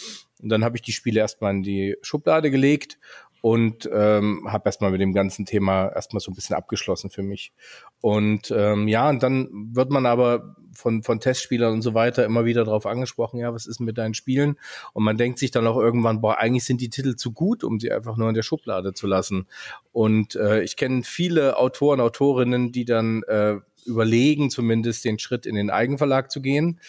[0.41, 3.01] Und dann habe ich die Spiele erstmal in die Schublade gelegt
[3.41, 7.53] und ähm, habe erstmal mit dem ganzen Thema erstmal so ein bisschen abgeschlossen für mich.
[8.01, 12.45] Und ähm, ja, und dann wird man aber von, von Testspielern und so weiter immer
[12.45, 14.57] wieder darauf angesprochen, ja, was ist mit deinen Spielen?
[14.93, 17.81] Und man denkt sich dann auch irgendwann, boah, eigentlich sind die Titel zu gut, um
[17.81, 19.49] sie einfach nur in der Schublade zu lassen.
[19.91, 25.55] Und äh, ich kenne viele Autoren, Autorinnen, die dann äh, überlegen, zumindest den Schritt in
[25.55, 26.81] den Eigenverlag zu gehen.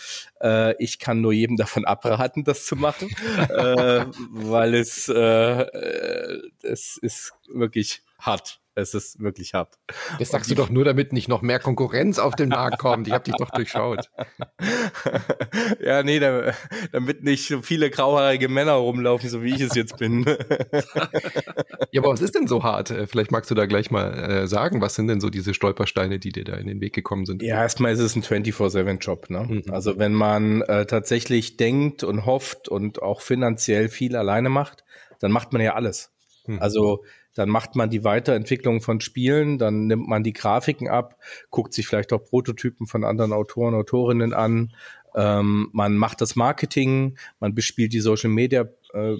[0.41, 3.09] Äh, ich kann nur jedem davon abraten, das zu machen,
[3.49, 5.13] äh, weil es, äh,
[5.61, 8.60] äh, es ist wirklich hart.
[8.73, 9.75] Es ist wirklich hart.
[10.17, 13.07] Das sagst du doch nur, damit nicht noch mehr Konkurrenz auf den Markt kommt.
[13.07, 14.09] Ich habe dich doch durchschaut.
[15.81, 20.23] ja, nee, damit nicht so viele grauhaarige Männer rumlaufen, so wie ich es jetzt bin.
[21.91, 22.91] ja, aber was ist denn so hart?
[22.91, 26.19] Äh, vielleicht magst du da gleich mal äh, sagen, was sind denn so diese Stolpersteine,
[26.19, 27.43] die dir da in den Weg gekommen sind?
[27.43, 29.29] Ja, erstmal ist es ein 24-7-Job.
[29.29, 29.47] Ne?
[29.49, 29.63] Mhm.
[29.71, 34.85] Also wenn man äh, tatsächlich denkt und hofft und auch finanziell viel alleine macht,
[35.19, 36.11] dann macht man ja alles.
[36.45, 36.59] Mhm.
[36.59, 37.03] Also
[37.33, 41.17] dann macht man die Weiterentwicklung von Spielen, dann nimmt man die Grafiken ab,
[41.49, 44.73] guckt sich vielleicht auch Prototypen von anderen Autoren, Autorinnen an,
[45.15, 49.17] ähm, man macht das Marketing, man bespielt die Social Media äh,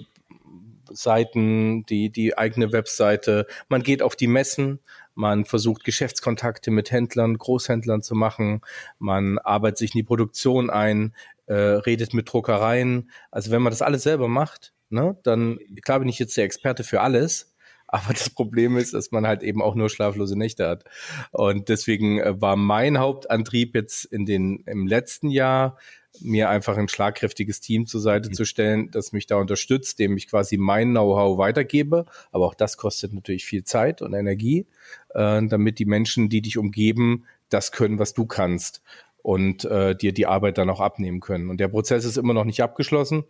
[0.90, 4.80] Seiten, die, die eigene Webseite, man geht auf die Messen,
[5.14, 8.60] man versucht Geschäftskontakte mit Händlern, Großhändlern zu machen,
[8.98, 11.14] man arbeitet sich in die Produktion ein,
[11.46, 13.10] äh, redet mit Druckereien.
[13.30, 16.84] Also wenn man das alles selber macht, ne, dann klar bin ich jetzt der Experte
[16.84, 17.54] für alles,
[17.86, 20.84] aber das Problem ist, dass man halt eben auch nur schlaflose Nächte hat.
[21.30, 25.76] Und deswegen äh, war mein Hauptantrieb jetzt in den, im letzten Jahr,
[26.20, 28.34] mir einfach ein schlagkräftiges Team zur Seite mhm.
[28.34, 32.06] zu stellen, das mich da unterstützt, dem ich quasi mein Know-how weitergebe.
[32.30, 34.66] Aber auch das kostet natürlich viel Zeit und Energie,
[35.10, 38.82] äh, damit die Menschen, die dich umgeben, das können, was du kannst
[39.22, 41.48] und äh, dir die Arbeit dann auch abnehmen können.
[41.48, 43.24] Und der Prozess ist immer noch nicht abgeschlossen,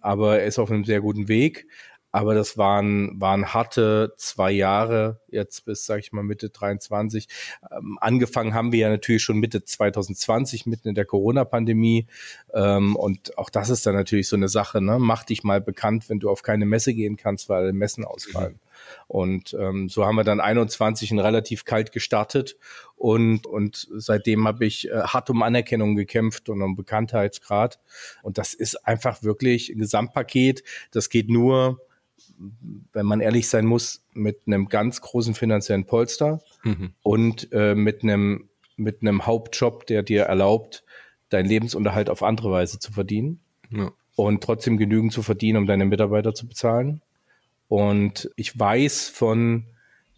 [0.00, 1.66] aber er ist auf einem sehr guten Weg.
[2.12, 7.28] Aber das waren, waren harte zwei Jahre, jetzt bis, sag ich mal, Mitte 23.
[7.70, 12.08] Ähm, angefangen haben wir ja natürlich schon Mitte 2020, mitten in der Corona-Pandemie.
[12.52, 14.98] Ähm, und auch das ist dann natürlich so eine Sache, ne?
[14.98, 18.58] Mach dich mal bekannt, wenn du auf keine Messe gehen kannst, weil Messen ausfallen.
[19.08, 22.56] Und ähm, so haben wir dann 21 relativ kalt gestartet
[22.96, 27.78] und, und seitdem habe ich äh, hart um Anerkennung gekämpft und um Bekanntheitsgrad.
[28.22, 30.62] Und das ist einfach wirklich ein Gesamtpaket.
[30.90, 31.80] Das geht nur,
[32.92, 36.92] wenn man ehrlich sein muss, mit einem ganz großen finanziellen Polster mhm.
[37.02, 40.84] und äh, mit einem mit einem Hauptjob, der dir erlaubt,
[41.28, 43.40] deinen Lebensunterhalt auf andere Weise zu verdienen
[43.70, 43.92] ja.
[44.16, 47.02] und trotzdem genügend zu verdienen, um deine Mitarbeiter zu bezahlen.
[47.70, 49.64] Und ich weiß von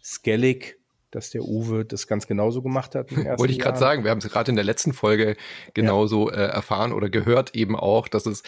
[0.03, 0.79] Skellig,
[1.11, 3.11] dass der Uwe das ganz genauso gemacht hat.
[3.37, 5.37] Wollte ich gerade sagen, wir haben es gerade in der letzten Folge
[5.75, 6.37] genauso ja.
[6.37, 8.41] äh, erfahren oder gehört eben auch, dass es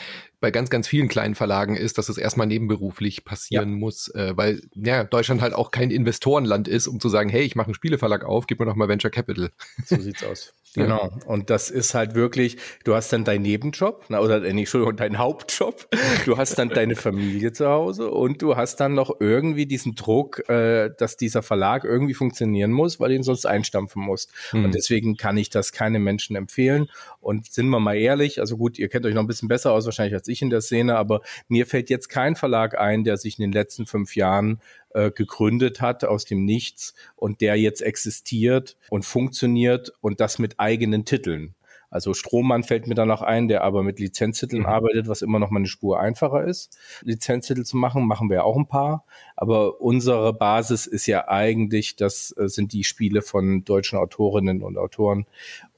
[0.46, 3.78] bei ganz, ganz vielen kleinen Verlagen ist, dass es erstmal nebenberuflich passieren ja.
[3.78, 7.56] muss, äh, weil ja, Deutschland halt auch kein Investorenland ist, um zu sagen, hey, ich
[7.56, 9.50] mache einen Spieleverlag auf, gib mir doch mal Venture Capital.
[9.86, 10.54] So sieht's aus.
[10.76, 11.10] Genau.
[11.26, 14.98] Und das ist halt wirklich, du hast dann deinen Nebenjob, na, oder äh, nee, Entschuldigung,
[14.98, 15.88] deinen Hauptjob.
[16.26, 20.48] Du hast dann deine Familie zu Hause und du hast dann noch irgendwie diesen Druck,
[20.50, 24.32] äh, dass dieser Verlag irgendwie funktionieren muss, weil du ihn sonst einstampfen musst.
[24.52, 24.66] Hm.
[24.66, 26.88] Und deswegen kann ich das keinem Menschen empfehlen.
[27.22, 29.86] Und sind wir mal ehrlich, also gut, ihr kennt euch noch ein bisschen besser aus
[29.86, 33.40] wahrscheinlich als ich in der Szene, aber mir fällt jetzt kein Verlag ein, der sich
[33.40, 34.62] in den letzten fünf Jahren
[34.94, 40.60] äh, gegründet hat aus dem Nichts und der jetzt existiert und funktioniert und das mit
[40.60, 41.56] eigenen Titeln.
[41.96, 44.68] Also Strohmann fällt mir da noch ein, der aber mit Lizenztiteln mhm.
[44.68, 46.78] arbeitet, was immer noch mal eine Spur einfacher ist.
[47.04, 49.06] Lizenztitel zu machen, machen wir auch ein paar.
[49.38, 54.78] Aber unsere Basis ist ja eigentlich, das äh, sind die Spiele von deutschen Autorinnen und
[54.78, 55.26] Autoren.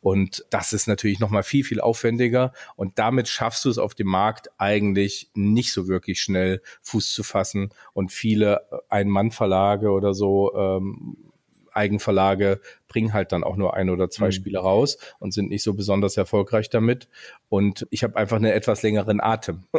[0.02, 2.54] Und das ist natürlich noch mal viel, viel aufwendiger.
[2.76, 7.24] Und damit schaffst du es auf dem Markt eigentlich nicht so wirklich schnell Fuß zu
[7.24, 7.70] fassen.
[7.94, 11.18] Und viele äh, Ein-Mann-Verlage oder so ähm,
[11.74, 14.32] Eigenverlage bringen halt dann auch nur ein oder zwei mhm.
[14.32, 17.08] Spiele raus und sind nicht so besonders erfolgreich damit.
[17.50, 19.64] Und ich habe einfach einen etwas längeren Atem.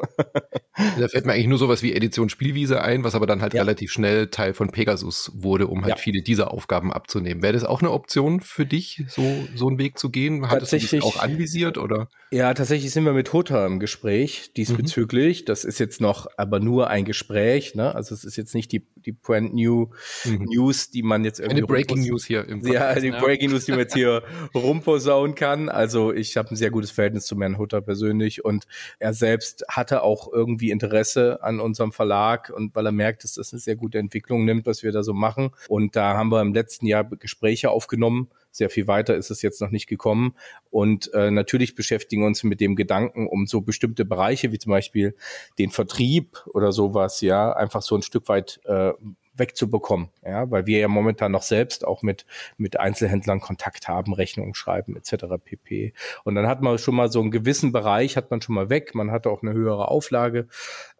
[0.99, 3.63] da fällt mir eigentlich nur sowas wie Edition Spielwiese ein, was aber dann halt ja.
[3.63, 5.97] relativ schnell Teil von Pegasus wurde, um halt ja.
[5.97, 7.43] viele dieser Aufgaben abzunehmen.
[7.43, 9.23] Wäre das auch eine Option für dich, so,
[9.55, 10.49] so einen Weg zu gehen?
[10.49, 12.09] Hattest du das auch anvisiert oder?
[12.31, 15.43] Ja, tatsächlich sind wir mit Hota im Gespräch diesbezüglich.
[15.43, 15.45] Mhm.
[15.47, 17.95] Das ist jetzt noch aber nur ein Gespräch, ne?
[17.95, 19.89] Also es ist jetzt nicht die, die brand new
[20.25, 20.45] mhm.
[20.45, 21.59] News, die man jetzt irgendwie.
[21.59, 22.75] Eine Breaking News hier im Podcast.
[22.75, 23.21] Ja, die ja.
[23.21, 24.23] Breaking News, die man jetzt hier
[24.55, 25.71] rumposaunen kann.
[25.71, 28.67] Also ich habe ein sehr gutes Verhältnis zu Herrn Hutter persönlich und
[28.99, 33.53] er selbst hatte auch irgendwie Interesse an unserem Verlag und weil er merkt, dass das
[33.53, 35.51] eine sehr gute Entwicklung nimmt, was wir da so machen.
[35.69, 38.29] Und da haben wir im letzten Jahr Gespräche aufgenommen.
[38.51, 40.35] Sehr viel weiter ist es jetzt noch nicht gekommen.
[40.71, 45.15] Und äh, natürlich beschäftigen uns mit dem Gedanken, um so bestimmte Bereiche wie zum Beispiel
[45.59, 48.93] den Vertrieb oder sowas, ja, einfach so ein Stück weit äh,
[49.39, 52.27] wegzubekommen, ja, weil wir ja momentan noch selbst auch mit
[52.57, 55.27] mit Einzelhändlern Kontakt haben, Rechnungen schreiben etc.
[55.43, 55.93] pp.
[56.25, 58.95] Und dann hat man schon mal so einen gewissen Bereich hat man schon mal weg,
[58.95, 60.49] man hat auch eine höhere Auflage.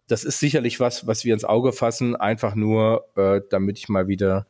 [0.07, 4.07] Das ist sicherlich was, was wir ins Auge fassen, einfach nur, äh, damit ich mal
[4.07, 4.47] wieder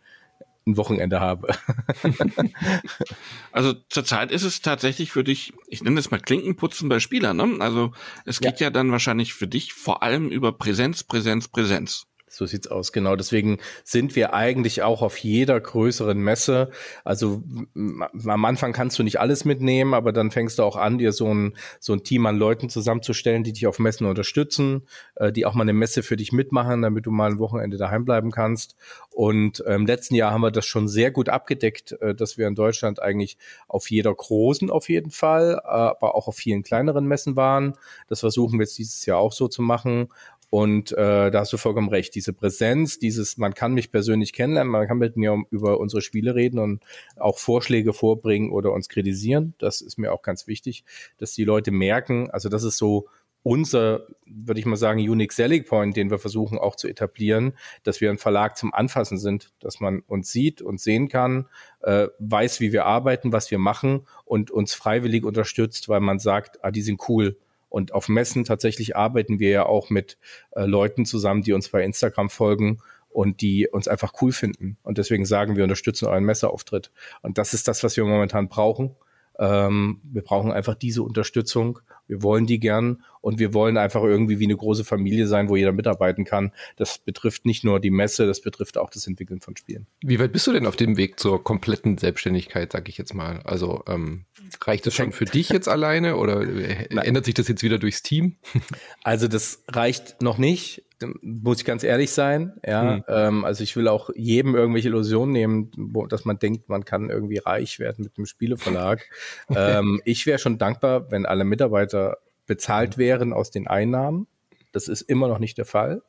[0.69, 1.55] ein Wochenende habe.
[3.51, 7.57] also zurzeit ist es tatsächlich für dich, ich nenne es mal Klinkenputzen bei Spielern, ne?
[7.59, 7.91] Also
[8.25, 8.67] es geht ja.
[8.67, 12.05] ja dann wahrscheinlich für dich vor allem über Präsenz, Präsenz, Präsenz.
[12.29, 13.15] So sieht's aus, genau.
[13.15, 16.69] Deswegen sind wir eigentlich auch auf jeder größeren Messe.
[17.03, 17.43] Also
[17.75, 21.33] am Anfang kannst du nicht alles mitnehmen, aber dann fängst du auch an, dir so
[21.33, 24.83] ein, so ein Team an Leuten zusammenzustellen, die dich auf Messen unterstützen,
[25.15, 28.05] äh, die auch mal eine Messe für dich mitmachen, damit du mal ein Wochenende daheim
[28.05, 28.75] bleiben kannst.
[29.09, 32.47] Und äh, im letzten Jahr haben wir das schon sehr gut abgedeckt, äh, dass wir
[32.47, 33.37] in Deutschland eigentlich
[33.67, 37.73] auf jeder großen auf jeden Fall, aber auch auf vielen kleineren Messen waren.
[38.07, 40.09] Das versuchen wir jetzt dieses Jahr auch so zu machen.
[40.49, 42.15] Und äh, da hast du vollkommen recht.
[42.15, 46.33] Diese Präsenz, dieses, man kann mich persönlich kennenlernen, man kann mit mir über unsere Spiele
[46.33, 46.83] reden und
[47.17, 49.53] auch Vorschläge vorbringen oder uns kritisieren.
[49.59, 50.83] Das ist mir auch ganz wichtig,
[51.17, 53.07] dass die Leute merken, also das ist so
[53.43, 57.53] unser, würde ich mal sagen, Unique Selling Point, den wir versuchen auch zu etablieren,
[57.83, 61.47] dass wir ein Verlag zum Anfassen sind, dass man uns sieht und sehen kann,
[61.81, 66.63] äh, weiß, wie wir arbeiten, was wir machen und uns freiwillig unterstützt, weil man sagt,
[66.63, 67.37] ah, die sind cool
[67.69, 70.17] und auf Messen tatsächlich arbeiten wir ja auch mit
[70.51, 72.79] äh, Leuten zusammen, die uns bei Instagram folgen
[73.09, 74.77] und die uns einfach cool finden.
[74.83, 76.91] Und deswegen sagen wir unterstützen euren Messeauftritt.
[77.21, 78.95] Und das ist das, was wir momentan brauchen.
[79.39, 81.79] Ähm, wir brauchen einfach diese Unterstützung.
[82.07, 85.55] Wir wollen die gern und wir wollen einfach irgendwie wie eine große Familie sein, wo
[85.55, 86.51] jeder mitarbeiten kann.
[86.77, 89.87] Das betrifft nicht nur die Messe, das betrifft auch das Entwickeln von Spielen.
[90.01, 93.41] Wie weit bist du denn auf dem Weg zur kompletten Selbstständigkeit, sag ich jetzt mal?
[93.43, 94.25] Also ähm,
[94.61, 98.35] reicht das schon für dich jetzt alleine oder ändert sich das jetzt wieder durchs Team?
[99.03, 100.83] Also das reicht noch nicht
[101.21, 102.53] muss ich ganz ehrlich sein.
[102.65, 103.03] Ja, hm.
[103.07, 107.09] ähm, also ich will auch jedem irgendwelche Illusionen nehmen, wo, dass man denkt, man kann
[107.09, 109.05] irgendwie reich werden mit einem Spieleverlag.
[109.49, 112.17] ähm, ich wäre schon dankbar, wenn alle Mitarbeiter
[112.49, 114.27] bezahlt wären aus den Einnahmen.
[114.73, 116.01] Das ist immer noch nicht der Fall.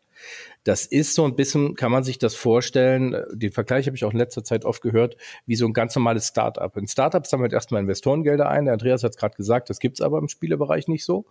[0.64, 4.12] Das ist so ein bisschen, kann man sich das vorstellen, den Vergleich habe ich auch
[4.12, 6.74] in letzter Zeit oft gehört, wie so ein ganz normales Startup.
[6.76, 8.66] In Startups sammeln erstmal Investorengelder ein.
[8.66, 11.24] Der Andreas hat es gerade gesagt, das gibt's aber im Spielebereich nicht so.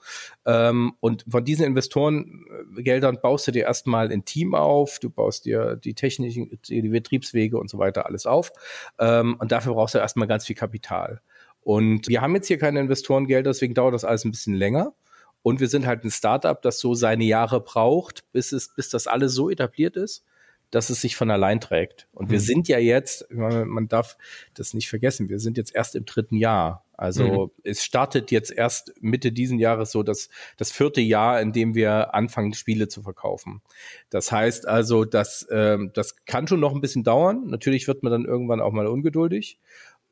[0.45, 5.75] Ähm, und von diesen Investorengeldern baust du dir erstmal ein Team auf, du baust dir
[5.75, 8.51] die technischen, die Betriebswege und so weiter alles auf.
[8.97, 11.21] Ähm, und dafür brauchst du erstmal ganz viel Kapital.
[11.61, 14.93] Und wir haben jetzt hier keine Investorengelder, deswegen dauert das alles ein bisschen länger.
[15.41, 19.07] Und wir sind halt ein Startup, das so seine Jahre braucht, bis es, bis das
[19.07, 20.25] alles so etabliert ist,
[20.71, 22.07] dass es sich von allein trägt.
[22.11, 22.31] Und mhm.
[22.31, 24.17] wir sind ja jetzt, man darf
[24.53, 26.85] das nicht vergessen, wir sind jetzt erst im dritten Jahr.
[26.95, 27.61] Also mhm.
[27.63, 32.13] es startet jetzt erst Mitte diesen Jahres so das, das vierte Jahr, in dem wir
[32.13, 33.61] anfangen, Spiele zu verkaufen.
[34.09, 37.47] Das heißt also, dass, ähm, das kann schon noch ein bisschen dauern.
[37.47, 39.57] Natürlich wird man dann irgendwann auch mal ungeduldig.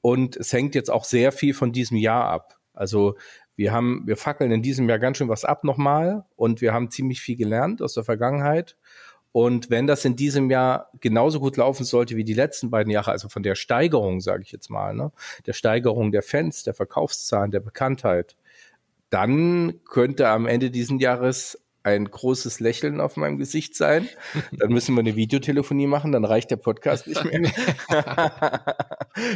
[0.01, 2.57] Und es hängt jetzt auch sehr viel von diesem Jahr ab.
[2.73, 3.15] Also
[3.55, 6.91] wir haben, wir fackeln in diesem Jahr ganz schön was ab nochmal und wir haben
[6.91, 8.77] ziemlich viel gelernt aus der Vergangenheit.
[9.31, 13.11] Und wenn das in diesem Jahr genauso gut laufen sollte wie die letzten beiden Jahre,
[13.11, 15.11] also von der Steigerung, sage ich jetzt mal, ne,
[15.45, 18.35] der Steigerung der Fans, der Verkaufszahlen, der Bekanntheit,
[19.09, 24.09] dann könnte am Ende dieses Jahres ein großes Lächeln auf meinem Gesicht sein.
[24.51, 27.49] Dann müssen wir eine Videotelefonie machen, dann reicht der Podcast nicht mehr.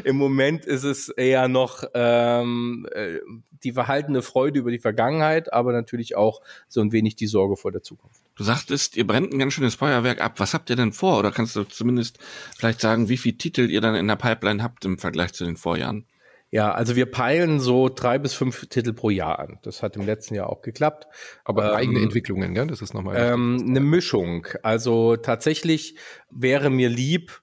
[0.03, 3.19] Im Moment ist es eher noch ähm, äh,
[3.63, 7.71] die verhaltene Freude über die Vergangenheit, aber natürlich auch so ein wenig die Sorge vor
[7.71, 8.19] der Zukunft.
[8.35, 10.39] Du sagtest, ihr brennt ein ganz schönes Feuerwerk ab.
[10.39, 11.19] Was habt ihr denn vor?
[11.19, 12.19] Oder kannst du zumindest
[12.57, 15.55] vielleicht sagen, wie viele Titel ihr dann in der Pipeline habt im Vergleich zu den
[15.55, 16.05] Vorjahren?
[16.51, 19.57] Ja, also wir peilen so drei bis fünf Titel pro Jahr an.
[19.63, 21.07] Das hat im letzten Jahr auch geklappt.
[21.45, 22.67] Aber ähm, eigene Entwicklungen, gell?
[22.67, 23.15] Das ist nochmal.
[23.17, 24.45] Ähm, eine Mischung.
[24.61, 25.95] Also tatsächlich
[26.29, 27.41] wäre mir lieb,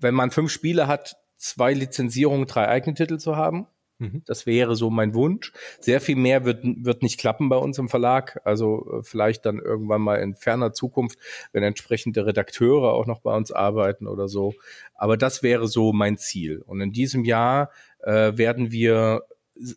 [0.00, 3.68] wenn man fünf Spiele hat, zwei Lizenzierungen, drei eigene Titel zu haben.
[3.98, 4.22] Mhm.
[4.26, 5.52] Das wäre so mein Wunsch.
[5.80, 8.40] Sehr viel mehr wird, wird nicht klappen bei uns im Verlag.
[8.44, 11.18] Also äh, vielleicht dann irgendwann mal in ferner Zukunft,
[11.52, 14.54] wenn entsprechende Redakteure auch noch bei uns arbeiten oder so.
[14.94, 16.62] Aber das wäre so mein Ziel.
[16.66, 17.70] Und in diesem Jahr
[18.02, 19.22] äh, werden wir,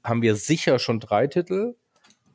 [0.03, 1.75] haben wir sicher schon drei Titel.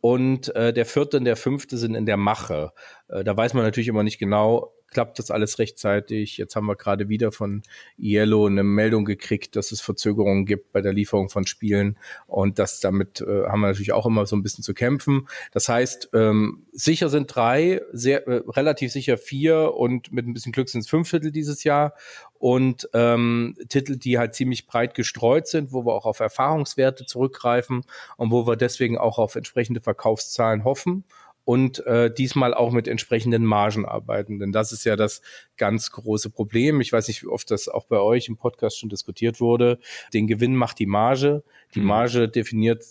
[0.00, 2.72] Und äh, der vierte und der fünfte sind in der Mache.
[3.08, 6.36] Äh, da weiß man natürlich immer nicht genau, klappt das alles rechtzeitig.
[6.36, 7.62] Jetzt haben wir gerade wieder von
[7.98, 12.80] Yellow eine Meldung gekriegt, dass es Verzögerungen gibt bei der Lieferung von Spielen und das
[12.80, 15.28] damit äh, haben wir natürlich auch immer so ein bisschen zu kämpfen.
[15.52, 20.52] Das heißt, ähm, sicher sind drei, sehr äh, relativ sicher vier und mit ein bisschen
[20.52, 21.94] Glück sind es fünf Viertel dieses Jahr
[22.42, 27.82] und ähm, Titel, die halt ziemlich breit gestreut sind, wo wir auch auf Erfahrungswerte zurückgreifen
[28.16, 31.04] und wo wir deswegen auch auf entsprechende Verkaufszahlen hoffen
[31.44, 34.38] und äh, diesmal auch mit entsprechenden Margen arbeiten.
[34.38, 35.22] Denn das ist ja das
[35.56, 36.80] ganz große Problem.
[36.80, 39.78] Ich weiß nicht, wie oft das auch bei euch im Podcast schon diskutiert wurde.
[40.14, 41.42] Den Gewinn macht die Marge.
[41.74, 41.86] Die mhm.
[41.86, 42.84] Marge definiert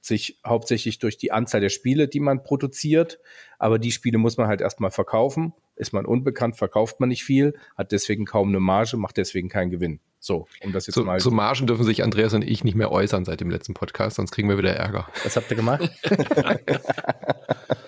[0.00, 3.18] sich hauptsächlich durch die Anzahl der Spiele, die man produziert.
[3.58, 5.52] Aber die Spiele muss man halt erstmal verkaufen.
[5.74, 9.70] Ist man unbekannt, verkauft man nicht viel, hat deswegen kaum eine Marge, macht deswegen keinen
[9.70, 10.00] Gewinn.
[10.18, 11.20] So, um das jetzt zu, mal.
[11.20, 14.30] Zu Margen dürfen sich Andreas und ich nicht mehr äußern seit dem letzten Podcast, sonst
[14.30, 15.06] kriegen wir wieder Ärger.
[15.22, 15.90] Was habt ihr gemacht?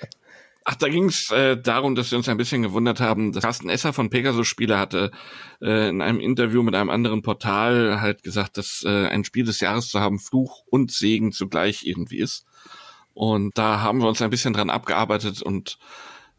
[0.70, 3.70] Ach, da ging es äh, darum, dass wir uns ein bisschen gewundert haben, dass Carsten
[3.70, 5.10] Esser von Pegasus Spiele hatte
[5.62, 9.60] äh, in einem Interview mit einem anderen Portal halt gesagt, dass äh, ein Spiel des
[9.60, 12.44] Jahres zu haben Fluch und Segen zugleich irgendwie ist.
[13.14, 15.78] Und da haben wir uns ein bisschen dran abgearbeitet und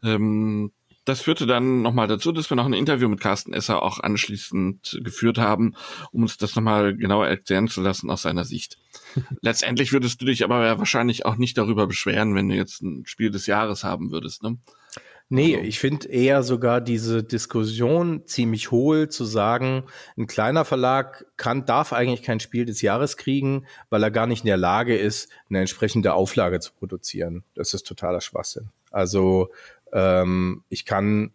[0.04, 0.70] ähm,
[1.04, 5.00] das führte dann nochmal dazu, dass wir noch ein Interview mit Carsten Esser auch anschließend
[5.02, 5.74] geführt haben,
[6.12, 8.78] um uns das nochmal genauer erklären zu lassen aus seiner Sicht.
[9.40, 13.06] Letztendlich würdest du dich aber ja wahrscheinlich auch nicht darüber beschweren, wenn du jetzt ein
[13.06, 14.58] Spiel des Jahres haben würdest, ne?
[15.32, 15.68] Nee, also.
[15.68, 19.84] ich finde eher sogar diese Diskussion ziemlich hohl zu sagen,
[20.18, 24.42] ein kleiner Verlag kann, darf eigentlich kein Spiel des Jahres kriegen, weil er gar nicht
[24.42, 27.44] in der Lage ist, eine entsprechende Auflage zu produzieren.
[27.54, 28.70] Das ist totaler Schwachsinn.
[28.90, 29.50] Also
[29.92, 31.32] ähm, ich kann,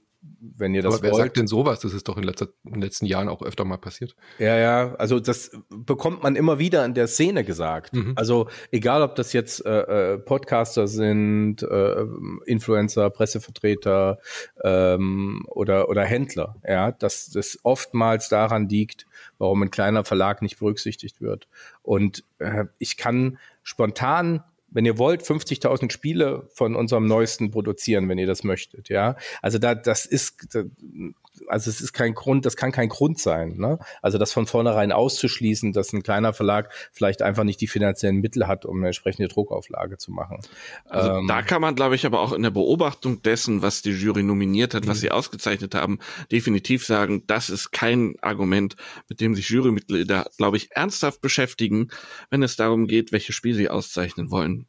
[0.57, 1.79] wenn ihr das Aber wer wollt, sagt denn sowas?
[1.79, 4.15] Das ist doch in, letzter, in den letzten Jahren auch öfter mal passiert.
[4.39, 7.93] Ja, ja, also das bekommt man immer wieder in der Szene gesagt.
[7.93, 8.13] Mhm.
[8.15, 12.05] Also egal, ob das jetzt äh, äh, Podcaster sind, äh,
[12.45, 14.19] Influencer, Pressevertreter
[14.63, 19.05] ähm, oder, oder Händler, ja, dass das oftmals daran liegt,
[19.37, 21.47] warum ein kleiner Verlag nicht berücksichtigt wird.
[21.81, 24.43] Und äh, ich kann spontan
[24.75, 29.15] wenn ihr wollt, 50.000 Spiele von unserem neuesten produzieren, wenn ihr das möchtet, ja.
[29.41, 30.57] Also da, das ist,
[31.47, 33.79] also es ist kein Grund, das kann kein Grund sein, ne?
[34.01, 38.47] Also das von vornherein auszuschließen, dass ein kleiner Verlag vielleicht einfach nicht die finanziellen Mittel
[38.47, 40.39] hat, um eine entsprechende Druckauflage zu machen.
[40.85, 43.91] Also ähm, da kann man, glaube ich, aber auch in der Beobachtung dessen, was die
[43.91, 45.01] Jury nominiert hat, was mhm.
[45.01, 45.99] sie ausgezeichnet haben,
[46.31, 48.75] definitiv sagen, das ist kein Argument,
[49.09, 51.89] mit dem sich Jurymitglieder, glaube ich, ernsthaft beschäftigen,
[52.29, 54.67] wenn es darum geht, welche Spiele sie auszeichnen wollen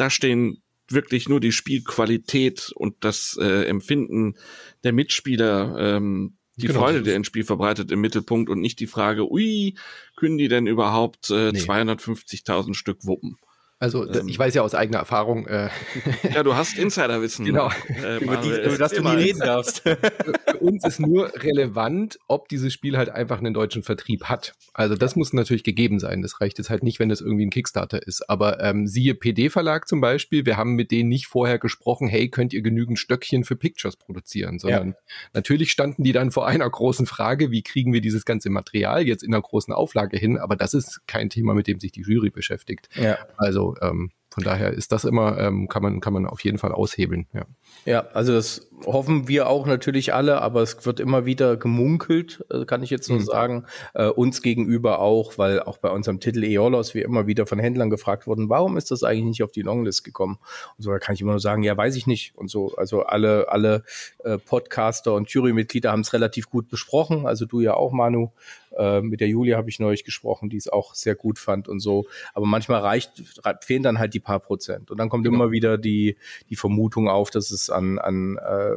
[0.00, 4.36] da stehen wirklich nur die Spielqualität und das äh, Empfinden
[4.84, 6.80] der Mitspieler, ähm, die genau.
[6.80, 9.74] Freude, die ein Spiel verbreitet, im Mittelpunkt und nicht die Frage, ui,
[10.16, 11.60] können die denn überhaupt äh, nee.
[11.60, 13.38] 250.000 Stück wuppen?
[13.80, 15.46] Also ähm, ich weiß ja aus eigener Erfahrung.
[15.46, 15.70] Äh,
[16.34, 17.46] ja, du hast Insiderwissen.
[17.46, 17.70] Genau.
[17.88, 19.80] Äh, über, die, über das du nie reden darfst.
[19.80, 24.52] Für uns ist nur relevant, ob dieses Spiel halt einfach einen deutschen Vertrieb hat.
[24.74, 26.20] Also das muss natürlich gegeben sein.
[26.20, 28.28] Das reicht jetzt halt nicht, wenn das irgendwie ein Kickstarter ist.
[28.28, 32.52] Aber ähm, siehe PD-Verlag zum Beispiel, wir haben mit denen nicht vorher gesprochen, hey, könnt
[32.52, 34.94] ihr genügend Stöckchen für Pictures produzieren, sondern ja.
[35.32, 39.22] natürlich standen die dann vor einer großen Frage, wie kriegen wir dieses ganze Material jetzt
[39.22, 40.36] in einer großen Auflage hin?
[40.36, 42.90] Aber das ist kein Thema, mit dem sich die Jury beschäftigt.
[42.94, 43.16] Ja.
[43.38, 46.72] Also ähm, von daher ist das immer, ähm, kann man, kann man auf jeden Fall
[46.72, 47.46] aushebeln, ja.
[47.84, 52.64] Ja, also das hoffen wir auch natürlich alle, aber es wird immer wieder gemunkelt, äh,
[52.64, 53.24] kann ich jetzt nur mhm.
[53.24, 57.58] sagen, äh, uns gegenüber auch, weil auch bei unserem Titel Eolos wir immer wieder von
[57.58, 60.38] Händlern gefragt wurden, warum ist das eigentlich nicht auf die Longlist gekommen?
[60.76, 62.36] Und so da kann ich immer nur sagen, ja, weiß ich nicht.
[62.36, 63.84] Und so, also alle, alle
[64.24, 68.30] äh, Podcaster und Jurymitglieder haben es relativ gut besprochen, also du ja auch, Manu.
[68.76, 71.80] Äh, mit der Julia habe ich neulich gesprochen, die es auch sehr gut fand und
[71.80, 72.06] so.
[72.34, 73.22] Aber manchmal reicht,
[73.62, 74.90] fehlen dann halt die paar Prozent.
[74.90, 75.36] Und dann kommt genau.
[75.36, 76.16] immer wieder die,
[76.48, 78.69] die Vermutung auf, dass es an, an äh,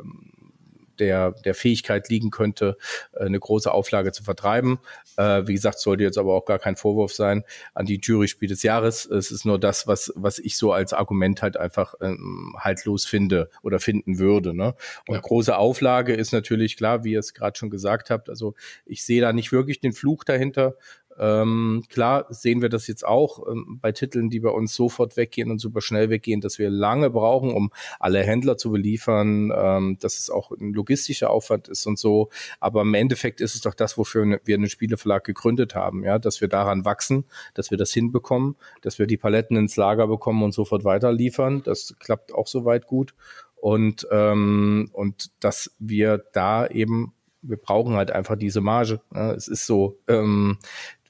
[0.99, 2.77] der, der Fähigkeit liegen könnte,
[3.13, 4.79] äh, eine große Auflage zu vertreiben.
[5.17, 7.43] Äh, wie gesagt, sollte jetzt aber auch gar kein Vorwurf sein
[7.73, 9.05] an die Jury-Spiel des Jahres.
[9.05, 13.49] Es ist nur das, was, was ich so als Argument halt einfach ähm, haltlos finde
[13.61, 14.53] oder finden würde.
[14.53, 14.75] Ne?
[15.07, 15.21] Und ja.
[15.21, 18.29] große Auflage ist natürlich klar, wie ihr es gerade schon gesagt habt.
[18.29, 18.55] Also
[18.85, 20.75] ich sehe da nicht wirklich den Fluch dahinter.
[21.19, 25.51] Ähm, klar sehen wir das jetzt auch ähm, bei Titeln, die bei uns sofort weggehen
[25.51, 30.17] und super schnell weggehen, dass wir lange brauchen, um alle Händler zu beliefern, ähm, dass
[30.17, 32.29] es auch ein logistischer Aufwand ist und so.
[32.59, 36.41] Aber im Endeffekt ist es doch das, wofür wir einen Spieleverlag gegründet haben, ja, dass
[36.41, 40.53] wir daran wachsen, dass wir das hinbekommen, dass wir die Paletten ins Lager bekommen und
[40.53, 41.61] sofort weiter liefern.
[41.63, 43.13] Das klappt auch soweit gut.
[43.55, 47.13] Und, ähm, und dass wir da eben
[47.43, 49.01] wir brauchen halt einfach diese Marge.
[49.11, 49.33] Ne?
[49.33, 50.57] Es ist so, ähm,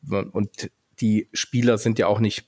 [0.09, 2.45] und die Spieler sind ja auch nicht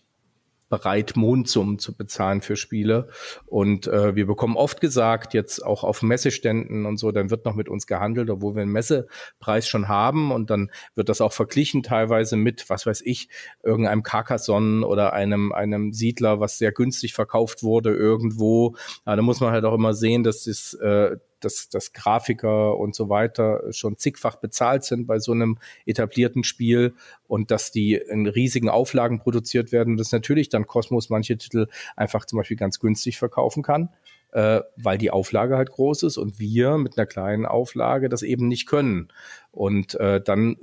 [0.70, 3.08] bereit, Mondsummen zu bezahlen für Spiele.
[3.46, 7.56] Und äh, wir bekommen oft gesagt, jetzt auch auf Messeständen und so, dann wird noch
[7.56, 10.32] mit uns gehandelt, obwohl wir einen Messepreis schon haben.
[10.32, 13.30] Und dann wird das auch verglichen teilweise mit, was weiß ich,
[13.64, 18.76] irgendeinem Carcassonne oder einem, einem Siedler, was sehr günstig verkauft wurde irgendwo.
[19.06, 22.96] Ja, da muss man halt auch immer sehen, dass das äh, dass, dass Grafiker und
[22.96, 26.94] so weiter schon zigfach bezahlt sind bei so einem etablierten Spiel
[27.28, 32.26] und dass die in riesigen Auflagen produziert werden, dass natürlich dann Cosmos manche Titel einfach
[32.26, 33.90] zum Beispiel ganz günstig verkaufen kann,
[34.32, 38.48] äh, weil die Auflage halt groß ist und wir mit einer kleinen Auflage das eben
[38.48, 39.10] nicht können.
[39.52, 40.58] Und äh, dann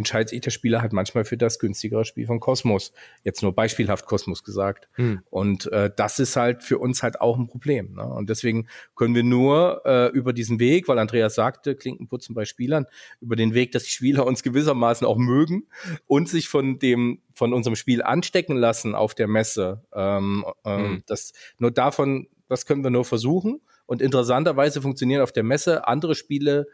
[0.00, 2.92] entscheidet sich der Spieler halt manchmal für das günstigere Spiel von Kosmos.
[3.22, 4.88] Jetzt nur beispielhaft Kosmos gesagt.
[4.94, 5.20] Hm.
[5.30, 7.94] Und äh, das ist halt für uns halt auch ein Problem.
[7.94, 8.04] Ne?
[8.04, 8.66] Und deswegen
[8.96, 12.86] können wir nur äh, über diesen Weg, weil Andreas sagte, Klinkenputzen bei Spielern,
[13.20, 15.68] über den Weg, dass die Spieler uns gewissermaßen auch mögen
[16.06, 19.84] und sich von dem von unserem Spiel anstecken lassen auf der Messe.
[19.94, 21.02] Ähm, ähm, hm.
[21.06, 23.60] Das nur davon, das können wir nur versuchen.
[23.86, 26.68] Und interessanterweise funktionieren auf der Messe andere Spiele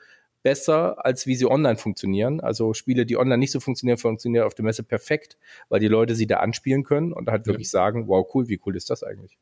[0.46, 2.38] besser, als wie sie online funktionieren.
[2.38, 6.14] Also Spiele, die online nicht so funktionieren, funktionieren auf der Messe perfekt, weil die Leute
[6.14, 7.72] sie da anspielen können und halt wirklich ja.
[7.72, 9.38] sagen, wow, cool, wie cool ist das eigentlich?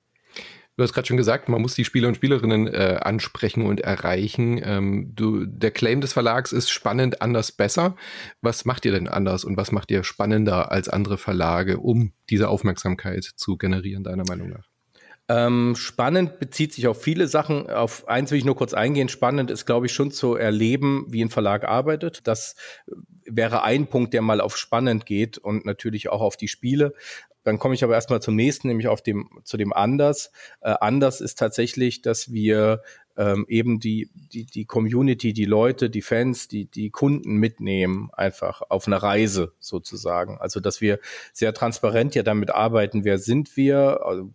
[0.79, 4.59] Du hast gerade schon gesagt, man muss die Spieler und Spielerinnen äh, ansprechen und erreichen.
[4.65, 7.97] Ähm, du, der Claim des Verlags ist spannend, anders, besser.
[8.41, 12.49] Was macht ihr denn anders und was macht ihr spannender als andere Verlage, um diese
[12.49, 14.74] Aufmerksamkeit zu generieren, deiner Meinung nach?
[15.29, 17.71] Ähm, spannend bezieht sich auf viele Sachen.
[17.71, 19.09] Auf eins will ich nur kurz eingehen.
[19.09, 22.27] Spannend ist, glaube ich, schon zu erleben, wie ein Verlag arbeitet.
[22.27, 22.57] Das
[23.25, 26.93] wäre ein Punkt, der mal auf spannend geht und natürlich auch auf die Spiele.
[27.43, 30.31] Dann komme ich aber erstmal zum nächsten, nämlich auf dem, zu dem anders.
[30.61, 32.83] Äh, anders ist tatsächlich, dass wir
[33.17, 38.63] ähm, eben die, die, die Community, die Leute, die Fans, die, die Kunden mitnehmen, einfach
[38.69, 40.39] auf eine Reise sozusagen.
[40.39, 40.99] Also, dass wir
[41.33, 44.33] sehr transparent ja damit arbeiten, wer sind wir, also,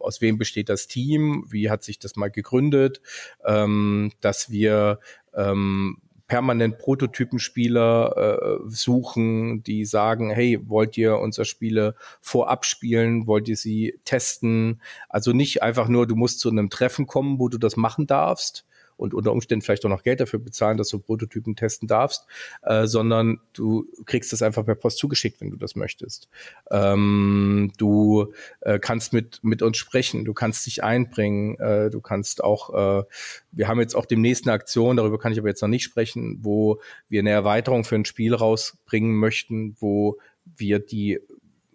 [0.00, 3.00] aus wem besteht das Team, wie hat sich das mal gegründet,
[3.44, 5.00] ähm, dass wir
[5.34, 13.48] ähm, permanent Prototypenspieler äh, suchen, die sagen, hey, wollt ihr unsere Spiele vorab spielen, wollt
[13.48, 14.80] ihr sie testen?
[15.08, 18.64] Also nicht einfach nur, du musst zu einem Treffen kommen, wo du das machen darfst,
[18.96, 22.26] und unter Umständen vielleicht auch noch Geld dafür bezahlen, dass du Prototypen testen darfst,
[22.62, 26.28] äh, sondern du kriegst das einfach per Post zugeschickt, wenn du das möchtest.
[26.70, 32.42] Ähm, du äh, kannst mit, mit uns sprechen, du kannst dich einbringen, äh, du kannst
[32.42, 33.04] auch, äh,
[33.52, 36.38] wir haben jetzt auch demnächst eine Aktion, darüber kann ich aber jetzt noch nicht sprechen,
[36.42, 41.20] wo wir eine Erweiterung für ein Spiel rausbringen möchten, wo wir die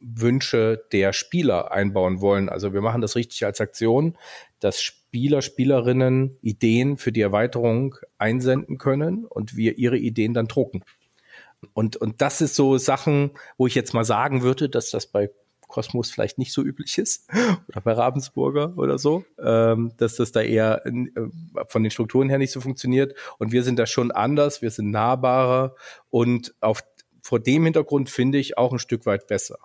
[0.02, 2.50] Wünsche der Spieler einbauen wollen.
[2.50, 4.18] Also wir machen das richtig als Aktion,
[4.60, 10.84] dass Spieler, Spielerinnen Ideen für die Erweiterung einsenden können und wir ihre Ideen dann drucken.
[11.74, 15.32] Und, und das ist so Sachen, wo ich jetzt mal sagen würde, dass das bei
[15.68, 17.28] Kosmos vielleicht nicht so üblich ist
[17.68, 21.08] oder bei Ravensburger oder so, ähm, dass das da eher äh,
[21.68, 23.16] von den Strukturen her nicht so funktioniert.
[23.40, 25.74] Und wir sind da schon anders, wir sind nahbarer
[26.12, 26.84] und auf,
[27.24, 29.58] vor dem Hintergrund finde ich auch ein Stück weit besser.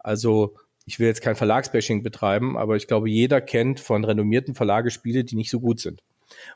[0.00, 0.56] Also
[0.88, 5.22] ich will jetzt kein Verlagsbashing betreiben, aber ich glaube, jeder kennt von renommierten Verlage Spiele,
[5.22, 6.02] die nicht so gut sind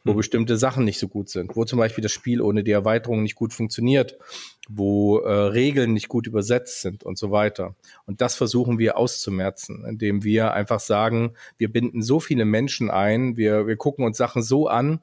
[0.05, 0.17] wo hm.
[0.19, 3.35] bestimmte Sachen nicht so gut sind, wo zum Beispiel das Spiel ohne die Erweiterung nicht
[3.35, 4.19] gut funktioniert,
[4.69, 7.75] wo äh, Regeln nicht gut übersetzt sind und so weiter.
[8.05, 13.39] Und das versuchen wir auszumerzen, indem wir einfach sagen, wir binden so viele Menschen ein,
[13.39, 15.01] wir, wir gucken uns Sachen so an,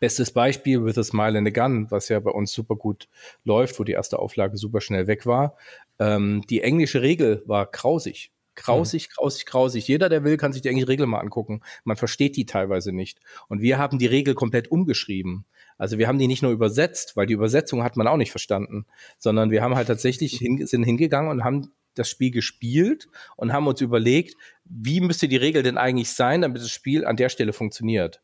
[0.00, 3.08] Bestes Beispiel With a Smile and a Gun, was ja bei uns super gut
[3.44, 5.56] läuft, wo die erste Auflage super schnell weg war.
[6.00, 8.32] Ähm, die englische Regel war grausig.
[8.56, 9.86] Grausig, grausig, grausig.
[9.86, 11.60] Jeder, der will, kann sich die englische Regel mal angucken.
[11.84, 13.20] Man versteht die teilweise nicht.
[13.48, 15.44] Und wir haben die Regel komplett umgeschrieben.
[15.78, 18.86] Also wir haben die nicht nur übersetzt, weil die Übersetzung hat man auch nicht verstanden,
[19.18, 23.66] sondern wir haben halt tatsächlich hin, sind hingegangen und haben das Spiel gespielt und haben
[23.66, 27.52] uns überlegt, wie müsste die Regel denn eigentlich sein, damit das Spiel an der Stelle
[27.52, 28.22] funktioniert.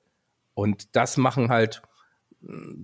[0.54, 1.82] Und das machen halt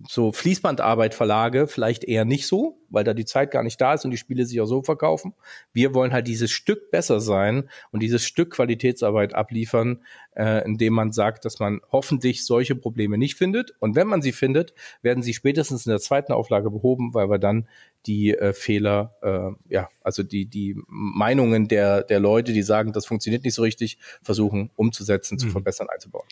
[0.08, 4.04] so Fließbandarbeit Verlage vielleicht eher nicht so, weil da die Zeit gar nicht da ist
[4.04, 5.34] und die Spiele sich auch so verkaufen.
[5.72, 10.04] Wir wollen halt dieses Stück besser sein und dieses Stück Qualitätsarbeit abliefern,
[10.36, 13.72] äh, indem man sagt, dass man hoffentlich solche Probleme nicht findet.
[13.80, 17.38] Und wenn man sie findet, werden sie spätestens in der zweiten Auflage behoben, weil wir
[17.38, 17.68] dann
[18.06, 23.06] die äh, Fehler, äh, ja, also die, die Meinungen der, der Leute, die sagen, das
[23.06, 25.38] funktioniert nicht so richtig, versuchen umzusetzen, mhm.
[25.38, 26.26] zu verbessern, einzubauen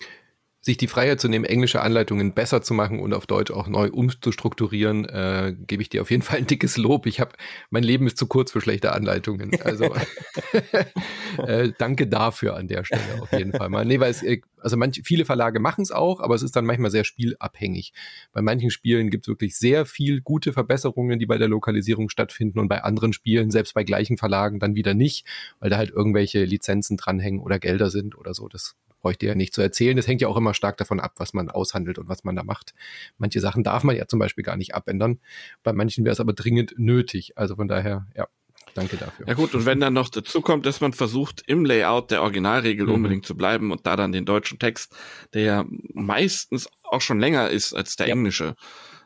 [0.67, 3.89] sich die Freiheit zu nehmen, englische Anleitungen besser zu machen und auf Deutsch auch neu
[3.89, 7.07] umzustrukturieren, äh, gebe ich dir auf jeden Fall ein dickes Lob.
[7.07, 7.31] Ich habe
[7.71, 9.61] mein Leben ist zu kurz für schlechte Anleitungen.
[9.63, 9.95] Also
[11.47, 13.85] äh, danke dafür an der Stelle auf jeden Fall mal.
[13.85, 16.67] Nee, weil es, äh, also manche, viele Verlage machen es auch, aber es ist dann
[16.67, 17.93] manchmal sehr spielabhängig.
[18.33, 22.59] Bei manchen Spielen gibt es wirklich sehr viel gute Verbesserungen, die bei der Lokalisierung stattfinden
[22.59, 25.25] und bei anderen Spielen, selbst bei gleichen Verlagen, dann wieder nicht,
[25.61, 28.49] weil da halt irgendwelche Lizenzen dranhängen oder Gelder sind oder so.
[28.49, 28.75] Das
[29.07, 29.97] brauche ich dir ja nicht zu erzählen.
[29.97, 32.43] Das hängt ja auch immer stark davon ab, was man aushandelt und was man da
[32.43, 32.75] macht.
[33.19, 35.21] Manche Sachen darf man ja zum Beispiel gar nicht abändern.
[35.63, 37.39] Bei manchen wäre es aber dringend nötig.
[37.39, 38.27] Also von daher, ja.
[38.75, 39.29] Danke dafür.
[39.29, 42.89] Ja gut, und wenn dann noch dazu kommt, dass man versucht, im Layout der Originalregel
[42.89, 42.95] mhm.
[42.95, 44.95] unbedingt zu bleiben und da dann den deutschen Text,
[45.33, 45.65] der ja
[45.95, 48.15] meistens auch schon länger ist als der ja.
[48.15, 48.57] englische,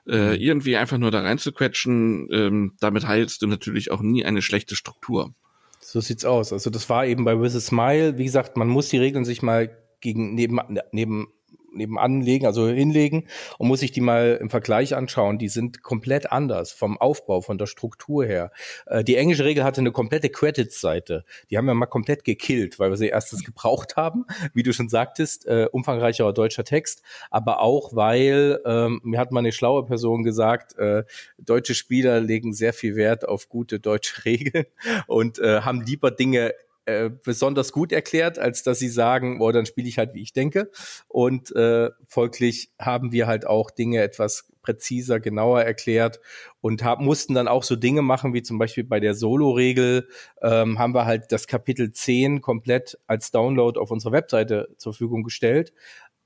[0.08, 0.40] äh, mhm.
[0.40, 5.34] irgendwie einfach nur da reinzuquetschen, ähm, damit heilst du natürlich auch nie eine schlechte Struktur.
[5.80, 6.52] So sieht's aus.
[6.52, 9.42] Also das war eben bei With a Smile, wie gesagt, man muss die Regeln sich
[9.42, 10.60] mal gegen neben,
[10.92, 11.28] neben
[11.72, 13.26] nebenan legen, also hinlegen
[13.58, 15.38] und muss sich die mal im Vergleich anschauen.
[15.38, 18.50] Die sind komplett anders vom Aufbau, von der Struktur her.
[18.86, 21.24] Äh, die englische Regel hatte eine komplette Credits-Seite.
[21.50, 24.24] Die haben wir mal komplett gekillt, weil wir sie erstens gebraucht haben,
[24.54, 29.40] wie du schon sagtest, äh, umfangreicherer deutscher Text, aber auch, weil ähm, mir hat mal
[29.40, 31.04] eine schlaue Person gesagt, äh,
[31.38, 34.66] deutsche Spieler legen sehr viel Wert auf gute deutsche Regeln
[35.06, 36.52] und äh, haben lieber Dinge
[36.90, 40.32] äh, besonders gut erklärt, als dass sie sagen, oh, dann spiele ich halt, wie ich
[40.32, 40.70] denke.
[41.08, 46.20] Und äh, folglich haben wir halt auch Dinge etwas präziser, genauer erklärt
[46.60, 50.06] und hab, mussten dann auch so Dinge machen, wie zum Beispiel bei der Solo-Regel
[50.42, 55.22] ähm, haben wir halt das Kapitel 10 komplett als Download auf unserer Webseite zur Verfügung
[55.22, 55.72] gestellt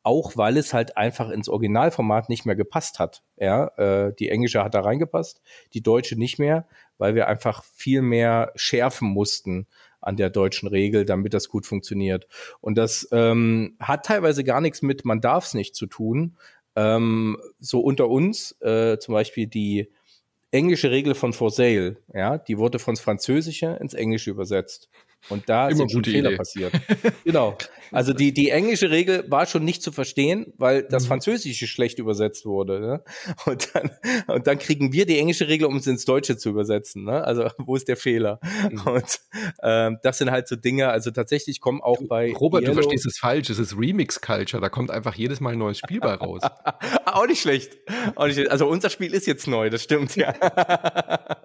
[0.04, 3.24] auch weil es halt einfach ins Originalformat nicht mehr gepasst hat.
[3.38, 5.40] Ja, äh, die englische hat da reingepasst,
[5.72, 6.68] die deutsche nicht mehr,
[6.98, 9.66] weil wir einfach viel mehr schärfen mussten
[10.05, 12.26] an der deutschen Regel, damit das gut funktioniert.
[12.60, 16.36] Und das ähm, hat teilweise gar nichts mit man darf es nicht zu tun.
[16.76, 19.90] Ähm, so unter uns, äh, zum Beispiel die
[20.51, 24.89] englische Regel von For Sale, ja, die wurde von Französische ins Englische übersetzt.
[25.28, 26.36] Und da Immer sind schon Fehler Idee.
[26.36, 26.72] passiert.
[27.24, 27.56] genau.
[27.90, 31.09] Also die, die englische Regel war schon nicht zu verstehen, weil das mhm.
[31.09, 32.80] Französische schlecht übersetzt wurde.
[32.80, 33.05] Ne?
[33.46, 33.90] Und, dann,
[34.26, 37.05] und dann kriegen wir die englische Regel, um es ins Deutsche zu übersetzen.
[37.05, 37.22] Ne?
[37.22, 38.40] Also wo ist der Fehler?
[38.68, 38.80] Mhm.
[38.80, 39.20] Und
[39.62, 42.32] ähm, das sind halt so Dinge, also tatsächlich kommen auch bei.
[42.32, 43.48] Robert, Yellow du verstehst es falsch.
[43.51, 44.60] Es ist Remix-Culture.
[44.60, 46.42] Da kommt einfach jedes Mal ein neues Spiel bei raus.
[47.06, 47.76] auch nicht schlecht.
[48.16, 48.51] Auch nicht schlecht.
[48.51, 50.34] Also unser Spiel ist jetzt neu, das stimmt, ja.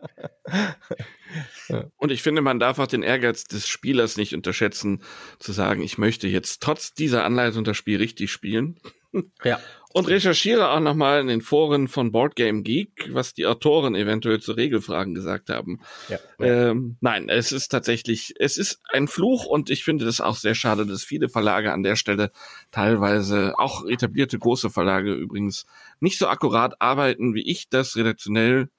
[1.98, 5.04] Und ich finde, man darf auch den Ehrgeiz des Spielers nicht unterschätzen,
[5.40, 8.80] zu sagen, ich möchte jetzt trotz dieser Anleitung das Spiel richtig spielen.
[9.44, 9.60] Ja.
[9.92, 14.52] Und recherchiere auch nochmal in den Foren von Boardgame Geek, was die Autoren eventuell zu
[14.52, 15.80] Regelfragen gesagt haben.
[16.10, 16.20] Ja.
[16.38, 20.54] Ähm, nein, es ist tatsächlich, es ist ein Fluch und ich finde das auch sehr
[20.54, 22.32] schade, dass viele Verlage an der Stelle
[22.70, 25.66] teilweise, auch etablierte große Verlage übrigens,
[26.00, 28.70] nicht so akkurat arbeiten, wie ich das redaktionell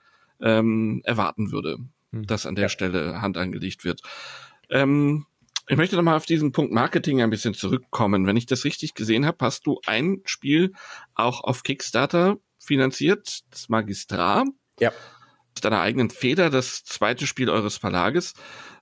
[0.40, 1.78] ähm, erwarten würde,
[2.12, 2.26] hm.
[2.26, 2.68] dass an der ja.
[2.68, 4.02] Stelle Hand angelegt wird.
[4.68, 5.26] Ähm,
[5.68, 8.26] ich möchte nochmal auf diesen Punkt Marketing ein bisschen zurückkommen.
[8.26, 10.72] Wenn ich das richtig gesehen habe, hast du ein Spiel
[11.14, 14.48] auch auf Kickstarter finanziert, das Magistrat.
[14.80, 14.92] Ja.
[15.60, 18.34] Deiner eigenen Feder, das zweite Spiel eures Verlages.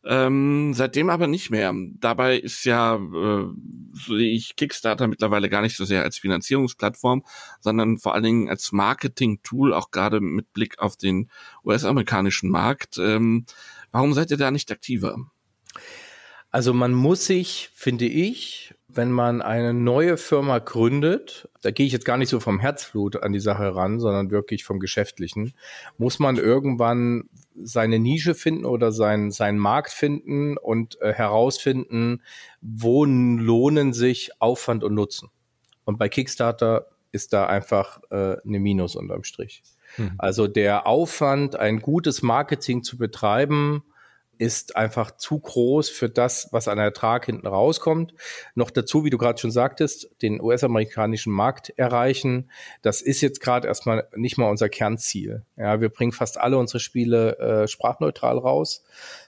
[0.04, 1.74] Ähm, seitdem aber nicht mehr.
[1.98, 3.46] Dabei ist ja, äh,
[3.92, 7.24] sehe ich Kickstarter mittlerweile gar nicht so sehr als Finanzierungsplattform,
[7.60, 11.30] sondern vor allen Dingen als Marketing-Tool, auch gerade mit Blick auf den
[11.64, 12.98] US-amerikanischen Markt.
[12.98, 13.44] Ähm,
[13.90, 15.16] warum seid ihr da nicht aktiver?
[16.50, 21.92] Also man muss sich, finde ich, wenn man eine neue Firma gründet, da gehe ich
[21.92, 25.52] jetzt gar nicht so vom Herzblut an die Sache ran, sondern wirklich vom Geschäftlichen,
[25.98, 32.22] muss man irgendwann seine Nische finden oder seinen, seinen Markt finden und äh, herausfinden,
[32.62, 35.28] wo lohnen sich Aufwand und Nutzen.
[35.84, 39.62] Und bei Kickstarter ist da einfach äh, eine Minus unterm Strich.
[39.98, 40.14] Mhm.
[40.16, 43.82] Also der Aufwand, ein gutes Marketing zu betreiben,
[44.38, 48.14] ist einfach zu groß für das, was an Ertrag hinten rauskommt.
[48.54, 52.50] Noch dazu, wie du gerade schon sagtest, den US-amerikanischen Markt erreichen.
[52.82, 55.44] Das ist jetzt gerade erstmal nicht mal unser Kernziel.
[55.56, 58.84] Ja, wir bringen fast alle unsere Spiele äh, sprachneutral raus.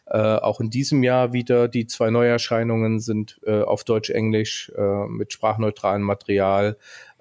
[0.06, 5.32] Äh, auch in diesem Jahr wieder die zwei Neuerscheinungen sind äh, auf Deutsch-Englisch äh, mit
[5.32, 6.76] sprachneutralem Material,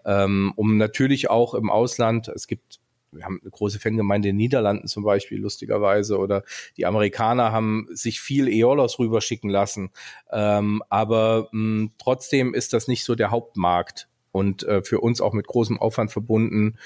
[0.05, 2.79] ähm, um natürlich auch im Ausland, es gibt
[3.11, 6.43] wir haben eine große Fangemeinde in den Niederlanden zum Beispiel, lustigerweise, oder
[6.77, 9.91] die Amerikaner haben sich viel Eolos rüberschicken lassen.
[10.31, 15.33] Ähm, aber mh, trotzdem ist das nicht so der Hauptmarkt und äh, für uns auch
[15.33, 16.77] mit großem Aufwand verbunden,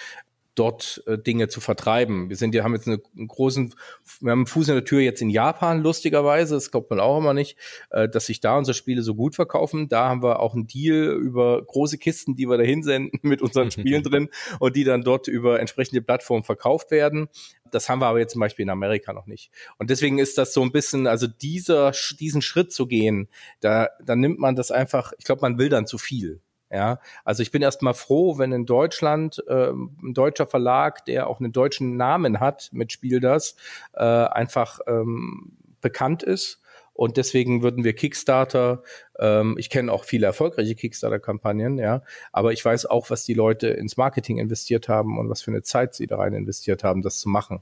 [0.55, 2.29] dort äh, Dinge zu vertreiben.
[2.29, 3.73] Wir sind, wir haben jetzt eine, einen großen,
[4.19, 7.17] wir haben einen Fuß in der Tür jetzt in Japan, lustigerweise, das glaubt man auch
[7.17, 7.57] immer nicht,
[7.89, 9.89] äh, dass sich da unsere Spiele so gut verkaufen.
[9.89, 13.71] Da haben wir auch einen Deal über große Kisten, die wir da hinsenden mit unseren
[13.71, 17.29] Spielen drin und die dann dort über entsprechende Plattformen verkauft werden.
[17.71, 19.49] Das haben wir aber jetzt zum Beispiel in Amerika noch nicht.
[19.79, 23.27] Und deswegen ist das so ein bisschen, also dieser, diesen Schritt zu gehen,
[23.61, 26.41] da, da nimmt man das einfach, ich glaube, man will dann zu viel.
[26.73, 31.39] Ja, also ich bin erstmal froh, wenn in Deutschland äh, ein deutscher Verlag, der auch
[31.39, 33.55] einen deutschen Namen hat mit Spiel das,
[33.93, 35.51] äh, einfach ähm,
[35.81, 36.63] bekannt ist.
[36.93, 38.81] Und deswegen würden wir Kickstarter,
[39.19, 42.01] ähm, ich kenne auch viele erfolgreiche Kickstarter-Kampagnen, ja,
[42.31, 45.61] aber ich weiß auch, was die Leute ins Marketing investiert haben und was für eine
[45.61, 47.61] Zeit sie da rein investiert haben, das zu machen.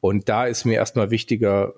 [0.00, 1.74] Und da ist mir erstmal wichtiger,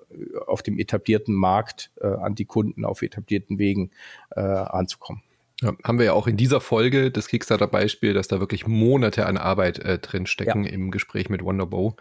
[0.47, 3.91] auf dem etablierten Markt äh, an die Kunden auf etablierten Wegen
[4.35, 5.21] äh, anzukommen.
[5.61, 9.37] Ja, haben wir ja auch in dieser Folge das Kickstarter-Beispiel, dass da wirklich Monate an
[9.37, 10.71] Arbeit äh, drin stecken ja.
[10.71, 11.95] im Gespräch mit Wonderbow,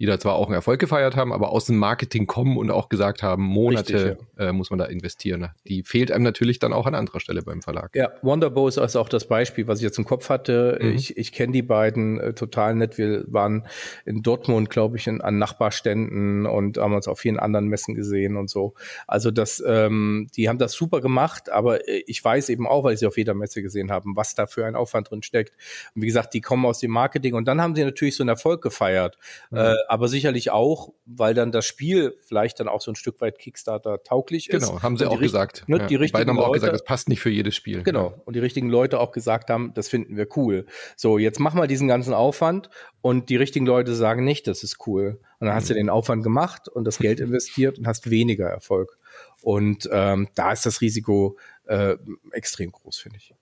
[0.00, 2.88] die da zwar auch einen Erfolg gefeiert haben, aber aus dem Marketing kommen und auch
[2.88, 4.48] gesagt haben, Monate Richtig, ja.
[4.48, 5.50] äh, muss man da investieren.
[5.68, 7.94] Die fehlt einem natürlich dann auch an anderer Stelle beim Verlag.
[7.94, 10.80] Ja, Wonderbow ist also auch das Beispiel, was ich jetzt im Kopf hatte.
[10.82, 10.90] Mhm.
[10.90, 12.98] Ich, ich kenne die beiden äh, total nett.
[12.98, 13.66] Wir waren
[14.04, 18.36] in Dortmund, glaube ich, in, an Nachbarständen und haben uns auf vielen anderen Messen gesehen
[18.36, 18.74] und so.
[19.06, 22.94] Also das, ähm, die haben das super gemacht, aber äh, ich weiß eben auch, weil
[22.94, 25.56] ich sie auf jeder Messe gesehen haben, was da für ein Aufwand drin steckt.
[25.94, 28.30] Und wie gesagt, die kommen aus dem Marketing und dann haben sie natürlich so einen
[28.30, 29.18] Erfolg gefeiert.
[29.50, 29.58] Mhm.
[29.58, 33.38] Äh, aber sicherlich auch, weil dann das Spiel vielleicht dann auch so ein Stück weit
[33.38, 34.66] Kickstarter tauglich ist.
[34.66, 35.64] Genau, haben sie auch gesagt.
[35.66, 35.86] Ne, ja.
[35.86, 37.82] Die richtigen haben Leute, auch gesagt, das passt nicht für jedes Spiel.
[37.82, 38.10] Genau.
[38.10, 38.22] Ja.
[38.24, 40.66] Und die richtigen Leute auch gesagt haben, das finden wir cool.
[40.96, 42.70] So, jetzt mach mal diesen ganzen Aufwand
[43.02, 45.20] und die richtigen Leute sagen nicht, das ist cool.
[45.40, 45.78] Und dann hast du mhm.
[45.78, 48.98] den Aufwand gemacht und das Geld investiert und hast weniger Erfolg.
[49.42, 51.96] Und ähm, da ist das Risiko äh,
[52.32, 53.34] extrem groß, finde ich.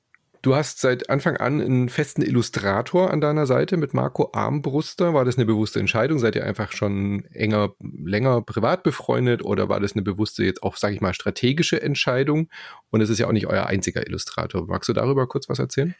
[0.42, 5.14] Du hast seit Anfang an einen festen Illustrator an deiner Seite mit Marco Armbruster.
[5.14, 6.18] War das eine bewusste Entscheidung?
[6.18, 10.76] Seid ihr einfach schon enger, länger privat befreundet oder war das eine bewusste, jetzt auch,
[10.76, 12.48] sage ich mal, strategische Entscheidung?
[12.90, 14.66] Und es ist ja auch nicht euer einziger Illustrator.
[14.66, 15.94] Magst du darüber kurz was erzählen?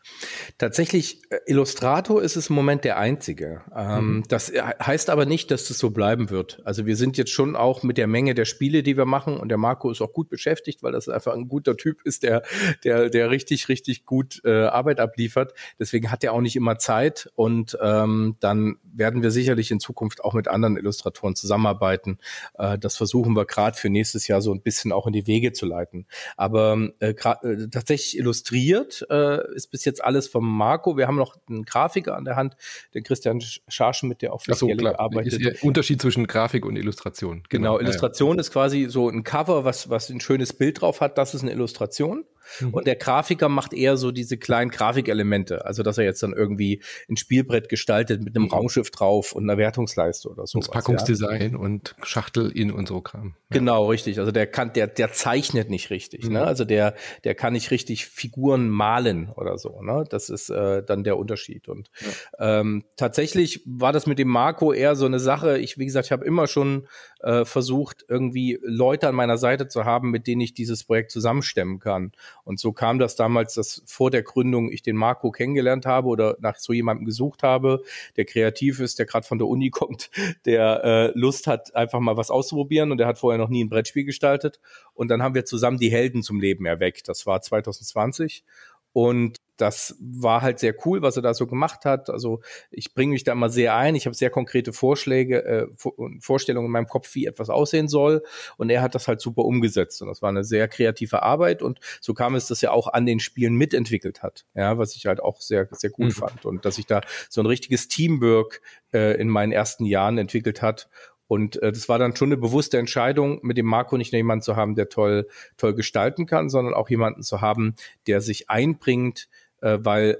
[0.59, 3.63] Tatsächlich, äh, Illustrator ist es im Moment der einzige.
[3.75, 4.23] Ähm, mhm.
[4.27, 6.61] Das heißt aber nicht, dass das so bleiben wird.
[6.65, 9.51] Also wir sind jetzt schon auch mit der Menge der Spiele, die wir machen und
[9.51, 12.43] der Marco ist auch gut beschäftigt, weil das einfach ein guter Typ ist, der,
[12.83, 15.55] der, der richtig, richtig gut äh, Arbeit abliefert.
[15.79, 20.25] Deswegen hat er auch nicht immer Zeit und ähm, dann werden wir sicherlich in Zukunft
[20.25, 22.19] auch mit anderen Illustratoren zusammenarbeiten.
[22.55, 25.53] Äh, das versuchen wir gerade für nächstes Jahr so ein bisschen auch in die Wege
[25.53, 26.07] zu leiten.
[26.37, 30.97] Aber äh, äh, tatsächlich illustriert äh, ist bis jetzt alles vom Marco.
[30.97, 32.57] Wir haben noch einen Grafiker an der Hand,
[32.95, 34.99] den Christian Scharschmidt, der auch für so, klar.
[34.99, 35.35] arbeitet.
[35.35, 37.43] Ist der Unterschied zwischen Grafik und Illustration.
[37.49, 38.41] Genau, genau Illustration ja, ja.
[38.41, 41.19] ist quasi so ein Cover, was, was ein schönes Bild drauf hat.
[41.19, 42.25] Das ist eine Illustration.
[42.61, 42.75] Mhm.
[42.75, 46.83] Und der Grafiker macht eher so diese kleinen Grafikelemente, also dass er jetzt dann irgendwie
[47.09, 48.53] ein Spielbrett gestaltet mit einem mhm.
[48.53, 50.59] Raumschiff drauf und einer Wertungsleiste oder so.
[50.59, 51.59] Und Packungsdesign ja.
[51.59, 53.35] und Schachtel in und so Kram.
[53.51, 53.59] Ja.
[53.59, 54.19] Genau, richtig.
[54.19, 56.25] Also der kann, der, der zeichnet nicht richtig.
[56.25, 56.29] Ne?
[56.29, 56.35] Mhm.
[56.35, 56.45] Ne?
[56.45, 56.95] Also der,
[57.25, 59.81] der kann nicht richtig Figuren malen oder so.
[59.83, 60.05] Ne?
[60.09, 61.69] Das ist äh, dann der Unterschied.
[61.69, 62.61] Und ja.
[62.61, 65.59] ähm, tatsächlich war das mit dem Marco eher so eine Sache.
[65.59, 66.87] Ich, wie gesagt, ich habe immer schon
[67.23, 71.79] äh, versucht, irgendwie Leute an meiner Seite zu haben, mit denen ich dieses Projekt zusammenstemmen
[71.79, 72.13] kann.
[72.45, 76.37] Und so kam das damals, dass vor der Gründung ich den Marco kennengelernt habe oder
[76.41, 77.83] nach so jemandem gesucht habe,
[78.17, 80.11] der kreativ ist, der gerade von der Uni kommt,
[80.45, 83.71] der äh, Lust hat, einfach mal was auszuprobieren und der hat vorher noch nie ein
[83.71, 84.61] Brettspiel gestaltet.
[84.95, 87.09] Und dann haben wir zusammen die Helden zum Leben erweckt.
[87.09, 88.45] Das war 2020.
[88.93, 92.11] Und das war halt sehr cool, was er da so gemacht hat.
[92.11, 92.41] Also
[92.73, 93.95] ich bringe mich da immer sehr ein.
[93.95, 98.25] Ich habe sehr konkrete Vorschläge äh, und Vorstellungen in meinem Kopf, wie etwas aussehen soll.
[98.57, 100.03] Und er hat das halt super umgesetzt.
[100.03, 101.63] Und das war eine sehr kreative Arbeit.
[101.63, 104.47] Und so kam es, dass er auch an den Spielen mitentwickelt hat.
[104.55, 106.11] Ja, was ich halt auch sehr, sehr gut mhm.
[106.11, 106.45] fand.
[106.45, 108.63] Und dass sich da so ein richtiges Teamwork
[108.93, 110.89] äh, in meinen ersten Jahren entwickelt hat.
[111.33, 114.43] Und äh, das war dann schon eine bewusste Entscheidung, mit dem Marco nicht nur jemanden
[114.43, 117.75] zu haben, der toll, toll gestalten kann, sondern auch jemanden zu haben,
[118.07, 119.31] der sich einbringt,
[119.63, 120.19] äh, weil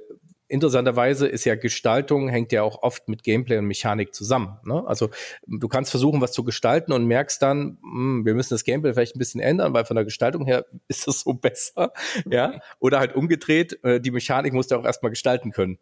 [0.53, 4.59] interessanterweise ist ja Gestaltung, hängt ja auch oft mit Gameplay und Mechanik zusammen.
[4.65, 4.85] Ne?
[4.87, 5.09] Also
[5.47, 8.93] du kannst versuchen, was zu gestalten und merkst dann, mh, hm, wir müssen das Gameplay
[8.93, 11.93] vielleicht ein bisschen ändern, weil von der Gestaltung her ist es so besser.
[12.31, 15.79] ja, Oder halt umgedreht, äh, die Mechanik musst du auch erstmal gestalten können.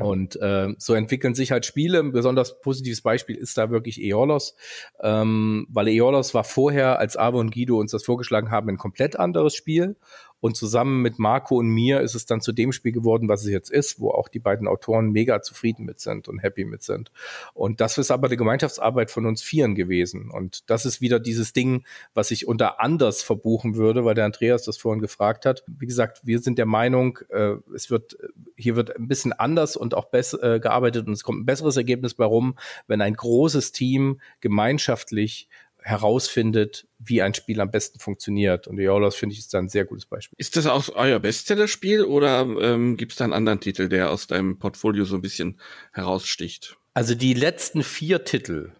[0.00, 2.00] Und äh, so entwickeln sich halt Spiele.
[2.00, 4.56] Ein besonders positives Beispiel ist da wirklich Eolos,
[5.00, 9.16] ähm, weil Eolos war vorher, als Avo und Guido uns das vorgeschlagen haben, ein komplett
[9.18, 9.96] anderes Spiel.
[10.40, 13.50] Und zusammen mit Marco und mir ist es dann zu dem Spiel geworden, was es
[13.50, 17.10] jetzt ist, wo auch die beiden Autoren mega zufrieden mit sind und happy mit sind.
[17.54, 20.30] Und das ist aber die Gemeinschaftsarbeit von uns Vieren gewesen.
[20.30, 24.64] Und das ist wieder dieses Ding, was ich unter anders verbuchen würde, weil der Andreas
[24.64, 25.64] das vorhin gefragt hat.
[25.66, 28.16] Wie gesagt, wir sind der Meinung, äh, es wird,
[28.56, 31.76] hier wird ein bisschen anders und auch besser äh, gearbeitet und es kommt ein besseres
[31.76, 32.56] Ergebnis bei rum,
[32.86, 35.48] wenn ein großes Team gemeinschaftlich
[35.84, 38.66] herausfindet, wie ein Spiel am besten funktioniert.
[38.66, 40.34] Und Eolos finde ich ist da ein sehr gutes Beispiel.
[40.38, 44.26] Ist das auch euer Bestseller-Spiel oder ähm, gibt es da einen anderen Titel, der aus
[44.26, 45.60] deinem Portfolio so ein bisschen
[45.92, 46.78] heraussticht?
[46.94, 48.72] Also die letzten vier Titel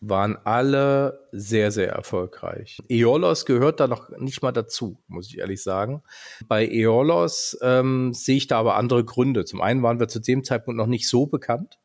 [0.00, 2.78] waren alle sehr, sehr erfolgreich.
[2.88, 6.04] Eolos gehört da noch nicht mal dazu, muss ich ehrlich sagen.
[6.46, 9.44] Bei Eolos ähm, sehe ich da aber andere Gründe.
[9.44, 11.80] Zum einen waren wir zu dem Zeitpunkt noch nicht so bekannt.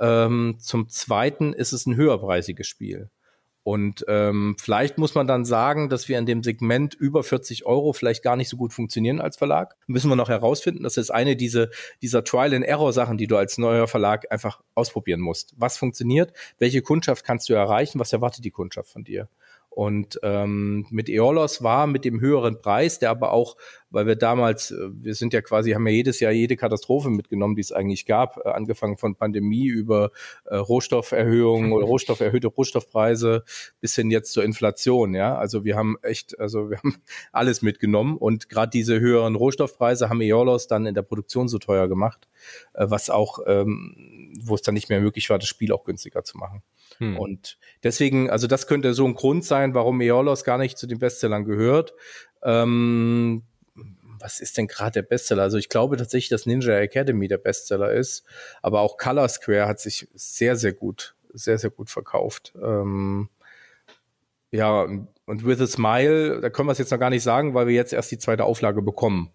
[0.00, 3.10] Ähm, zum zweiten ist es ein höherpreisiges Spiel.
[3.68, 7.92] Und ähm, vielleicht muss man dann sagen, dass wir in dem Segment über 40 Euro
[7.92, 9.76] vielleicht gar nicht so gut funktionieren als Verlag.
[9.86, 10.84] Müssen wir noch herausfinden.
[10.84, 11.68] Das ist eine diese,
[12.00, 15.52] dieser Trial-and-Error-Sachen, die du als neuer Verlag einfach ausprobieren musst.
[15.58, 16.32] Was funktioniert?
[16.58, 18.00] Welche Kundschaft kannst du erreichen?
[18.00, 19.28] Was erwartet die Kundschaft von dir?
[19.78, 23.56] Und ähm, mit Eolos war mit dem höheren Preis, der aber auch,
[23.90, 27.54] weil wir damals, äh, wir sind ja quasi, haben ja jedes Jahr jede Katastrophe mitgenommen,
[27.54, 30.10] die es eigentlich gab, äh, angefangen von Pandemie über
[30.46, 33.44] äh, Rohstofferhöhungen oder Rohstoff, erhöhte Rohstoffpreise
[33.80, 35.14] bis hin jetzt zur Inflation.
[35.14, 36.96] Ja, also wir haben echt, also wir haben
[37.32, 41.86] alles mitgenommen und gerade diese höheren Rohstoffpreise haben Eolos dann in der Produktion so teuer
[41.86, 42.26] gemacht,
[42.74, 46.24] äh, was auch, ähm, wo es dann nicht mehr möglich war, das Spiel auch günstiger
[46.24, 46.62] zu machen.
[46.98, 47.16] Hm.
[47.16, 50.98] Und deswegen, also das könnte so ein Grund sein, warum Eolos gar nicht zu den
[50.98, 51.94] Bestsellern gehört.
[52.42, 53.42] Ähm,
[54.20, 55.42] was ist denn gerade der Bestseller?
[55.42, 58.24] Also ich glaube tatsächlich, dass Ninja Academy der Bestseller ist,
[58.62, 62.52] aber auch Color Square hat sich sehr, sehr gut, sehr, sehr gut verkauft.
[62.60, 63.28] Ähm,
[64.50, 67.66] ja, und With a Smile, da können wir es jetzt noch gar nicht sagen, weil
[67.66, 69.30] wir jetzt erst die zweite Auflage bekommen.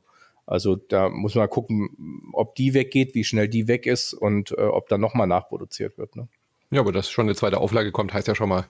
[0.46, 4.62] Also da muss man gucken, ob die weggeht, wie schnell die weg ist und äh,
[4.62, 6.16] ob da nochmal nachproduziert wird.
[6.16, 6.28] Ne?
[6.70, 8.66] Ja, aber dass schon eine zweite Auflage kommt, heißt ja schon mal,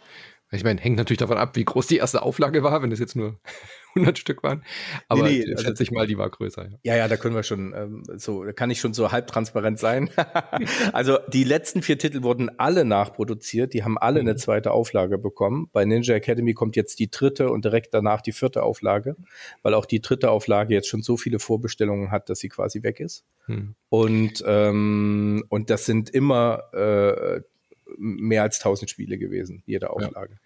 [0.55, 3.15] ich meine, hängt natürlich davon ab, wie groß die erste Auflage war, wenn es jetzt
[3.15, 3.39] nur
[3.95, 4.63] 100 Stück waren.
[5.07, 6.67] Aber nee, nee, schätze also, ich mal, die war größer.
[6.69, 9.79] Ja, ja, ja da können wir schon ähm, so, da kann ich schon so halbtransparent
[9.79, 10.09] sein.
[10.93, 14.29] also die letzten vier Titel wurden alle nachproduziert, die haben alle mhm.
[14.29, 15.69] eine zweite Auflage bekommen.
[15.71, 19.15] Bei Ninja Academy kommt jetzt die dritte und direkt danach die vierte Auflage,
[19.61, 22.99] weil auch die dritte Auflage jetzt schon so viele Vorbestellungen hat, dass sie quasi weg
[22.99, 23.25] ist.
[23.47, 23.75] Mhm.
[23.89, 27.41] Und ähm, und das sind immer äh,
[27.97, 30.33] mehr als 1000 Spiele gewesen, jede Auflage.
[30.33, 30.39] Ja.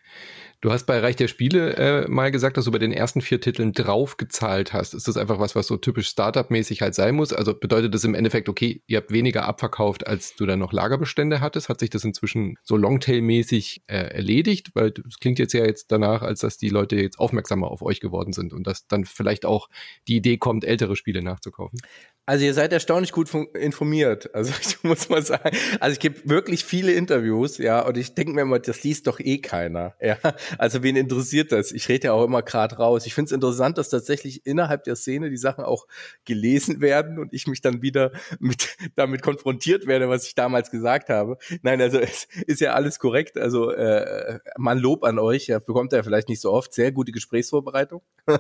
[0.60, 3.40] Du hast bei Reich der Spiele äh, mal gesagt, dass du bei den ersten vier
[3.40, 4.96] Titeln draufgezahlt hast.
[4.96, 7.32] Ist das einfach was, was so typisch Startup-mäßig halt sein muss?
[7.32, 11.42] Also bedeutet das im Endeffekt, okay, ihr habt weniger abverkauft, als du dann noch Lagerbestände
[11.42, 11.70] hattest?
[11.70, 14.72] Hat sich das inzwischen so Longtail-mäßig äh, erledigt?
[14.74, 18.00] Weil es klingt jetzt ja jetzt danach, als dass die Leute jetzt aufmerksamer auf euch
[18.00, 19.70] geworden sind und dass dann vielleicht auch
[20.08, 21.80] die Idee kommt, ältere Spiele nachzukaufen.
[22.28, 24.36] Also ihr seid erstaunlich gut informiert.
[24.36, 28.34] Also ich muss mal sagen, also ich gebe wirklich viele Interviews, ja, und ich denke
[28.34, 29.96] mir immer, das liest doch eh keiner.
[30.02, 30.18] Ja,
[30.58, 31.72] also wen interessiert das?
[31.72, 33.06] Ich rede ja auch immer gerade raus.
[33.06, 35.88] Ich finde es interessant, dass tatsächlich innerhalb der Szene die Sachen auch
[36.26, 41.08] gelesen werden und ich mich dann wieder mit damit konfrontiert werde, was ich damals gesagt
[41.08, 41.38] habe.
[41.62, 43.38] Nein, also es ist ja alles korrekt.
[43.38, 46.74] Also äh, man Lob an euch, ja, bekommt er vielleicht nicht so oft.
[46.74, 48.02] Sehr gute Gesprächsvorbereitung.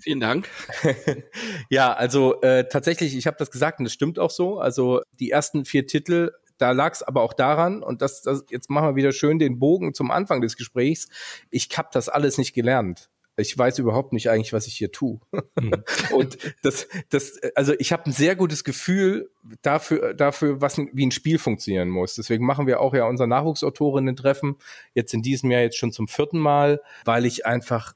[0.00, 0.48] Vielen Dank.
[1.70, 4.58] ja, also äh, tatsächlich, ich habe das gesagt und das stimmt auch so.
[4.58, 8.70] Also die ersten vier Titel, da lag es aber auch daran, und das, das, jetzt
[8.70, 11.08] machen wir wieder schön den Bogen zum Anfang des Gesprächs.
[11.50, 13.10] Ich habe das alles nicht gelernt.
[13.36, 15.18] Ich weiß überhaupt nicht eigentlich, was ich hier tue.
[15.58, 15.72] Mhm.
[16.12, 19.30] und das, das, also ich habe ein sehr gutes Gefühl
[19.62, 22.14] dafür, dafür, was wie ein Spiel funktionieren muss.
[22.14, 24.56] Deswegen machen wir auch ja unser Nachwuchsautorinnen-Treffen
[24.94, 27.94] jetzt in diesem Jahr jetzt schon zum vierten Mal, weil ich einfach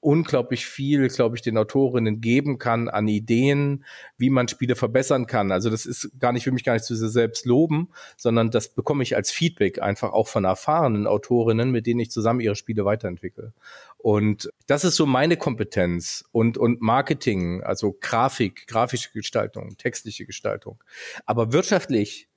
[0.00, 3.84] unglaublich viel, glaube ich, den Autorinnen geben kann an Ideen,
[4.16, 5.50] wie man Spiele verbessern kann.
[5.50, 8.68] Also das ist gar nicht für mich gar nicht zu sehr selbst loben, sondern das
[8.68, 12.84] bekomme ich als Feedback einfach auch von erfahrenen Autorinnen, mit denen ich zusammen ihre Spiele
[12.84, 13.52] weiterentwickle.
[13.98, 20.80] Und das ist so meine Kompetenz und, und Marketing, also Grafik, grafische Gestaltung, textliche Gestaltung.
[21.24, 22.28] Aber wirtschaftlich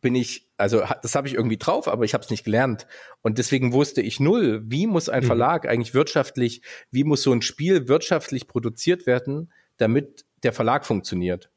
[0.00, 2.86] bin ich, also das habe ich irgendwie drauf, aber ich habe es nicht gelernt.
[3.22, 5.26] Und deswegen wusste ich null, wie muss ein mhm.
[5.26, 11.50] Verlag eigentlich wirtschaftlich, wie muss so ein Spiel wirtschaftlich produziert werden, damit der Verlag funktioniert.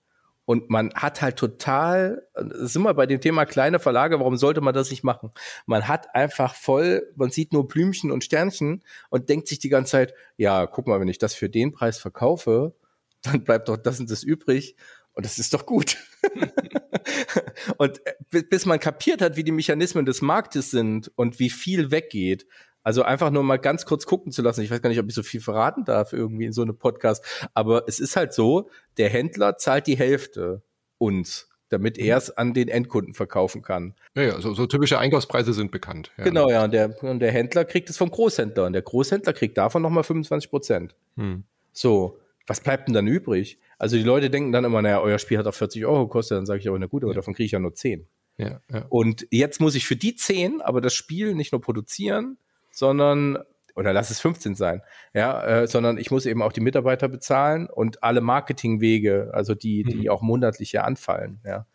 [0.45, 4.74] Und man hat halt total, sind wir bei dem Thema kleine Verlage, warum sollte man
[4.74, 5.32] das nicht machen?
[5.66, 9.91] Man hat einfach voll, man sieht nur Blümchen und Sternchen und denkt sich die ganze
[9.91, 12.74] Zeit, ja, guck mal, wenn ich das für den Preis verkaufe,
[13.22, 14.76] dann bleibt doch das und das übrig.
[15.13, 15.97] Und das ist doch gut.
[17.77, 21.91] und äh, bis man kapiert hat, wie die Mechanismen des Marktes sind und wie viel
[21.91, 22.47] weggeht.
[22.83, 24.61] Also einfach nur mal ganz kurz gucken zu lassen.
[24.61, 27.23] Ich weiß gar nicht, ob ich so viel verraten darf irgendwie in so einem Podcast.
[27.53, 30.63] Aber es ist halt so, der Händler zahlt die Hälfte
[30.97, 32.03] uns damit mhm.
[32.03, 33.95] er es an den Endkunden verkaufen kann.
[34.15, 36.11] Ja, ja so, so typische Einkaufspreise sind bekannt.
[36.17, 36.25] Ja.
[36.25, 39.57] Genau, ja, und der, und der Händler kriegt es vom Großhändler und der Großhändler kriegt
[39.57, 40.95] davon nochmal 25 Prozent.
[41.15, 41.45] Hm.
[41.71, 42.19] So,
[42.52, 43.60] was bleibt denn dann übrig?
[43.78, 46.45] Also die Leute denken dann immer, naja, euer Spiel hat auch 40 Euro gekostet, dann
[46.45, 47.15] sage ich aber, na gut, aber ja.
[47.15, 48.06] davon kriege ich ja nur 10.
[48.36, 48.86] Ja, ja.
[48.90, 52.38] Und jetzt muss ich für die 10 aber das Spiel nicht nur produzieren,
[52.69, 53.38] sondern
[53.73, 54.82] oder lass es 15 sein,
[55.14, 59.84] ja, äh, sondern ich muss eben auch die Mitarbeiter bezahlen und alle Marketingwege, also die,
[59.84, 60.10] die mhm.
[60.10, 61.65] auch monatlich hier anfallen, ja.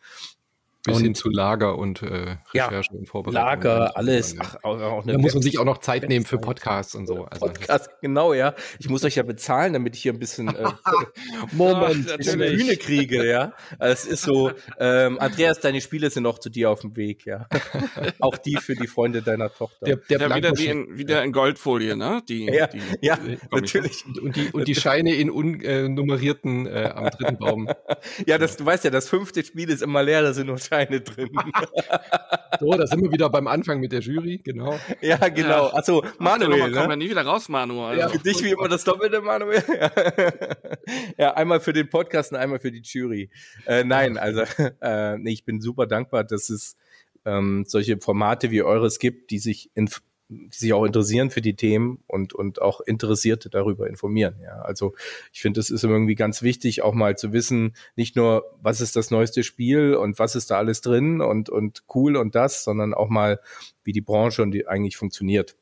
[0.87, 3.45] Bis und, hin zu Lager und äh, Recherche ja, und Vorbereitung.
[3.45, 4.37] Lager, alles.
[4.39, 7.25] Ach, auch, auch da muss man sich auch noch Zeit nehmen für Podcasts und so.
[7.25, 8.55] Also Podcast, genau, ja.
[8.79, 10.65] Ich muss euch ja bezahlen, damit ich hier ein bisschen äh,
[11.53, 13.53] Moment, Ach, bisschen Bühne kriege, ja.
[13.81, 17.27] Also es ist so, ähm, Andreas, deine Spiele sind noch zu dir auf dem Weg,
[17.27, 17.49] ja.
[18.21, 19.87] auch die für die Freunde deiner Tochter.
[19.87, 22.23] Der, der ja, wieder, die in, wieder in Goldfolie, ne?
[22.29, 24.05] Die, ja, die, ja die natürlich.
[24.23, 27.69] Und die, und die Scheine in unnummerierten äh, am dritten Baum.
[28.27, 30.76] ja, das, du weißt ja, das fünfte Spiel ist immer leer, da sind nur Scheine
[30.85, 31.31] drin.
[32.61, 34.79] so, da sind wir wieder beim Anfang mit der Jury, genau.
[35.01, 35.69] Ja, genau.
[35.69, 36.63] Also Manuel.
[36.63, 36.73] Ach, ne?
[36.75, 37.99] kommen wir nie wieder raus, Manuel.
[37.99, 39.63] Ja, für dich wie immer das Doppelte, Manuel.
[41.19, 43.31] ja, einmal für den Podcast und einmal für die Jury.
[43.67, 44.43] Äh, nein, also
[44.81, 46.77] äh, nee, ich bin super dankbar, dass es
[47.25, 49.89] ähm, solche Formate wie eures gibt, die sich in
[50.29, 54.37] die sich auch interessieren für die Themen und, und auch Interessierte darüber informieren.
[54.43, 54.95] Ja, also
[55.33, 58.97] ich finde, es ist irgendwie ganz wichtig, auch mal zu wissen, nicht nur, was ist
[58.97, 62.95] das neueste Spiel und was ist da alles drin und, und cool und das, sondern
[62.95, 63.41] auch mal,
[63.85, 65.57] wie die Branche und die eigentlich funktioniert.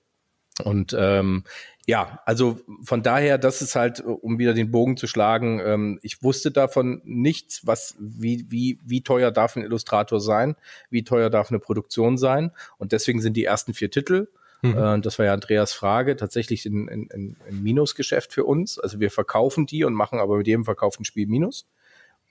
[0.63, 1.45] Und ähm,
[1.87, 6.23] ja, also von daher, das ist halt, um wieder den Bogen zu schlagen, ähm, ich
[6.23, 10.55] wusste davon nichts, was, wie, wie, wie teuer darf ein Illustrator sein,
[10.89, 12.53] wie teuer darf eine Produktion sein.
[12.79, 14.29] Und deswegen sind die ersten vier Titel
[14.65, 14.79] Mhm.
[14.79, 18.79] Äh, das war ja Andreas Frage, tatsächlich ein, ein, ein Minusgeschäft für uns.
[18.79, 21.69] Also wir verkaufen die und machen aber mit jedem verkauften Spiel Minus.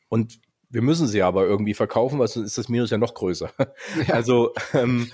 [0.10, 0.40] Und
[0.74, 3.52] wir müssen sie aber irgendwie verkaufen, weil sonst ist das Minus ja noch größer.
[4.08, 4.16] Ja.
[4.16, 5.12] Also ähm,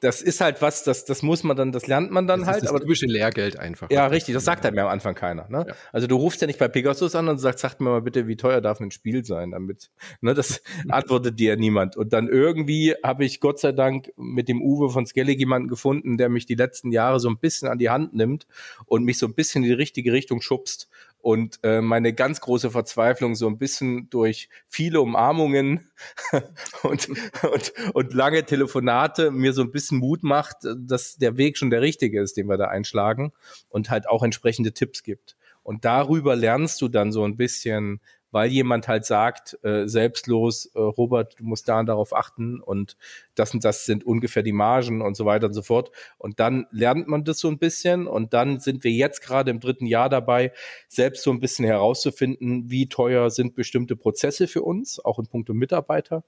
[0.00, 2.56] das ist halt was, das, das muss man dann, das lernt man dann das halt.
[2.58, 3.90] Ist das aber typische Lehrgeld einfach.
[3.90, 5.46] Ja, richtig, das sagt halt mir am Anfang keiner.
[5.50, 5.66] Ne?
[5.68, 5.74] Ja.
[5.92, 8.36] Also du rufst ja nicht bei Pegasus an und sagst, sagt mir mal bitte, wie
[8.36, 9.90] teuer darf ein Spiel sein, damit.
[10.22, 11.94] Ne, das antwortet dir niemand.
[11.96, 16.16] Und dann irgendwie habe ich Gott sei Dank mit dem Uwe von Skellig jemanden gefunden,
[16.16, 18.46] der mich die letzten Jahre so ein bisschen an die Hand nimmt
[18.86, 20.88] und mich so ein bisschen in die richtige Richtung schubst
[21.22, 25.88] und äh, meine ganz große Verzweiflung so ein bisschen durch viele Umarmungen
[26.82, 31.70] und, und, und lange Telefonate mir so ein bisschen Mut macht, dass der Weg schon
[31.70, 33.32] der richtige ist, den wir da einschlagen
[33.68, 35.36] und halt auch entsprechende Tipps gibt.
[35.62, 38.00] Und darüber lernst du dann so ein bisschen,
[38.32, 42.96] weil jemand halt sagt, äh, selbstlos, äh, Robert, du musst da und darauf achten und
[43.36, 45.92] das und das sind ungefähr die Margen und so weiter und so fort.
[46.18, 49.60] Und dann lernt man das so ein bisschen und dann sind wir jetzt gerade im
[49.60, 50.52] dritten Jahr dabei,
[50.88, 55.54] selbst so ein bisschen herauszufinden, wie teuer sind bestimmte Prozesse für uns, auch in puncto
[55.54, 56.24] Mitarbeiter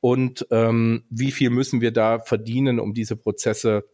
[0.00, 3.84] und ähm, wie viel müssen wir da verdienen, um diese Prozesse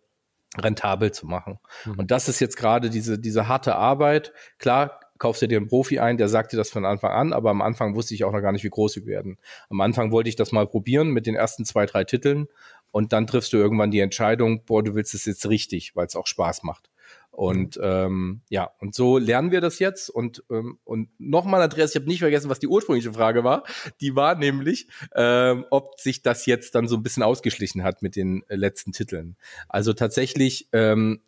[0.59, 1.59] rentabel zu machen.
[1.85, 1.99] Mhm.
[1.99, 4.33] Und das ist jetzt gerade diese, diese harte Arbeit.
[4.59, 7.51] Klar, kaufst du dir einen Profi ein, der sagt dir das von Anfang an, aber
[7.51, 9.39] am Anfang wusste ich auch noch gar nicht, wie groß sie werden.
[9.71, 12.49] Am Anfang wollte ich das mal probieren mit den ersten zwei, drei Titeln
[12.91, 16.17] und dann triffst du irgendwann die Entscheidung, boah, du willst es jetzt richtig, weil es
[16.17, 16.91] auch Spaß macht.
[17.31, 20.09] Und ähm, ja, und so lernen wir das jetzt.
[20.09, 23.65] Und, ähm, und nochmal, Andreas, ich habe nicht vergessen, was die ursprüngliche Frage war.
[24.01, 24.87] Die war nämlich,
[25.17, 28.93] ähm, ob sich das jetzt dann so ein bisschen ausgeschlichen hat mit den äh, letzten
[28.93, 29.37] Titeln.
[29.69, 31.21] Also tatsächlich ähm,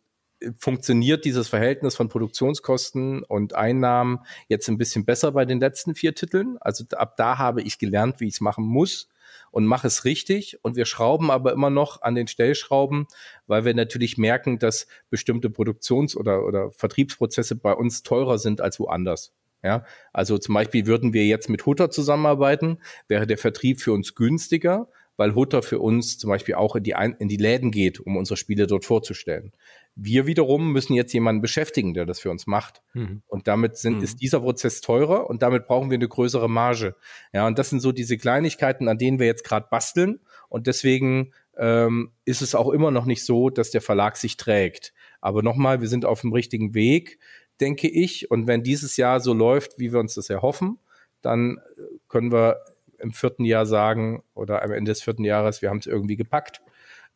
[0.57, 6.15] funktioniert dieses Verhältnis von Produktionskosten und Einnahmen jetzt ein bisschen besser bei den letzten vier
[6.15, 6.57] Titeln.
[6.59, 9.09] Also ab da habe ich gelernt, wie ich es machen muss
[9.51, 10.59] und mache es richtig.
[10.63, 13.07] Und wir schrauben aber immer noch an den Stellschrauben,
[13.47, 18.79] weil wir natürlich merken, dass bestimmte Produktions- oder, oder Vertriebsprozesse bei uns teurer sind als
[18.79, 19.33] woanders.
[19.63, 22.77] Ja, also zum Beispiel würden wir jetzt mit Hutter zusammenarbeiten,
[23.07, 24.87] wäre der Vertrieb für uns günstiger,
[25.17, 28.15] weil Hutter für uns zum Beispiel auch in die, Ein in die Läden geht, um
[28.15, 29.51] unsere Spiele dort vorzustellen.
[29.95, 32.83] Wir wiederum müssen jetzt jemanden beschäftigen, der das für uns macht.
[32.93, 33.23] Mhm.
[33.27, 34.03] Und damit sind, mhm.
[34.03, 36.95] ist dieser Prozess teurer und damit brauchen wir eine größere Marge.
[37.33, 40.19] Ja, und das sind so diese Kleinigkeiten, an denen wir jetzt gerade basteln.
[40.49, 44.93] Und deswegen ähm, ist es auch immer noch nicht so, dass der Verlag sich trägt.
[45.19, 47.19] Aber nochmal, wir sind auf dem richtigen Weg,
[47.59, 48.29] denke ich.
[48.29, 50.77] Und wenn dieses Jahr so läuft, wie wir uns das erhoffen,
[51.21, 51.59] dann
[52.07, 52.57] können wir
[52.99, 56.61] im vierten Jahr sagen oder am Ende des vierten Jahres, wir haben es irgendwie gepackt.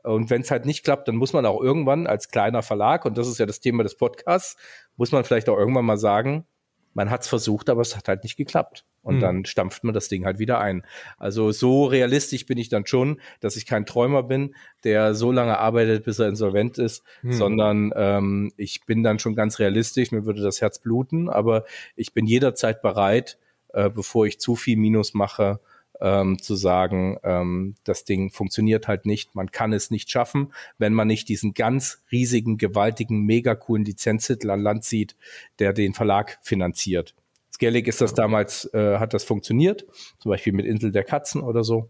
[0.03, 3.17] Und wenn es halt nicht klappt, dann muss man auch irgendwann als kleiner Verlag, und
[3.17, 4.57] das ist ja das Thema des Podcasts,
[4.97, 6.45] muss man vielleicht auch irgendwann mal sagen,
[6.93, 8.85] man hat es versucht, aber es hat halt nicht geklappt.
[9.03, 9.19] Und mhm.
[9.21, 10.85] dann stampft man das Ding halt wieder ein.
[11.17, 15.57] Also so realistisch bin ich dann schon, dass ich kein Träumer bin, der so lange
[15.57, 17.33] arbeitet, bis er insolvent ist, mhm.
[17.33, 22.13] sondern ähm, ich bin dann schon ganz realistisch, mir würde das Herz bluten, aber ich
[22.13, 23.39] bin jederzeit bereit,
[23.69, 25.59] äh, bevor ich zu viel Minus mache,
[26.01, 30.93] ähm, zu sagen, ähm, das Ding funktioniert halt nicht, man kann es nicht schaffen, wenn
[30.93, 35.15] man nicht diesen ganz riesigen, gewaltigen, mega coolen Lizenztitel an Land zieht,
[35.59, 37.13] der den Verlag finanziert.
[37.53, 39.85] Skellig ist das damals, äh, hat das funktioniert,
[40.19, 41.89] zum Beispiel mit Insel der Katzen oder so.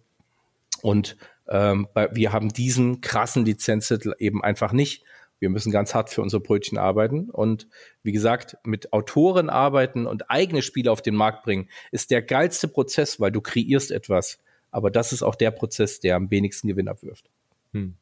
[0.81, 1.15] Und
[1.47, 5.03] ähm, wir haben diesen krassen Lizenztitel eben einfach nicht.
[5.41, 7.29] Wir müssen ganz hart für unsere Brötchen arbeiten.
[7.29, 7.67] Und
[8.03, 12.67] wie gesagt, mit Autoren arbeiten und eigene Spiele auf den Markt bringen, ist der geilste
[12.67, 14.37] Prozess, weil du kreierst etwas.
[14.69, 17.29] Aber das ist auch der Prozess, der am wenigsten Gewinn abwirft.
[17.73, 17.95] Hm.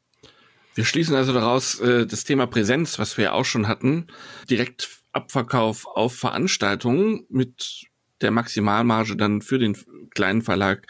[0.74, 4.08] Wir schließen also daraus äh, das Thema Präsenz, was wir ja auch schon hatten,
[4.48, 7.86] direkt Abverkauf auf Veranstaltungen mit
[8.20, 9.76] der Maximalmarge dann für den
[10.10, 10.86] kleinen Verlag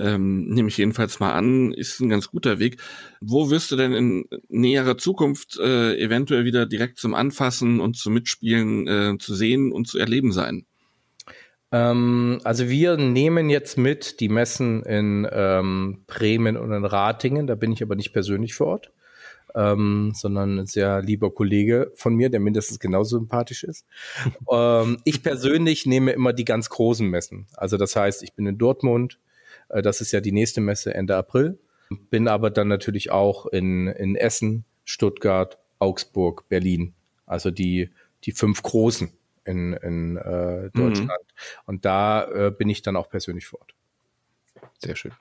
[0.00, 2.80] ähm, nehme ich jedenfalls mal an, ist ein ganz guter Weg.
[3.20, 8.14] Wo wirst du denn in näherer Zukunft äh, eventuell wieder direkt zum Anfassen und zum
[8.14, 10.66] Mitspielen äh, zu sehen und zu erleben sein?
[11.72, 17.54] Ähm, also wir nehmen jetzt mit die Messen in ähm, Bremen und in Ratingen, da
[17.54, 18.92] bin ich aber nicht persönlich vor Ort.
[19.52, 23.84] Ähm, sondern ein sehr lieber Kollege von mir, der mindestens genauso sympathisch ist.
[24.50, 27.48] ähm, ich persönlich nehme immer die ganz großen Messen.
[27.56, 29.18] Also das heißt, ich bin in Dortmund,
[29.70, 31.58] das ist ja die nächste Messe Ende April.
[32.10, 36.94] Bin aber dann natürlich auch in, in Essen, Stuttgart, Augsburg, Berlin.
[37.26, 37.90] Also die,
[38.24, 39.10] die fünf großen
[39.44, 41.10] in, in äh, Deutschland.
[41.10, 41.62] Mhm.
[41.66, 43.74] Und da äh, bin ich dann auch persönlich vor Ort.
[44.82, 45.12] Sehr schön.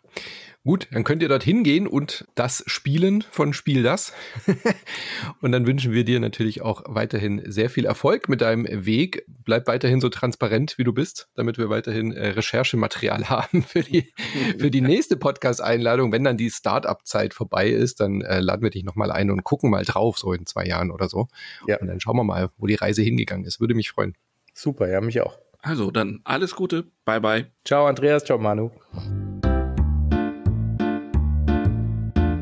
[0.65, 4.13] Gut, dann könnt ihr dort hingehen und das spielen von Spiel das.
[5.41, 9.25] und dann wünschen wir dir natürlich auch weiterhin sehr viel Erfolg mit deinem Weg.
[9.27, 14.13] Bleib weiterhin so transparent, wie du bist, damit wir weiterhin äh, Recherchematerial haben für die,
[14.57, 16.11] für die nächste Podcast-Einladung.
[16.11, 19.69] Wenn dann die Start-up-Zeit vorbei ist, dann äh, laden wir dich nochmal ein und gucken
[19.69, 21.27] mal drauf, so in zwei Jahren oder so.
[21.67, 21.79] Ja.
[21.79, 23.59] Und dann schauen wir mal, wo die Reise hingegangen ist.
[23.59, 24.15] Würde mich freuen.
[24.53, 25.37] Super, ja, mich auch.
[25.61, 26.85] Also dann alles Gute.
[27.05, 27.51] Bye, bye.
[27.65, 28.23] Ciao, Andreas.
[28.23, 28.71] Ciao, Manu.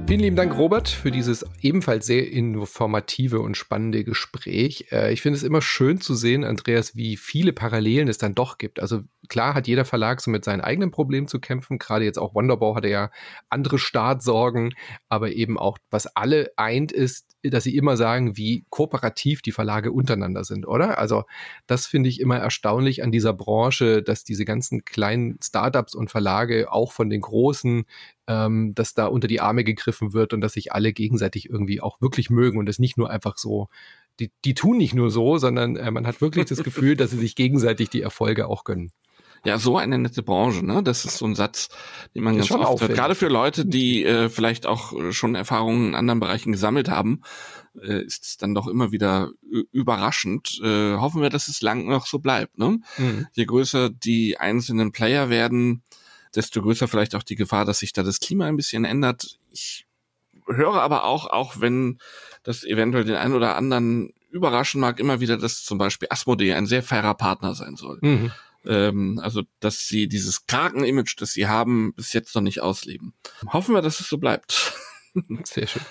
[0.07, 4.87] Vielen lieben Dank, Robert, für dieses ebenfalls sehr informative und spannende Gespräch.
[4.89, 8.57] Äh, ich finde es immer schön zu sehen, Andreas, wie viele Parallelen es dann doch
[8.57, 8.79] gibt.
[8.79, 11.77] Also klar hat jeder Verlag so mit seinen eigenen Problemen zu kämpfen.
[11.77, 13.11] Gerade jetzt auch Wonderbau hatte ja
[13.49, 14.75] andere Startsorgen,
[15.09, 19.91] aber eben auch, was alle eint, ist, dass sie immer sagen, wie kooperativ die Verlage
[19.91, 20.97] untereinander sind, oder?
[20.97, 21.23] Also
[21.67, 26.71] das finde ich immer erstaunlich an dieser Branche, dass diese ganzen kleinen Startups und Verlage
[26.71, 27.85] auch von den großen
[28.27, 32.01] ähm, dass da unter die Arme gegriffen wird und dass sich alle gegenseitig irgendwie auch
[32.01, 33.69] wirklich mögen und es nicht nur einfach so,
[34.19, 37.17] die, die tun nicht nur so, sondern äh, man hat wirklich das Gefühl, dass sie
[37.17, 38.91] sich gegenseitig die Erfolge auch gönnen.
[39.47, 40.83] Ja, so eine nette Branche, ne?
[40.83, 41.69] Das ist so ein Satz,
[42.13, 42.93] den man ganz oft hört.
[42.93, 47.21] Gerade für Leute, die äh, vielleicht auch schon Erfahrungen in anderen Bereichen gesammelt haben,
[47.81, 49.29] äh, ist es dann doch immer wieder
[49.71, 50.59] überraschend.
[50.61, 52.57] Äh, hoffen wir, dass es lang noch so bleibt.
[52.57, 52.81] Ne?
[52.97, 53.27] Mhm.
[53.31, 55.81] Je größer die einzelnen Player werden,
[56.35, 59.37] desto größer vielleicht auch die Gefahr, dass sich da das Klima ein bisschen ändert.
[59.53, 59.87] Ich
[60.45, 61.99] höre aber auch, auch wenn
[62.43, 66.65] das eventuell den einen oder anderen überraschen mag, immer wieder, dass zum Beispiel Asmodee ein
[66.65, 67.99] sehr fairer Partner sein soll.
[68.01, 68.33] Mhm.
[68.67, 73.13] Ähm, also, dass sie dieses Kraken-Image, das sie haben, bis jetzt noch nicht ausleben.
[73.51, 74.73] Hoffen wir, dass es so bleibt.
[75.43, 75.83] Sehr schön.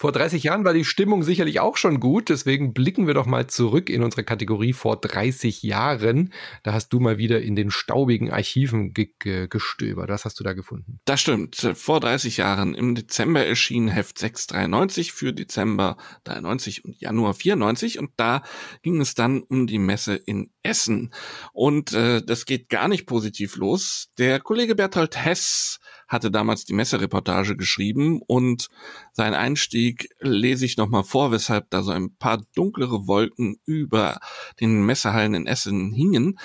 [0.00, 3.48] Vor 30 Jahren war die Stimmung sicherlich auch schon gut, deswegen blicken wir doch mal
[3.48, 6.32] zurück in unsere Kategorie vor 30 Jahren.
[6.62, 10.08] Da hast du mal wieder in den staubigen Archiven ge ge gestöbert.
[10.08, 11.00] Was hast du da gefunden?
[11.04, 11.56] Das stimmt.
[11.74, 18.12] Vor 30 Jahren im Dezember erschien Heft 693 für Dezember 93 und Januar 94 und
[18.16, 18.42] da
[18.80, 21.12] ging es dann um die Messe in Essen.
[21.52, 24.08] Und äh, das geht gar nicht positiv los.
[24.18, 25.78] Der Kollege Berthold Hess
[26.08, 28.68] hatte damals die Messereportage geschrieben und
[29.12, 34.18] sein Einstieg lese ich nochmal vor, weshalb da so ein paar dunklere Wolken über
[34.60, 36.38] den Messehallen in Essen hingen.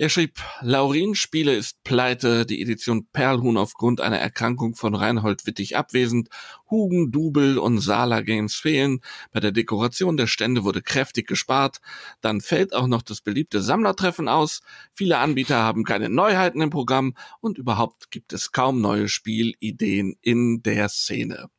[0.00, 5.76] Er schrieb, Laurin Spiele ist pleite, die Edition Perlhuhn aufgrund einer Erkrankung von Reinhold Wittig
[5.76, 6.28] abwesend,
[6.70, 9.00] Hugen, Dubel und Sala Games fehlen,
[9.32, 11.80] bei der Dekoration der Stände wurde kräftig gespart,
[12.20, 14.60] dann fällt auch noch das beliebte Sammlertreffen aus,
[14.94, 20.62] viele Anbieter haben keine Neuheiten im Programm und überhaupt gibt es kaum neue Spielideen in
[20.62, 21.50] der Szene.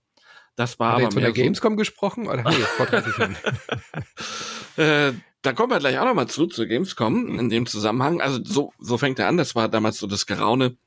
[0.56, 3.38] Das war Hat aber er von der Gamescom so gesprochen oder nee, vor 30 Jahren.
[4.78, 5.12] äh,
[5.42, 8.22] da kommen wir gleich auch nochmal zu, zur Gamescom in dem Zusammenhang.
[8.22, 9.38] Also so, so fängt er an.
[9.38, 10.78] Das war damals so das Geraune,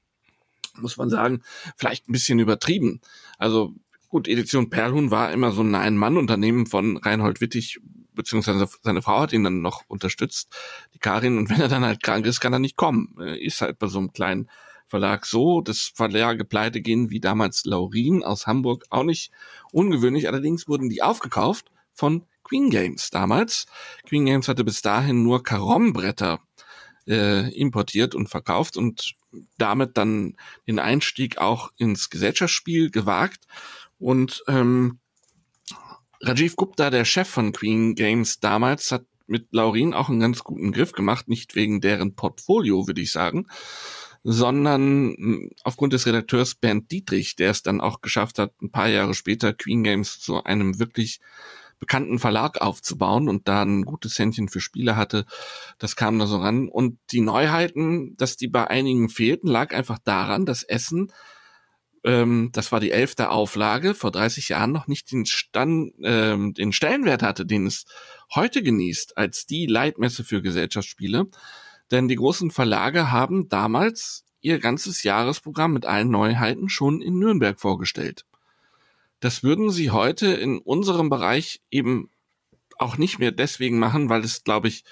[0.76, 1.42] muss man sagen,
[1.76, 3.00] vielleicht ein bisschen übertrieben.
[3.38, 3.74] Also
[4.08, 7.80] gut, Edition Perlhuhn war immer so ein Ein-Mann-Unternehmen von Reinhold Wittig,
[8.14, 10.54] beziehungsweise seine Frau hat ihn dann noch unterstützt,
[10.94, 11.38] die Karin.
[11.38, 13.16] Und wenn er dann halt krank ist, kann er nicht kommen.
[13.40, 14.50] Ist halt bei so einem kleinen
[14.86, 15.62] Verlag so.
[15.62, 19.32] Das Verlage pleite gehen wie damals Laurin aus Hamburg auch nicht
[19.72, 20.28] ungewöhnlich.
[20.28, 23.66] Allerdings wurden die aufgekauft von Queen Games damals.
[24.06, 26.40] Queen Games hatte bis dahin nur Karombretter
[27.06, 29.14] äh, importiert und verkauft und
[29.58, 30.36] damit dann
[30.66, 33.46] den Einstieg auch ins Gesellschaftsspiel gewagt.
[33.98, 34.98] Und ähm,
[36.20, 40.72] Rajiv Gupta, der Chef von Queen Games damals, hat mit Laurin auch einen ganz guten
[40.72, 43.46] Griff gemacht, nicht wegen deren Portfolio, würde ich sagen,
[44.24, 48.88] sondern hm, aufgrund des Redakteurs Bernd Dietrich, der es dann auch geschafft hat, ein paar
[48.88, 51.20] Jahre später Queen Games zu einem wirklich
[51.82, 55.26] bekannten Verlag aufzubauen und da ein gutes Händchen für Spiele hatte.
[55.78, 56.68] Das kam da so ran.
[56.68, 61.12] Und die Neuheiten, dass die bei einigen fehlten, lag einfach daran, dass Essen,
[62.04, 66.72] ähm, das war die elfte Auflage, vor 30 Jahren noch nicht den, Stand, ähm, den
[66.72, 67.84] Stellenwert hatte, den es
[68.32, 71.26] heute genießt, als die Leitmesse für Gesellschaftsspiele.
[71.90, 77.58] Denn die großen Verlage haben damals ihr ganzes Jahresprogramm mit allen Neuheiten schon in Nürnberg
[77.58, 78.24] vorgestellt.
[79.22, 82.10] Das würden sie heute in unserem Bereich eben
[82.76, 84.84] auch nicht mehr deswegen machen, weil es, glaube ich,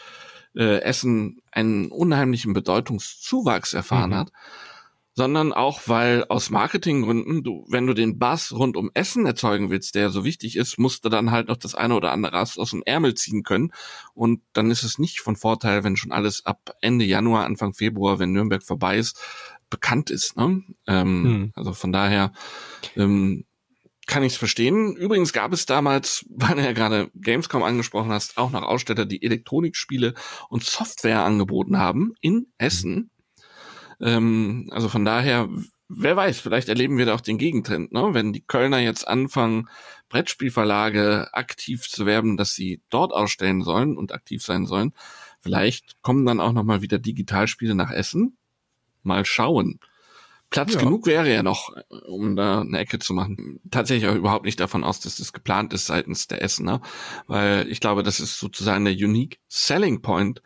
[0.54, 4.14] äh, Essen einen unheimlichen Bedeutungszuwachs erfahren mhm.
[4.14, 4.32] hat,
[5.14, 9.96] sondern auch, weil aus Marketinggründen, du, wenn du den Bass rund um Essen erzeugen willst,
[9.96, 12.70] der so wichtig ist, musst du dann halt noch das eine oder andere aus, aus
[12.70, 13.72] dem Ärmel ziehen können.
[14.14, 18.20] Und dann ist es nicht von Vorteil, wenn schon alles ab Ende Januar, Anfang Februar,
[18.20, 19.20] wenn Nürnberg vorbei ist,
[19.70, 20.36] bekannt ist.
[20.36, 20.62] Ne?
[20.86, 21.52] Ähm, mhm.
[21.56, 22.32] Also von daher
[22.96, 23.44] ähm,
[24.10, 24.96] kann ich es verstehen.
[24.96, 29.22] Übrigens gab es damals, weil du ja gerade Gamescom angesprochen hast, auch noch Aussteller, die
[29.22, 30.14] Elektronikspiele
[30.48, 33.10] und Software angeboten haben in Essen.
[34.00, 35.48] Ähm, also von daher,
[35.88, 38.08] wer weiß, vielleicht erleben wir da auch den Gegentrend, ne?
[38.12, 39.68] wenn die Kölner jetzt anfangen,
[40.08, 44.92] Brettspielverlage aktiv zu werben, dass sie dort ausstellen sollen und aktiv sein sollen.
[45.38, 48.36] Vielleicht kommen dann auch noch mal wieder Digitalspiele nach Essen.
[49.02, 49.78] Mal schauen.
[50.50, 50.80] Platz ja.
[50.80, 51.72] genug wäre ja noch,
[52.08, 53.60] um da eine Ecke zu machen.
[53.70, 56.82] Tatsächlich auch überhaupt nicht davon aus, dass das geplant ist seitens der Essener,
[57.26, 60.42] weil ich glaube, das ist sozusagen der unique selling point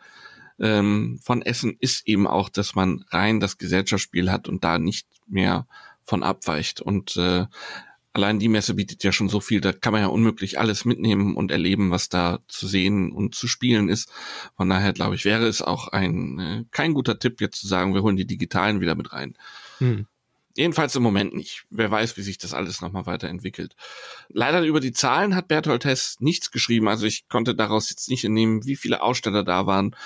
[0.59, 5.07] ähm, von Essen ist eben auch, dass man rein das Gesellschaftsspiel hat und da nicht
[5.27, 5.67] mehr
[6.03, 6.81] von abweicht.
[6.81, 7.45] Und äh,
[8.13, 11.35] allein die Messe bietet ja schon so viel, da kann man ja unmöglich alles mitnehmen
[11.35, 14.09] und erleben, was da zu sehen und zu spielen ist.
[14.55, 17.93] Von daher glaube ich, wäre es auch ein äh, kein guter Tipp, jetzt zu sagen,
[17.93, 19.37] wir holen die digitalen wieder mit rein.
[19.79, 20.07] Hm.
[20.57, 21.65] Jedenfalls im Moment nicht.
[21.69, 23.75] Wer weiß, wie sich das alles nochmal weiterentwickelt.
[24.29, 26.87] Leider über die Zahlen hat Berthold Hess nichts geschrieben.
[26.87, 29.97] Also ich konnte daraus jetzt nicht entnehmen, wie viele Aussteller da waren,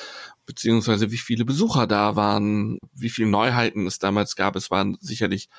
[0.47, 4.55] beziehungsweise wie viele Besucher da waren, wie viele Neuheiten es damals gab.
[4.55, 5.49] Es waren sicherlich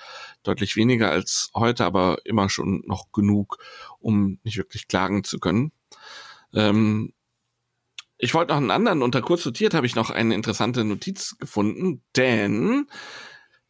[0.42, 3.58] deutlich weniger als heute, aber immer schon noch genug,
[4.00, 5.70] um nicht wirklich klagen zu können.
[6.52, 7.12] Ähm,
[8.18, 12.02] ich wollte noch einen anderen, unter kurz notiert habe ich noch eine interessante Notiz gefunden,
[12.16, 12.88] denn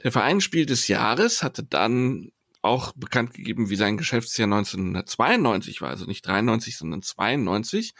[0.02, 2.32] der Verein Spiel des Jahres hatte dann
[2.62, 7.93] auch bekannt gegeben, wie sein Geschäftsjahr 1992 war, also nicht 93, sondern 92.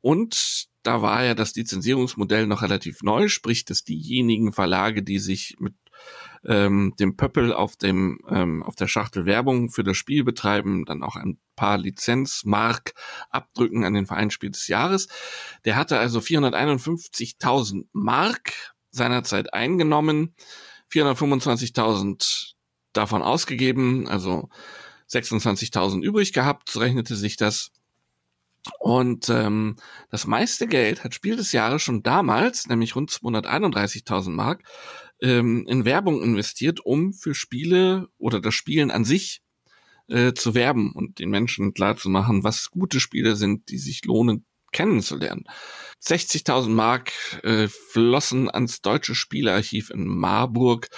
[0.00, 5.56] Und da war ja das Lizenzierungsmodell noch relativ neu, sprich, dass diejenigen Verlage, die sich
[5.58, 5.74] mit
[6.44, 11.02] ähm, dem Pöppel auf dem ähm, auf der Schachtel Werbung für das Spiel betreiben, dann
[11.02, 12.94] auch ein paar Lizenzmark
[13.28, 15.08] abdrücken an den Vereinsspiel des Jahres.
[15.64, 20.34] Der hatte also 451.000 Mark seinerzeit eingenommen,
[20.92, 22.54] 425.000
[22.92, 24.48] davon ausgegeben, also
[25.10, 27.70] 26.000 übrig gehabt, so rechnete sich das.
[28.80, 29.76] Und ähm,
[30.10, 34.64] das meiste Geld hat Spiel des Jahres schon damals, nämlich rund 231.000 Mark,
[35.20, 39.42] ähm, in Werbung investiert, um für Spiele oder das Spielen an sich
[40.08, 44.04] äh, zu werben und den Menschen klar zu machen, was gute Spiele sind, die sich
[44.04, 45.44] lohnen kennenzulernen.
[46.02, 47.12] 60.000 Mark
[47.42, 50.88] äh, flossen ans deutsche Spielearchiv in Marburg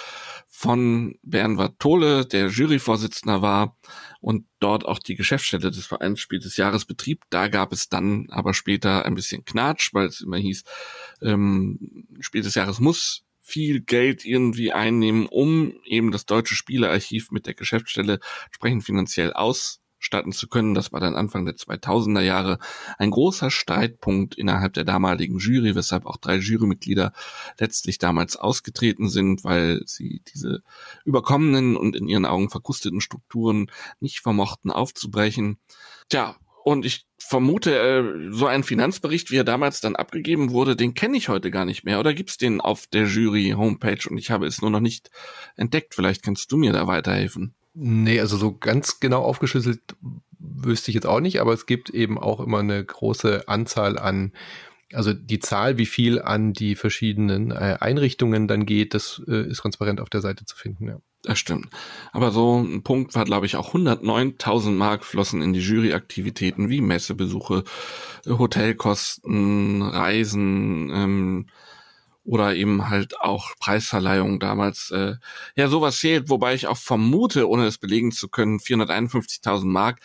[0.47, 3.77] von Bernd Wartole, der Juryvorsitzender war
[4.19, 7.23] und dort auch die Geschäftsstelle des Vereins Spiel des Jahres betrieb.
[7.31, 10.63] Da gab es dann aber später ein bisschen Knatsch, weil es immer hieß,
[11.23, 17.47] ähm, Spiel des Jahres muss viel Geld irgendwie einnehmen, um eben das deutsche Spielearchiv mit
[17.47, 19.33] der Geschäftsstelle entsprechend finanziell
[20.01, 20.73] ausstatten zu können.
[20.73, 22.57] Das war dann Anfang der 2000er Jahre
[22.97, 27.13] ein großer Streitpunkt innerhalb der damaligen Jury, weshalb auch drei Jurymitglieder
[27.59, 30.63] letztlich damals ausgetreten sind, weil sie diese
[31.05, 35.57] überkommenen und in ihren Augen verkrusteten Strukturen nicht vermochten aufzubrechen.
[36.09, 40.93] Tja, und ich vermute, äh, so ein Finanzbericht, wie er damals dann abgegeben wurde, den
[40.93, 41.99] kenne ich heute gar nicht mehr.
[41.99, 45.09] Oder gibt's den auf der Jury-Homepage und ich habe es nur noch nicht
[45.55, 45.95] entdeckt?
[45.95, 47.55] Vielleicht kannst du mir da weiterhelfen.
[47.73, 49.81] Nee, also so ganz genau aufgeschlüsselt
[50.39, 54.33] wüsste ich jetzt auch nicht, aber es gibt eben auch immer eine große Anzahl an
[54.93, 59.59] also die Zahl, wie viel an die verschiedenen äh, Einrichtungen dann geht, das äh, ist
[59.59, 60.87] transparent auf der Seite zu finden.
[60.87, 60.97] Ja.
[61.23, 61.69] Das stimmt.
[62.13, 66.81] Aber so ein Punkt war, glaube ich, auch 109.000 Mark flossen in die Juryaktivitäten wie
[66.81, 67.63] Messebesuche,
[68.27, 71.45] Hotelkosten, Reisen ähm,
[72.23, 74.91] oder eben halt auch Preisverleihung damals.
[74.91, 75.15] Äh,
[75.55, 79.99] ja, sowas zählt, wobei ich auch vermute, ohne es belegen zu können, 451.000 Mark,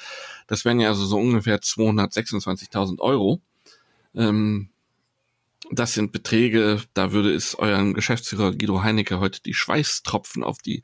[0.46, 3.40] das wären ja also so ungefähr 226.000 Euro.
[4.14, 4.70] Ähm,
[5.70, 10.82] das sind Beträge, da würde es euren Geschäftsführer Guido Heinecke heute die Schweißtropfen auf die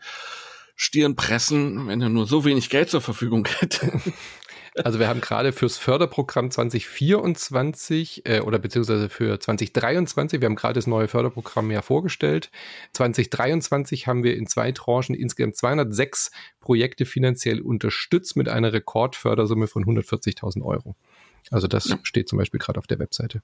[0.75, 4.01] Stirn pressen, wenn er nur so wenig Geld zur Verfügung hätte.
[4.85, 10.75] Also wir haben gerade fürs Förderprogramm 2024 äh, oder beziehungsweise für 2023, wir haben gerade
[10.75, 12.51] das neue Förderprogramm ja vorgestellt.
[12.95, 16.31] 2023 haben wir in zwei Tranchen insgesamt 206
[16.61, 20.97] Projekte finanziell unterstützt mit einer Rekordfördersumme von 140.000 Euro.
[21.51, 21.99] Also das ja.
[22.03, 23.43] steht zum Beispiel gerade auf der Webseite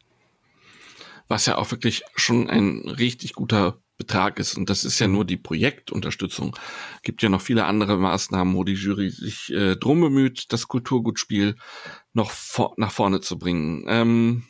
[1.29, 4.57] was ja auch wirklich schon ein richtig guter Betrag ist.
[4.57, 6.57] Und das ist ja nur die Projektunterstützung.
[7.03, 11.57] Gibt ja noch viele andere Maßnahmen, wo die Jury sich äh, drum bemüht, das Kulturgutspiel
[12.15, 13.85] noch vor nach vorne zu bringen.
[13.89, 14.45] Ähm,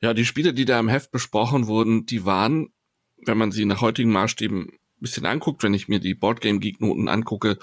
[0.00, 2.68] ja, die Spiele, die da im Heft besprochen wurden, die waren,
[3.24, 6.80] wenn man sie nach heutigen Maßstäben ein bisschen anguckt, wenn ich mir die Boardgame Geek
[6.80, 7.58] Noten angucke,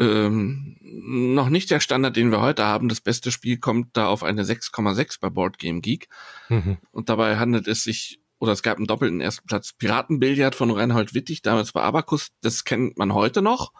[0.00, 2.88] ähm, noch nicht der Standard, den wir heute haben.
[2.88, 6.08] Das beste Spiel kommt da auf eine 6,6 bei Board Game Geek.
[6.48, 6.78] Mhm.
[6.90, 11.14] Und dabei handelt es sich, oder es gab einen doppelten ersten Platz, Piratenbillard von Reinhold
[11.14, 12.30] Wittig, damals bei Abacus.
[12.40, 13.72] Das kennt man heute noch.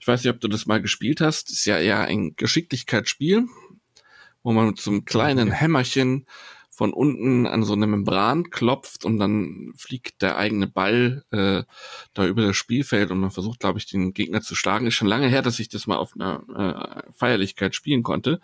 [0.00, 1.50] Ich weiß nicht, ob du das mal gespielt hast.
[1.50, 3.46] Ist ja eher ein Geschicklichkeitsspiel,
[4.42, 6.26] wo man mit so einem kleinen Hämmerchen
[6.68, 11.62] von unten an so eine Membran klopft und dann fliegt der eigene Ball äh,
[12.12, 14.88] da über das Spielfeld und man versucht, glaube ich, den Gegner zu schlagen.
[14.88, 18.40] Ist schon lange her, dass ich das mal auf einer äh, Feierlichkeit spielen konnte.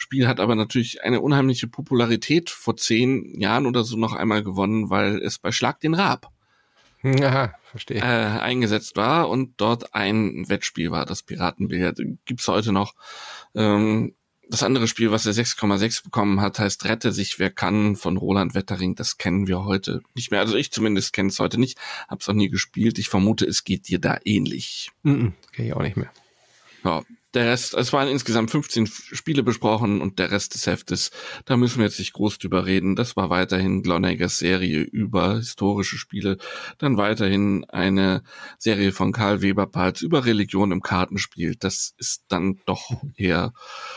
[0.00, 4.88] Spiel hat aber natürlich eine unheimliche Popularität vor zehn Jahren oder so noch einmal gewonnen,
[4.88, 6.30] weil es bei Schlag den Raab
[7.02, 7.98] Aha, verstehe.
[7.98, 12.00] Äh, eingesetzt war und dort ein Wettspiel war, das Piratenbillard.
[12.24, 12.94] Gibt's heute noch.
[13.54, 14.14] Ähm,
[14.48, 18.54] das andere Spiel, was er 6,6 bekommen hat, heißt Rette sich wer kann von Roland
[18.54, 18.96] Wettering.
[18.96, 20.40] Das kennen wir heute nicht mehr.
[20.40, 21.78] Also ich zumindest kenne es heute nicht.
[22.08, 22.98] Hab's auch nie gespielt.
[22.98, 24.90] Ich vermute, es geht dir da ähnlich.
[25.02, 26.10] Mm -mm, kenne ich auch nicht mehr.
[26.84, 27.02] Ja,
[27.34, 31.10] der Rest, es waren insgesamt 15 Spiele besprochen und der Rest des Heftes,
[31.44, 32.96] da müssen wir jetzt nicht groß drüber reden.
[32.96, 36.38] Das war weiterhin Glonagers Serie über historische Spiele,
[36.78, 38.22] dann weiterhin eine
[38.58, 41.54] Serie von Karl Weber-Palz über Religion im Kartenspiel.
[41.56, 43.52] Das ist dann doch eher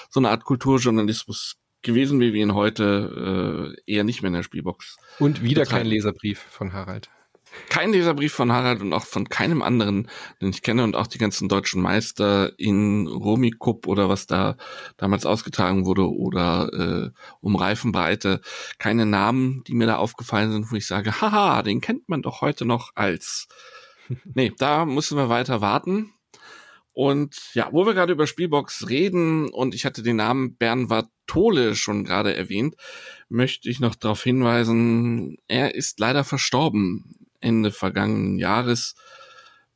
[0.09, 4.43] so eine Art Kulturjournalismus gewesen, wie wir ihn heute äh, eher nicht mehr in der
[4.43, 4.97] Spielbox.
[5.19, 5.83] Und wieder betreiben.
[5.83, 7.09] kein Leserbrief von Harald.
[7.69, 10.09] Kein Leserbrief von Harald und auch von keinem anderen,
[10.41, 14.57] den ich kenne und auch die ganzen deutschen Meister in Romikup oder was da
[14.97, 17.11] damals ausgetragen wurde oder äh,
[17.41, 18.41] um Reifenbreite.
[18.79, 22.41] Keine Namen, die mir da aufgefallen sind, wo ich sage, haha, den kennt man doch
[22.41, 23.47] heute noch als.
[24.33, 26.13] nee, da müssen wir weiter warten.
[26.93, 31.75] Und ja, wo wir gerade über Spielbox reden und ich hatte den Namen Bernward Tole
[31.75, 32.75] schon gerade erwähnt,
[33.29, 38.95] möchte ich noch darauf hinweisen, er ist leider verstorben Ende vergangenen Jahres.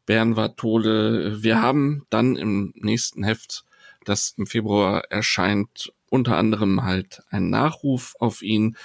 [0.08, 1.44] Bernward Tole.
[1.44, 3.66] Wir haben dann im nächsten Heft,
[4.06, 8.78] das im Februar erscheint, unter anderem halt einen Nachruf auf ihn,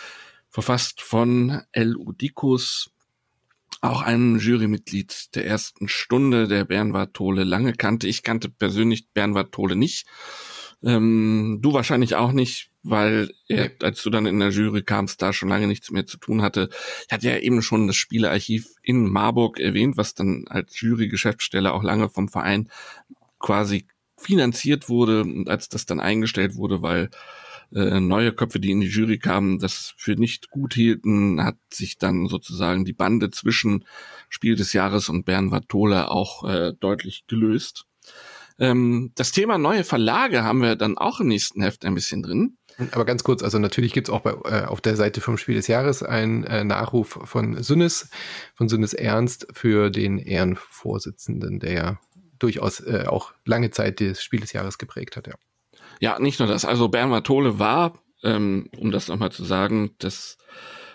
[0.51, 1.97] verfasst von L.
[1.97, 2.91] Udikus,
[3.81, 8.09] auch einem Jurymitglied der ersten Stunde, der Bernward Tole lange kannte.
[8.09, 10.07] Ich kannte persönlich Bernward Tole nicht.
[10.83, 15.33] Ähm, du wahrscheinlich auch nicht, weil er, als du dann in der Jury kamst, da
[15.33, 16.69] schon lange nichts mehr zu tun hatte.
[17.07, 21.83] Ich hatte ja eben schon das Spielearchiv in Marburg erwähnt, was dann als Jury-Geschäftsstelle auch
[21.83, 22.69] lange vom Verein
[23.39, 23.87] quasi
[24.17, 27.11] finanziert wurde und als das dann eingestellt wurde, weil
[27.75, 31.99] äh, neue Köpfe, die in die Jury kamen, das für nicht gut hielten, hat sich
[31.99, 33.85] dann sozusagen die Bande zwischen
[34.29, 37.87] Spiel des Jahres und Bernward Tole auch äh, deutlich gelöst.
[38.59, 42.59] Ähm, das Thema neue Verlage haben wir dann auch im nächsten Heft ein bisschen drin.
[42.93, 45.55] Aber ganz kurz, also natürlich gibt es auch bei, äh, auf der Seite vom Spiel
[45.55, 48.11] des Jahres einen äh, Nachruf von Sünnes,
[48.55, 52.01] von Sünnes Ernst für den Ehrenvorsitzenden, der ja
[52.39, 55.35] durchaus äh, auch lange Zeit das Spiel des Jahres geprägt hat, ja.
[56.01, 56.65] Ja, nicht nur das.
[56.65, 60.37] Also Bernhard Tole war, ähm, um das nochmal zu sagen, das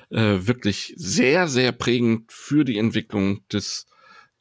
[0.09, 3.86] äh, wirklich sehr, sehr prägend für die Entwicklung des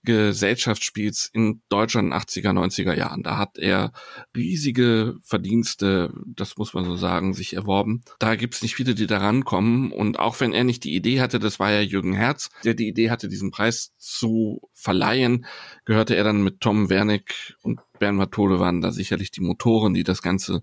[0.07, 3.23] Gesellschaftsspiels in Deutschland in 80er, 90er Jahren.
[3.23, 3.93] Da hat er
[4.35, 8.03] riesige Verdienste, das muss man so sagen, sich erworben.
[8.19, 9.93] Da gibt's nicht viele, die da rankommen.
[9.93, 12.89] Und auch wenn er nicht die Idee hatte, das war ja Jürgen Herz, der die
[12.89, 15.45] Idee hatte, diesen Preis zu verleihen,
[15.85, 20.05] gehörte er dann mit Tom Wernick und Bernhard Tode waren da sicherlich die Motoren, die
[20.05, 20.63] das Ganze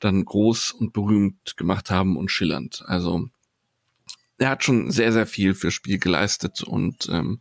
[0.00, 2.82] dann groß und berühmt gemacht haben und schillernd.
[2.86, 3.28] Also
[4.38, 7.40] er hat schon sehr, sehr viel für Spiel geleistet und ähm,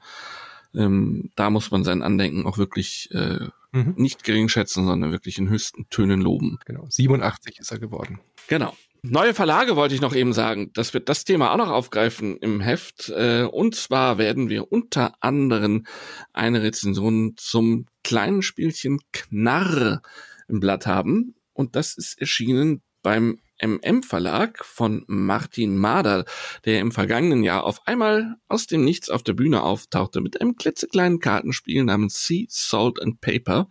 [0.75, 3.93] ähm, da muss man sein Andenken auch wirklich äh, mhm.
[3.97, 6.59] nicht gering schätzen, sondern wirklich in höchsten Tönen loben.
[6.65, 8.19] Genau, 87 ist er geworden.
[8.47, 8.75] Genau.
[9.03, 10.71] Neue Verlage wollte ich noch eben sagen.
[10.73, 13.09] Das wird das Thema auch noch aufgreifen im Heft.
[13.09, 15.85] Äh, und zwar werden wir unter anderem
[16.33, 20.01] eine Rezension zum kleinen Spielchen Knarr
[20.47, 21.35] im Blatt haben.
[21.53, 26.25] Und das ist erschienen beim MM Verlag von Martin Mader,
[26.65, 30.55] der im vergangenen Jahr auf einmal aus dem Nichts auf der Bühne auftauchte mit einem
[30.55, 33.67] klitzekleinen Kartenspiel namens Sea, Salt and Paper,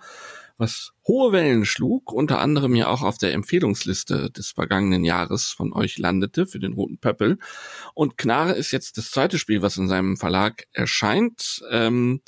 [0.59, 5.73] was hohe Wellen schlug, unter anderem ja auch auf der Empfehlungsliste des vergangenen Jahres von
[5.73, 7.39] euch landete für den Roten Pöppel.
[7.95, 11.63] Und Knarre ist jetzt das zweite Spiel, was in seinem Verlag erscheint.
[11.71, 12.23] Ähm,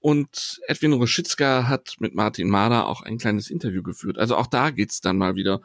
[0.00, 4.18] und Edwin Roschitzka hat mit Martin Mader auch ein kleines Interview geführt.
[4.18, 5.60] Also auch da geht's dann mal wieder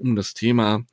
[0.00, 0.84] um das Thema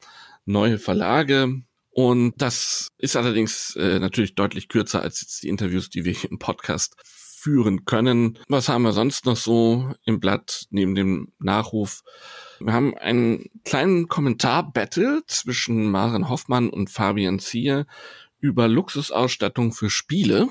[0.46, 1.62] neue Verlage.
[1.92, 6.30] Und das ist allerdings äh, natürlich deutlich kürzer als jetzt die Interviews, die wir hier
[6.30, 8.38] im Podcast führen können.
[8.48, 12.04] Was haben wir sonst noch so im Blatt neben dem Nachruf?
[12.60, 17.88] Wir haben einen kleinen Kommentar-Battle zwischen Maren Hoffmann und Fabian Zier
[18.40, 20.50] über Luxusausstattung für Spiele.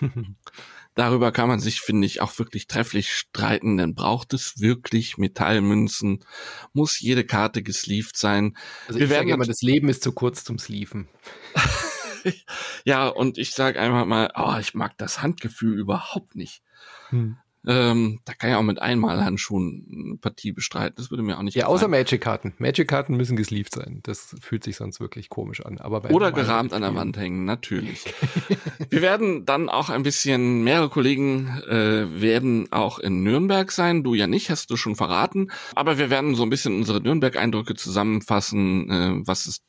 [0.98, 6.24] Darüber kann man sich, finde ich, auch wirklich trefflich streiten, denn braucht es wirklich Metallmünzen?
[6.72, 8.56] Muss jede Karte gesleeved sein?
[8.88, 11.08] Also Wir werden immer, das Leben ist zu kurz zum Sleeven.
[12.84, 16.62] ja, und ich sage einfach mal, oh, ich mag das Handgefühl überhaupt nicht.
[17.10, 17.36] Hm.
[17.66, 20.94] Ähm, da kann ja auch mit Einmalhandschuhen eine Partie bestreiten.
[20.96, 21.74] Das würde mir auch nicht Ja, gefallen.
[21.76, 22.54] außer Magic-Karten.
[22.58, 24.00] Magic-Karten müssen gesleeved sein.
[24.04, 25.78] Das fühlt sich sonst wirklich komisch an.
[25.78, 28.04] Aber Oder gerahmt an der Wand hängen, natürlich.
[28.90, 34.02] Wir werden dann auch ein bisschen, mehrere Kollegen äh, werden auch in Nürnberg sein.
[34.04, 35.50] Du ja nicht, hast du schon verraten.
[35.74, 39.60] Aber wir werden so ein bisschen unsere Nürnberg-Eindrücke zusammenfassen, äh, was es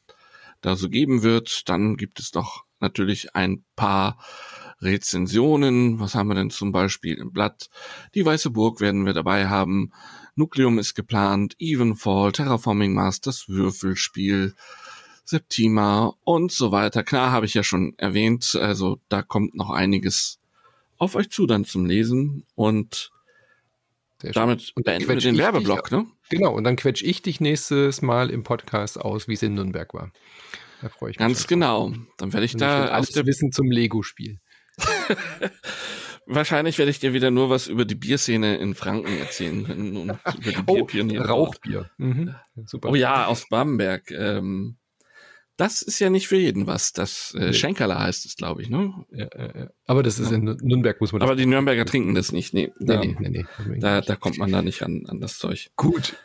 [0.61, 1.67] da so geben wird.
[1.69, 4.17] Dann gibt es doch natürlich ein paar
[4.81, 5.99] Rezensionen.
[5.99, 7.69] Was haben wir denn zum Beispiel im Blatt?
[8.15, 9.91] Die Weiße Burg werden wir dabei haben.
[10.35, 14.55] Nucleum ist geplant, Evenfall, Terraforming Mars, das Würfelspiel,
[15.25, 17.03] Septima und so weiter.
[17.03, 18.57] Klar, habe ich ja schon erwähnt.
[18.59, 20.39] Also da kommt noch einiges
[20.97, 23.11] auf euch zu dann zum Lesen und
[24.21, 26.05] damit und beenden wir den Werbeblock, ne?
[26.29, 29.93] Genau, und dann quetsch ich dich nächstes Mal im Podcast aus, wie es in Nürnberg
[29.93, 30.11] war.
[30.81, 31.19] Da freue ich mich.
[31.19, 31.93] Ganz genau.
[32.17, 34.39] Dann werde ich und da alles Wissen zum Lego-Spiel.
[36.25, 40.09] Wahrscheinlich werde ich dir wieder nur was über die Bierszene in Franken erzählen können und
[40.37, 41.27] über die oh, Bierpioniere.
[41.27, 41.89] Rauchbier.
[41.97, 42.35] Mhm.
[42.65, 42.89] Super.
[42.89, 44.11] Oh ja, aus Bamberg.
[44.11, 44.77] Ähm,
[45.57, 46.93] Das ist ja nicht für jeden was.
[46.93, 47.53] Das äh, nee.
[47.53, 48.93] Schenkerler heißt es, glaube ich, ne?
[49.11, 50.37] Ja, äh, aber das ist ja.
[50.37, 52.53] in Nürnberg, muss man Aber die Nürnberger trinken das nicht.
[52.53, 53.79] Nee, nee, nee, nee, nee.
[53.79, 55.71] Da, da kommt man da nicht an, an das Zeug.
[55.75, 56.15] Gut.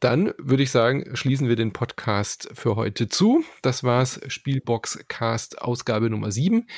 [0.00, 3.44] Dann würde ich sagen, schließen wir den Podcast für heute zu.
[3.62, 6.68] Das war's, Spielbox Cast Ausgabe Nummer 7.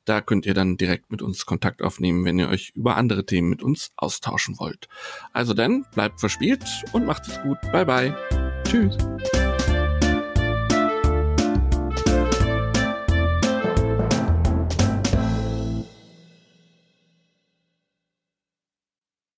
[0.04, 3.48] Da könnt ihr dann direkt mit uns Kontakt aufnehmen, wenn ihr euch über andere Themen
[3.48, 4.86] mit uns austauschen wollt.
[5.32, 6.62] Also dann, bleibt verspielt
[6.92, 7.56] und macht es gut.
[7.72, 8.14] Bye bye.
[8.64, 8.98] Tschüss.